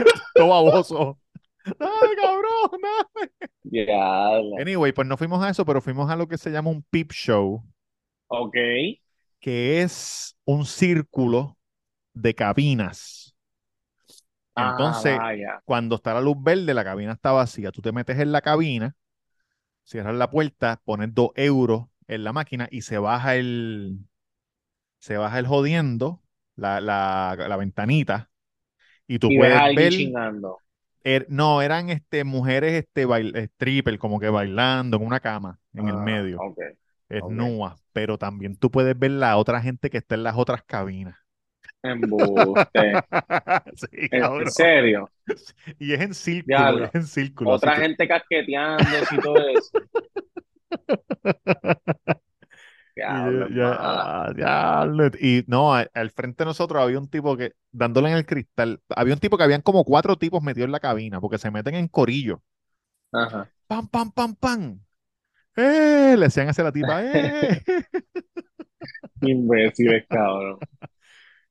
todo 0.37 0.49
baboso, 0.49 1.21
dale, 1.79 2.17
cabrón, 2.17 2.81
dale. 2.83 3.33
Anyway, 4.57 4.93
pues 4.93 5.09
no 5.09 5.17
fuimos 5.17 5.43
a 5.43 5.51
eso, 5.51 5.65
pero 5.65 5.81
fuimos 5.81 6.09
a 6.11 6.17
lo 6.17 6.29
que 6.29 6.39
se 6.39 6.51
llama 6.51 6.71
un 6.71 6.83
peep 6.85 7.13
show, 7.13 7.65
ok. 8.29 8.57
Que 9.41 9.83
es 9.83 10.37
un 10.45 10.67
círculo 10.67 11.59
de 12.15 12.35
cabinas. 12.35 13.37
Ah, 14.55 15.03
Entonces, 15.03 15.23
cuando 15.65 15.97
está 15.97 16.15
la 16.15 16.21
luz 16.21 16.37
verde, 16.43 16.75
la 16.75 16.85
cabina 16.85 17.13
está 17.13 17.33
vacía, 17.33 17.71
tú 17.73 17.81
te 17.83 17.93
metes 17.93 18.19
en 18.19 18.33
la 18.33 18.41
cabina, 18.43 18.97
cierras 19.85 20.15
la 20.17 20.31
puerta, 20.31 20.81
pones 20.85 21.15
dos 21.15 21.31
euros 21.37 21.87
en 22.09 22.25
la 22.25 22.33
máquina 22.35 22.69
y 22.71 22.83
se 22.83 22.99
baja 22.99 23.37
el, 23.37 24.01
se 24.99 25.17
baja 25.17 25.39
el 25.39 25.47
jodiendo, 25.47 26.23
la, 26.57 26.81
la, 26.81 27.37
la 27.39 27.57
ventanita, 27.57 28.31
y 29.09 29.19
tú 29.21 29.33
Y 29.33 29.35
puedes 29.35 29.63
ver, 29.75 29.93
chingando. 29.93 30.63
er- 31.05 31.27
no, 31.29 31.63
eran 31.63 31.91
este, 31.91 32.25
mujeres 32.25 32.73
este, 32.85 33.07
bail- 33.07 33.37
stripper, 33.37 33.99
como 33.99 34.21
que 34.21 34.29
bailando 34.29 34.97
en 34.97 35.07
una 35.07 35.21
cama, 35.21 35.61
en 35.75 35.89
el 35.89 35.97
Ah, 35.97 36.11
medio, 37.11 37.27
ok. 37.27 37.41
desnudas, 37.41 37.81
pero 37.93 38.19
también 38.19 38.57
tú 38.57 38.71
puedes 38.71 38.99
ver 38.99 39.13
la 39.13 39.37
otra 39.37 39.61
gente 39.63 39.91
que 39.91 39.99
está 39.99 40.15
en 40.17 40.23
las 40.25 40.37
otras 40.39 40.63
cabinas. 40.65 41.17
Sí, 43.77 44.09
¿En, 44.11 44.31
en 44.39 44.51
serio? 44.51 45.11
Y 45.79 45.93
es 45.93 46.01
en 46.01 46.15
círculo, 46.15 46.79
Diablo. 46.79 46.85
es 46.85 46.95
en 46.95 47.07
círculo. 47.07 47.53
Otra 47.53 47.73
que- 47.75 47.83
gente 47.83 48.09
casqueteándose 48.09 49.17
y 49.17 49.21
todo 49.21 49.49
eso. 49.49 49.73
Y 53.07 53.47
Diablo, 53.51 53.75
ah, 53.79 54.33
diablo. 54.35 55.11
Y 55.21 55.45
no, 55.47 55.75
a- 55.75 55.87
al 55.95 56.11
frente 56.11 56.45
de 56.45 56.47
nosotros 56.49 56.83
había 56.83 56.99
un 56.99 57.09
tipo 57.09 57.37
que, 57.37 57.53
dándole 57.73 58.11
en 58.11 58.17
el 58.17 58.27
cristal, 58.27 58.83
había 58.91 59.15
un 59.15 59.21
tipo 59.21 59.37
que 59.39 59.45
habían 59.45 59.63
como 59.63 59.85
cuatro 59.85 60.17
tipos 60.19 60.43
metidos 60.43 60.67
en 60.67 60.73
la 60.73 60.81
cabina, 60.81 61.21
porque 61.21 61.39
se 61.39 61.51
meten 61.51 61.75
en 61.77 61.89
corillo. 61.89 62.43
Ajá. 63.13 63.51
Pam, 63.69 63.85
pam, 63.93 64.09
pam, 64.17 64.35
pam. 64.43 64.81
¡Eh! 65.57 65.90
Le 66.17 66.27
decían 66.27 66.49
hacia 66.49 66.65
la 66.65 66.73
tipa, 66.73 67.03
¡eh! 67.05 67.63
Imbéciles, 69.23 70.07
cabrón. 70.09 70.59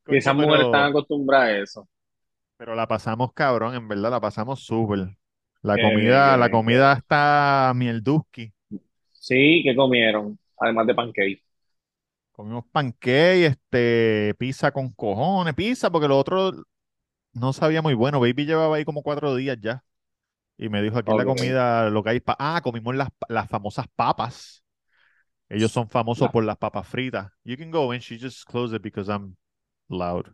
Y 0.08 0.18
esas 0.18 0.36
mujeres 0.36 0.66
están 0.66 0.90
pero, 0.90 0.90
acostumbradas 0.90 1.50
a 1.50 1.58
eso. 1.60 1.90
pero 2.58 2.76
la 2.76 2.88
pasamos 2.88 3.34
cabrón, 3.34 3.76
en 3.76 3.88
verdad, 3.88 4.12
la 4.12 4.20
pasamos 4.22 4.62
súper. 4.64 5.18
La 5.62 5.78
Qué 5.78 5.84
bien, 5.84 5.96
comida, 5.96 6.38
la 6.38 6.50
bien, 6.50 6.50
comida 6.50 6.94
está 6.94 7.74
mielduski. 7.76 8.54
Sí, 9.14 9.62
¿qué 9.64 9.76
comieron? 9.76 10.40
Además 10.58 10.88
de 10.88 10.96
pancake. 10.96 11.44
Comimos 12.32 12.66
pancake, 12.72 13.46
este, 13.48 14.34
pizza 14.40 14.72
con 14.72 14.92
cojones, 14.94 15.54
pizza, 15.56 15.90
porque 15.92 16.08
lo 16.08 16.18
otro 16.18 16.52
no 17.34 17.54
sabía 17.54 17.82
muy 17.82 17.94
bueno. 17.96 18.20
Baby 18.22 18.46
llevaba 18.46 18.78
ahí 18.78 18.86
como 18.86 19.04
cuatro 19.04 19.36
días 19.36 19.58
ya. 19.62 19.84
Y 20.62 20.68
me 20.68 20.82
dijo, 20.82 20.98
aquí 20.98 21.14
la 21.14 21.24
comida 21.24 21.90
lo 21.90 22.04
que 22.04 22.10
hay... 22.10 22.24
ah, 22.38 22.60
comimos 22.62 22.94
las, 22.94 23.08
las 23.30 23.48
famosas 23.50 23.88
papas. 23.96 24.66
Ellos 25.48 25.72
son 25.72 25.90
famosos 25.90 26.30
por 26.30 26.44
las 26.44 26.58
papas 26.58 26.88
fritas. 26.88 27.32
You 27.46 27.58
can 27.58 27.72
go 27.72 27.94
in, 27.94 28.02
she 28.02 28.20
just 28.20 28.46
closed 28.46 28.76
it 28.76 28.84
because 28.84 29.10
I'm 29.10 29.38
loud. 29.88 30.28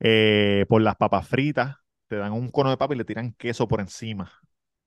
Eh, 0.00 0.66
por 0.68 0.82
las 0.82 0.96
papas 0.96 1.26
fritas. 1.26 1.76
Te 2.06 2.16
dan 2.16 2.32
un 2.32 2.50
cono 2.50 2.70
de 2.70 2.76
papa 2.76 2.94
y 2.94 2.98
le 2.98 3.04
tiran 3.04 3.32
queso 3.32 3.66
por 3.66 3.80
encima. 3.80 4.30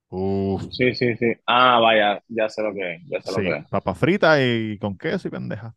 Uf, 0.09 0.63
Sí, 0.71 0.93
sí, 0.95 1.15
sí. 1.17 1.33
Ah, 1.45 1.79
vaya, 1.79 2.23
ya 2.27 2.47
sé 2.49 2.61
lo 2.61 2.73
que 2.73 2.95
es, 2.95 3.01
ya 3.07 3.21
sé 3.21 3.31
sí, 3.31 3.41
lo 3.41 3.43
que 3.43 3.57
es. 3.57 3.65
papas 3.69 3.97
fritas 3.97 4.39
y 4.41 4.77
con 4.79 4.97
queso 4.97 5.27
y 5.27 5.31
pendeja. 5.31 5.75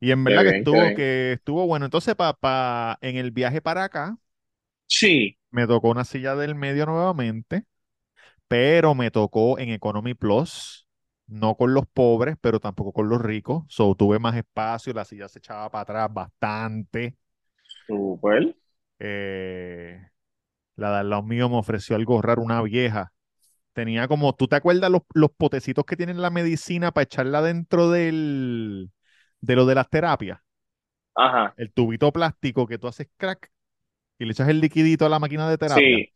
Y 0.00 0.10
en 0.10 0.24
verdad 0.24 0.42
que 0.42 0.50
bien, 0.50 0.58
estuvo, 0.58 0.92
que 0.92 1.32
estuvo 1.34 1.66
bueno. 1.66 1.86
Entonces, 1.86 2.14
en 3.00 3.16
el 3.16 3.30
viaje 3.30 3.60
para 3.62 3.84
acá, 3.84 4.16
Sí. 4.98 5.36
me 5.50 5.66
tocó 5.66 5.90
una 5.90 6.04
silla 6.04 6.34
del 6.36 6.54
medio 6.54 6.86
nuevamente, 6.86 7.64
pero 8.48 8.94
me 8.94 9.10
tocó 9.10 9.58
en 9.58 9.70
Economy 9.70 10.14
Plus, 10.14 10.88
no 11.26 11.56
con 11.56 11.74
los 11.74 11.86
pobres, 11.88 12.36
pero 12.40 12.60
tampoco 12.60 12.92
con 12.92 13.08
los 13.08 13.22
ricos. 13.22 13.64
So, 13.68 13.94
tuve 13.96 14.18
más 14.18 14.36
espacio, 14.36 14.92
la 14.94 15.04
silla 15.04 15.28
se 15.28 15.40
echaba 15.40 15.70
para 15.70 15.82
atrás 15.82 16.14
bastante. 16.14 17.16
Super. 17.86 18.54
Eh, 18.98 20.00
la 20.76 20.92
de 20.92 20.96
al 20.98 21.10
lado 21.10 21.22
mío 21.22 21.48
me 21.48 21.58
ofreció 21.58 21.96
algo 21.96 22.22
raro, 22.22 22.42
una 22.42 22.62
vieja. 22.62 23.12
Tenía 23.74 24.08
como, 24.08 24.34
¿tú 24.34 24.48
te 24.48 24.56
acuerdas 24.56 24.90
los, 24.90 25.02
los 25.14 25.30
potecitos 25.32 25.84
que 25.86 25.96
tienen 25.96 26.22
la 26.22 26.30
medicina 26.30 26.92
para 26.92 27.04
echarla 27.04 27.42
dentro 27.42 27.90
del, 27.90 28.92
de 29.40 29.56
lo 29.56 29.66
de 29.66 29.74
las 29.76 29.90
terapias? 29.90 30.40
Ajá. 31.14 31.56
El 31.56 31.72
tubito 31.72 32.12
plástico 32.12 32.66
que 32.66 32.76
tú 32.78 32.88
haces 32.88 33.08
crack 33.16 33.50
y 34.18 34.24
le 34.24 34.32
echas 34.32 34.48
el 34.48 34.60
liquidito 34.60 35.06
a 35.06 35.08
la 35.08 35.18
máquina 35.18 35.48
de 35.50 35.58
terapia. 35.58 36.02
Sí. 36.02 36.12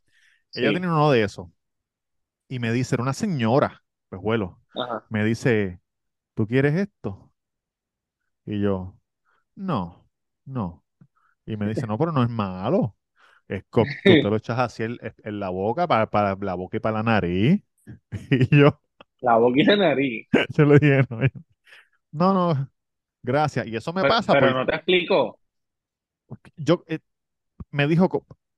Ella 0.54 0.72
Sí. 0.72 0.74
tenía 0.74 0.90
uno 0.90 1.10
de 1.12 1.24
esos. 1.24 1.48
Y 2.48 2.58
me 2.58 2.72
dice, 2.72 2.94
era 2.96 3.02
una 3.02 3.12
señora, 3.14 3.84
pues 4.08 4.20
vuelo, 4.22 4.60
Ajá. 4.74 5.06
me 5.08 5.24
dice, 5.24 5.80
¿tú 6.34 6.46
quieres 6.48 6.74
esto? 6.76 7.32
Y 8.44 8.60
yo, 8.60 8.98
No, 9.56 10.08
no. 10.46 10.84
Y 11.46 11.56
me 11.58 11.68
dice, 11.68 11.86
no, 11.86 11.98
pero 11.98 12.12
no 12.12 12.22
es 12.24 12.30
malo. 12.30 12.96
Es 13.48 13.64
tú 14.04 14.18
te 14.18 14.30
lo 14.30 14.36
echas 14.38 14.58
así 14.60 14.84
en, 14.84 14.98
en 15.24 15.40
la 15.40 15.50
boca, 15.50 15.86
para, 15.88 16.10
para 16.10 16.36
la 16.36 16.54
boca 16.54 16.78
y 16.78 16.80
para 16.80 16.98
la 16.98 17.04
nariz. 17.04 17.62
Y 18.30 18.56
yo, 18.58 18.80
La 19.20 19.36
boca 19.36 19.60
y 19.60 19.64
la 19.64 19.76
nariz. 19.76 20.26
yo 20.56 20.64
le 20.64 20.78
dije, 20.78 21.02
no, 21.10 21.22
yo- 21.22 21.28
no, 22.12 22.34
no, 22.34 22.70
gracias. 23.22 23.66
Y 23.66 23.76
eso 23.76 23.92
me 23.92 24.04
Pero, 24.04 24.06
pasa 24.06 24.36
pero 24.40 24.50
porque 24.50 24.54
no 24.54 24.64
te 24.66 24.74
explico. 24.76 25.40
yo, 26.56 26.84
eh, 26.88 27.00
me 27.70 27.86
dijo, 27.86 28.08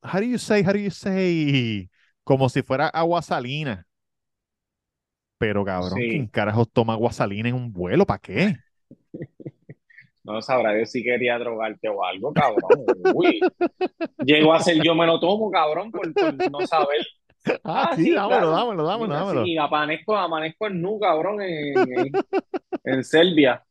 how 0.02 0.20
do 0.20 0.24
you 0.26 0.38
say, 0.38 0.62
how 0.64 0.72
do 0.72 0.78
you 0.78 0.90
say? 0.90 1.88
Como 2.24 2.48
si 2.48 2.62
fuera 2.62 2.88
agua 2.88 3.22
salina. 3.22 3.86
Pero 5.38 5.64
cabrón, 5.64 6.04
¿quién 6.08 6.26
Sí. 6.26 6.28
carajos 6.28 6.68
toma 6.72 6.92
agua 6.94 7.12
salina 7.12 7.48
en 7.48 7.54
un 7.54 7.72
vuelo? 7.72 8.06
¿Para 8.06 8.20
qué? 8.20 8.56
No 10.24 10.42
sabrá 10.42 10.78
yo 10.78 10.84
si 10.86 11.02
quería 11.02 11.38
drogarte 11.38 11.88
o 11.88 12.04
algo, 12.04 12.32
cabrón. 12.32 12.84
Uy. 13.14 13.48
Llego 14.20 14.54
a 14.54 14.60
ser 14.60 14.82
yo 14.82 14.94
me 14.94 15.06
lo 15.06 15.20
tomo, 15.20 15.50
cabrón, 15.50 15.92
por, 15.92 16.16
por 16.16 16.34
no 16.34 16.64
saber. 16.64 17.06
Ah, 17.64 17.88
Ah, 17.92 17.96
sí, 17.96 18.12
sí, 18.12 18.12
dámelo, 18.12 18.50
claro. 18.50 18.50
dámelo, 18.50 18.84
dámelo, 18.84 19.14
Mira, 19.14 19.24
sí, 19.24 19.38
dámelo. 19.40 19.54
y 19.54 19.58
amanezco, 19.58 20.16
amanezco 20.16 20.66
en 20.68 20.82
nu, 20.82 20.98
cabrón, 21.00 21.40
en, 21.42 21.92
en, 21.92 22.22
en 22.84 23.04
Serbia. 23.04 23.64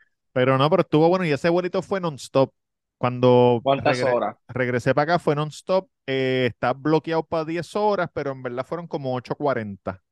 Pero 0.32 0.58
no, 0.58 0.68
pero 0.70 0.82
estuvo 0.82 1.08
bueno 1.08 1.24
y 1.24 1.30
ese 1.32 1.48
vuelito 1.48 1.82
fue 1.82 2.00
non-stop. 2.00 2.52
Cuando 3.02 3.62
¿Cuántas 3.62 4.02
regre- 4.02 4.04
horas? 4.04 4.36
regresé 4.48 4.94
para 4.94 5.14
acá 5.14 5.18
fue 5.18 5.34
non-stop. 5.36 5.88
Eh, 6.06 6.46
está 6.50 6.72
bloqueado 6.72 7.24
para 7.26 7.44
10 7.44 7.74
horas, 7.76 8.10
pero 8.14 8.32
en 8.32 8.42
verdad 8.42 8.66
fueron 8.66 8.86
como 8.88 9.14
8.40. 9.14 10.02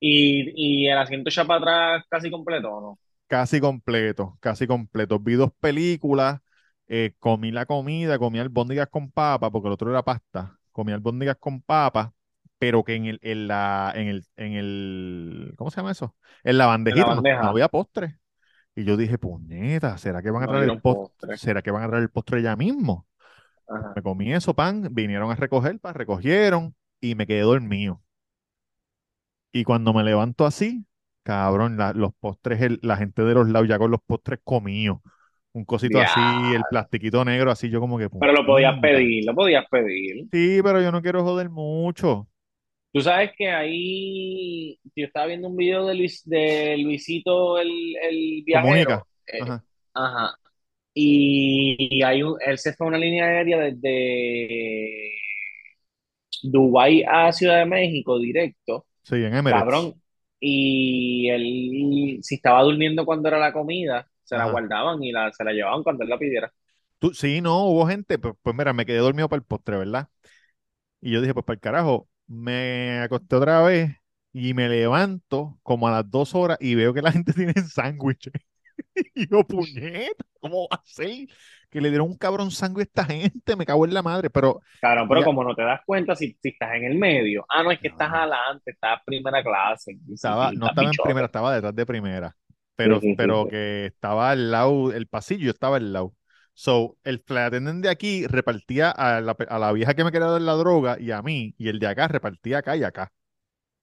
Y, 0.00 0.84
y 0.84 0.88
el 0.88 0.98
asiento 0.98 1.30
ya 1.30 1.44
para 1.44 1.58
atrás 1.96 2.04
casi 2.10 2.30
completo, 2.30 2.70
¿o 2.72 2.80
no? 2.80 2.98
Casi 3.26 3.60
completo, 3.60 4.36
casi 4.40 4.66
completo. 4.66 5.20
Vi 5.20 5.34
dos 5.34 5.52
películas, 5.60 6.40
eh, 6.88 7.14
comí 7.20 7.52
la 7.52 7.64
comida, 7.66 8.18
comí 8.18 8.40
albóndigas 8.40 8.88
con 8.88 9.10
papa, 9.12 9.50
porque 9.52 9.68
el 9.68 9.74
otro 9.74 9.90
era 9.90 10.02
pasta. 10.04 10.58
Comí 10.72 10.92
albóndigas 10.92 11.36
con 11.38 11.62
papa, 11.62 12.12
pero 12.58 12.82
que 12.84 12.94
en 12.96 13.06
el, 13.06 13.18
en 13.22 13.46
la, 13.46 13.92
en 13.94 14.08
el, 14.08 14.26
en 14.36 14.52
el, 14.54 15.54
¿cómo 15.56 15.70
se 15.70 15.76
llama 15.76 15.92
eso? 15.92 16.16
En 16.42 16.58
la 16.58 16.66
En 16.88 16.98
la 16.98 17.06
bandejita 17.06 17.14
no, 17.14 17.28
no 17.36 17.48
había 17.50 17.68
postre. 17.68 18.18
Y 18.74 18.84
yo 18.84 18.96
dije, 18.96 19.18
puñeta, 19.18 19.98
¿será 19.98 20.22
que 20.22 20.30
van 20.30 20.42
a 20.42 20.46
No 20.46 20.52
traer 20.52 20.70
el 20.70 20.80
postre? 20.80 21.36
¿Será 21.36 21.62
que 21.62 21.70
van 21.70 21.82
a 21.82 21.88
traer 21.88 22.02
el 22.04 22.10
postre 22.10 22.42
ya 22.42 22.56
mismo? 22.56 23.06
Ajá. 23.68 23.92
Me 23.96 24.02
comí 24.02 24.32
eso, 24.32 24.54
pan, 24.54 24.88
vinieron 24.92 25.30
a 25.30 25.36
recoger, 25.36 25.78
pan, 25.80 25.94
recogieron 25.94 26.74
y 27.00 27.14
me 27.14 27.26
quedé 27.26 27.40
dormido. 27.42 28.02
Y 29.52 29.64
cuando 29.64 29.92
me 29.92 30.04
levanto 30.04 30.46
así, 30.46 30.86
cabrón, 31.22 31.76
la- 31.76 31.92
los 31.92 32.14
postres, 32.14 32.60
el- 32.62 32.78
la 32.82 32.96
gente 32.96 33.22
de 33.22 33.34
los 33.34 33.48
lados 33.48 33.68
ya 33.68 33.78
con 33.78 33.90
los 33.90 34.00
postres 34.02 34.40
comidos. 34.44 35.00
Un 35.52 35.64
cosito 35.64 36.00
así, 36.00 36.20
el 36.54 36.62
plastiquito 36.64 37.24
negro, 37.24 37.50
así 37.50 37.68
yo 37.70 37.80
como 37.80 37.98
que, 37.98 38.08
Pero 38.08 38.32
lo 38.32 38.46
podías 38.46 38.78
pedir, 38.80 39.24
lo 39.24 39.34
podías 39.34 39.64
pedir. 39.70 40.28
Sí, 40.32 40.60
pero 40.62 40.80
yo 40.80 40.92
no 40.92 41.02
quiero 41.02 41.22
joder 41.24 41.50
mucho. 41.50 42.28
Tú 42.92 43.00
sabes 43.02 43.30
que 43.36 43.48
ahí 43.50 44.78
yo 44.96 45.06
estaba 45.06 45.26
viendo 45.26 45.48
un 45.48 45.56
video 45.56 45.86
de 45.86 45.94
Luis, 45.94 46.22
de 46.24 46.76
Luisito 46.78 47.58
el, 47.58 47.70
el 48.02 48.42
viajero. 48.44 49.06
Eh, 49.26 49.44
Ajá. 49.44 49.64
ajá. 49.94 50.34
Y, 50.94 51.76
y 52.00 52.02
hay 52.04 52.22
un, 52.24 52.36
él 52.46 52.58
se 52.58 52.74
fue 52.74 52.86
a 52.86 52.90
una 52.90 52.98
línea 52.98 53.26
aérea 53.26 53.58
desde 53.60 55.12
Dubái 56.42 57.02
a 57.08 57.32
Ciudad 57.32 57.58
de 57.58 57.66
México 57.66 58.18
directo, 58.18 58.86
Sí, 59.02 59.16
en 59.24 59.34
Emirates. 59.34 59.92
cabrón. 59.92 60.02
Y 60.40 61.28
él, 61.30 62.18
si 62.22 62.36
estaba 62.36 62.62
durmiendo 62.64 63.04
cuando 63.06 63.28
era 63.28 63.38
la 63.38 63.52
comida, 63.52 64.08
se 64.24 64.36
la 64.36 64.44
Ajá. 64.44 64.48
guardaban 64.48 65.02
y 65.04 65.12
la, 65.12 65.32
se 65.32 65.44
la 65.44 65.52
llevaban 65.52 65.82
cuando 65.84 66.04
él 66.04 66.10
la 66.10 66.18
pidiera. 66.18 66.52
Tú, 66.98 67.14
sí, 67.14 67.40
no, 67.40 67.64
hubo 67.66 67.86
gente, 67.86 68.18
pues, 68.18 68.34
pues 68.42 68.54
mira, 68.56 68.72
me 68.74 68.84
quedé 68.84 68.98
dormido 68.98 69.28
para 69.28 69.38
el 69.40 69.44
postre, 69.46 69.78
¿verdad? 69.78 70.08
Y 71.02 71.12
yo 71.12 71.22
dije, 71.22 71.34
pues 71.34 71.46
para 71.46 71.56
el 71.56 71.60
carajo, 71.62 72.09
me 72.30 73.00
acosté 73.00 73.34
otra 73.34 73.60
vez 73.62 73.96
y 74.32 74.54
me 74.54 74.68
levanto 74.68 75.58
como 75.64 75.88
a 75.88 75.90
las 75.90 76.08
dos 76.08 76.34
horas 76.36 76.58
y 76.60 76.76
veo 76.76 76.94
que 76.94 77.02
la 77.02 77.10
gente 77.12 77.32
tiene 77.32 77.54
sándwiches. 77.54 78.32
Y 79.14 79.28
yo, 79.28 79.44
puñeta, 79.44 80.24
¿cómo 80.40 80.66
va 80.72 80.76
a 80.76 80.82
ser 80.84 81.28
que 81.68 81.80
le 81.80 81.90
dieron 81.90 82.08
un 82.08 82.16
cabrón 82.16 82.50
sándwich 82.50 82.86
a 82.96 83.02
esta 83.02 83.04
gente? 83.04 83.54
Me 83.54 83.66
cago 83.66 83.84
en 83.84 83.92
la 83.92 84.02
madre, 84.02 84.30
pero 84.30 84.60
Cabrón, 84.80 85.06
pero 85.06 85.20
ya, 85.20 85.26
como 85.26 85.44
no 85.44 85.54
te 85.54 85.62
das 85.62 85.82
cuenta 85.84 86.16
si, 86.16 86.36
si 86.40 86.48
estás 86.48 86.74
en 86.76 86.84
el 86.84 86.98
medio. 86.98 87.44
Ah, 87.48 87.62
no, 87.62 87.70
es 87.70 87.78
que 87.78 87.88
estás 87.88 88.10
adelante, 88.10 88.70
estás 88.70 89.00
primera 89.04 89.42
clase. 89.42 89.98
Estaba, 90.10 90.50
no 90.52 90.68
estaba 90.68 90.88
en 90.88 90.94
primera, 91.04 91.26
estaba 91.26 91.54
detrás 91.54 91.74
de 91.74 91.86
primera, 91.86 92.34
pero, 92.74 93.00
sí, 93.00 93.08
sí, 93.08 93.14
pero 93.16 93.44
sí. 93.44 93.50
que 93.50 93.86
estaba 93.86 94.30
al 94.30 94.50
lado, 94.50 94.92
el 94.92 95.06
pasillo 95.06 95.50
estaba 95.50 95.76
al 95.76 95.92
lado. 95.92 96.14
So, 96.60 96.98
el 97.04 97.20
flight 97.20 97.46
attendant 97.46 97.82
de 97.82 97.88
aquí 97.88 98.26
repartía 98.26 98.90
a 98.90 99.22
la, 99.22 99.34
a 99.48 99.58
la 99.58 99.72
vieja 99.72 99.94
que 99.94 100.04
me 100.04 100.12
quería 100.12 100.26
dar 100.26 100.42
la 100.42 100.52
droga 100.52 100.98
y 101.00 101.10
a 101.10 101.22
mí, 101.22 101.54
y 101.56 101.68
el 101.68 101.78
de 101.78 101.86
acá 101.86 102.06
repartía 102.06 102.58
acá 102.58 102.76
y 102.76 102.84
acá. 102.84 103.10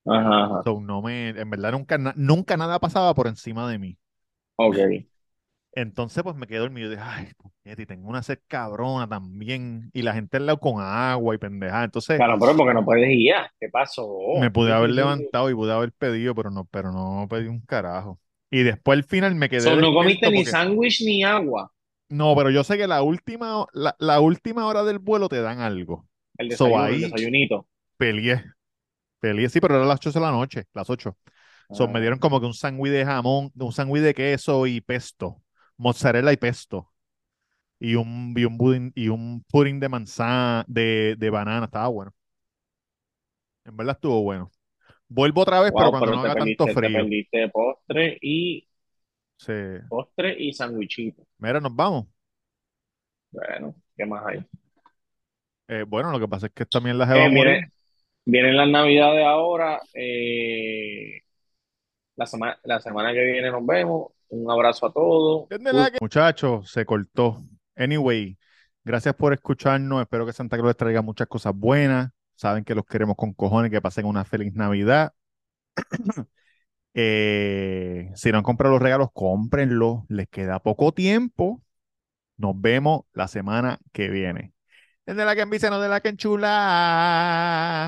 Ajá, 0.05 0.43
ajá. 0.43 0.61
So, 0.63 0.80
no 0.80 1.01
me, 1.01 1.30
en 1.30 1.49
verdad 1.49 1.71
nunca, 1.71 1.97
nunca 2.15 2.55
nada 2.55 2.78
pasaba 2.80 3.15
por 3.15 3.25
encima 3.25 3.67
de 3.67 3.80
mí. 3.80 3.97
Ok. 4.57 4.78
Entonces, 5.71 6.21
pues 6.21 6.36
me 6.36 6.45
quedé 6.45 6.59
dormido 6.59 6.88
y 6.88 6.91
dije, 6.91 7.01
ay, 7.03 7.30
puñeta, 7.38 7.82
y 7.82 7.86
tengo 7.88 8.09
una 8.09 8.21
sed 8.21 8.39
cabrona 8.47 9.09
también. 9.09 9.89
Y 9.93 10.03
la 10.03 10.13
gente 10.13 10.38
al 10.38 10.45
lado 10.45 10.59
con 10.59 10.75
agua 10.80 11.34
y 11.34 11.39
pendejada. 11.39 11.84
Entonces, 11.86 12.17
Claro, 12.17 12.38
pero 12.39 12.55
porque 12.57 12.73
no 12.75 12.86
puedes 12.86 13.09
ir. 13.09 13.34
¿Qué 13.59 13.69
pasó? 13.69 14.07
me 14.39 14.51
pude 14.51 14.71
haber 14.71 14.91
levantado 14.91 15.49
y 15.49 15.55
pude 15.55 15.73
haber 15.73 15.91
pedido, 15.93 16.36
pero 16.36 16.51
no, 16.51 16.65
pero 16.65 16.91
no 16.91 17.25
pedí 17.28 17.47
un 17.47 17.61
carajo. 17.61 18.19
Y 18.51 18.61
después 18.61 18.97
al 18.97 19.03
final 19.03 19.34
me 19.34 19.49
quedé 19.49 19.63
So, 19.63 19.75
no 19.75 19.93
comiste 19.93 20.30
ni 20.30 20.38
porque, 20.38 20.51
sándwich 20.51 21.01
ni 21.01 21.23
agua. 21.23 21.71
No, 22.09 22.35
pero 22.35 22.49
yo 22.49 22.63
sé 22.63 22.77
que 22.77 22.87
la 22.87 23.01
última, 23.01 23.65
la, 23.73 23.95
la 23.99 24.19
última 24.21 24.65
hora 24.67 24.83
del 24.83 24.99
vuelo 24.99 25.29
te 25.29 25.41
dan 25.41 25.59
algo. 25.59 26.07
El 26.39 26.49
So, 26.49 26.67
desayuno, 26.69 26.93
el 26.93 26.99
desayunito. 27.01 27.67
peleé, 27.97 28.43
peleé, 29.19 29.49
sí, 29.49 29.61
pero 29.61 29.75
era 29.77 29.85
las 29.85 29.97
8 29.97 30.11
de 30.11 30.19
la 30.21 30.31
noche, 30.31 30.65
las 30.73 30.89
8. 30.89 31.17
So, 31.71 31.87
me 31.87 31.99
Ah, 31.99 32.01
dieron 32.01 32.19
como 32.19 32.39
que 32.41 32.47
un 32.47 32.53
sándwich 32.55 32.91
de 32.93 33.05
jamón, 33.05 33.51
un 33.55 33.73
sándwich 33.73 34.03
de 34.03 34.13
queso 34.15 34.67
y 34.67 34.81
pesto, 34.81 35.43
mozzarella 35.77 36.33
y 36.33 36.37
pesto. 36.37 36.91
y 37.79 37.95
un, 37.95 38.33
y 38.37 38.45
un 38.45 38.57
pudding, 38.57 38.91
y 38.95 39.09
un 39.09 39.43
pudding 39.51 39.79
de 39.79 39.89
manzana, 39.89 40.65
de, 40.67 41.15
de 41.17 41.29
banana, 41.29 41.65
estaba 41.65 41.87
bueno. 41.89 42.13
En 43.65 43.77
verdad 43.77 43.95
estuvo 43.95 44.23
bueno. 44.23 44.51
Vuelvo 45.09 45.41
otra 45.41 45.61
vez, 45.61 45.73
pero 45.75 45.91
cuando 45.91 46.11
pero 46.11 46.13
no 46.13 46.21
haga 46.21 46.35
tanto 46.37 46.67
te 46.81 46.89
frío. 46.89 46.91
perdiste 46.91 47.49
postre 47.49 48.17
y 48.21 48.66
Sí. 49.38 49.53
postre 49.88 50.35
y 50.38 50.53
sándwichito. 50.53 51.23
Mira, 51.38 51.59
nos 51.59 51.75
vamos. 51.75 52.07
Bueno, 53.31 53.75
¿qué 53.95 54.05
más 54.05 54.25
hay? 54.25 54.45
Eh, 55.67 55.83
bueno, 55.88 56.11
lo 56.11 56.19
que 56.19 56.27
pasa 56.27 56.47
es 56.47 56.53
que 56.53 56.65
mierda 56.81 57.05
se 57.07 57.13
Eh, 57.25 57.29
viene, 57.29 57.71
vienen 58.25 58.57
las 58.57 58.69
navidades 58.69 59.25
ahora. 59.25 59.81
eh, 59.93 61.21
la 62.15 62.25
semana, 62.25 62.57
la 62.63 62.79
semana 62.79 63.13
que 63.13 63.23
viene 63.23 63.51
nos 63.51 63.65
vemos. 63.65 64.11
Un 64.29 64.49
abrazo 64.51 64.88
a 64.88 64.93
todos. 64.93 65.47
Muchachos, 66.01 66.69
se 66.71 66.85
cortó. 66.85 67.41
Anyway, 67.75 68.38
gracias 68.83 69.15
por 69.15 69.33
escucharnos. 69.33 70.01
Espero 70.01 70.25
que 70.25 70.33
Santa 70.33 70.57
Claus 70.57 70.69
les 70.69 70.77
traiga 70.77 71.01
muchas 71.01 71.27
cosas 71.27 71.53
buenas. 71.55 72.11
Saben 72.35 72.63
que 72.63 72.75
los 72.75 72.85
queremos 72.85 73.15
con 73.15 73.33
cojones, 73.33 73.71
que 73.71 73.81
pasen 73.81 74.05
una 74.05 74.25
feliz 74.25 74.53
Navidad. 74.53 75.13
Eh, 76.99 78.09
si 78.15 78.31
no 78.31 78.39
han 78.39 78.43
comprado 78.43 78.73
los 78.73 78.81
regalos, 78.81 79.09
cómprenlos. 79.13 79.99
Les 80.09 80.27
queda 80.27 80.59
poco 80.59 80.93
tiempo. 80.93 81.61
Nos 82.37 82.59
vemos 82.59 83.01
la 83.13 83.27
semana 83.27 83.79
que 83.91 84.09
viene. 84.09 84.53
Desde 85.05 85.23
la 85.23 85.35
que 85.35 85.41
envicia, 85.41 85.69
no 85.69 85.79
de 85.79 85.89
la 85.89 86.01
que 86.01 86.09
enchula. 86.09 87.87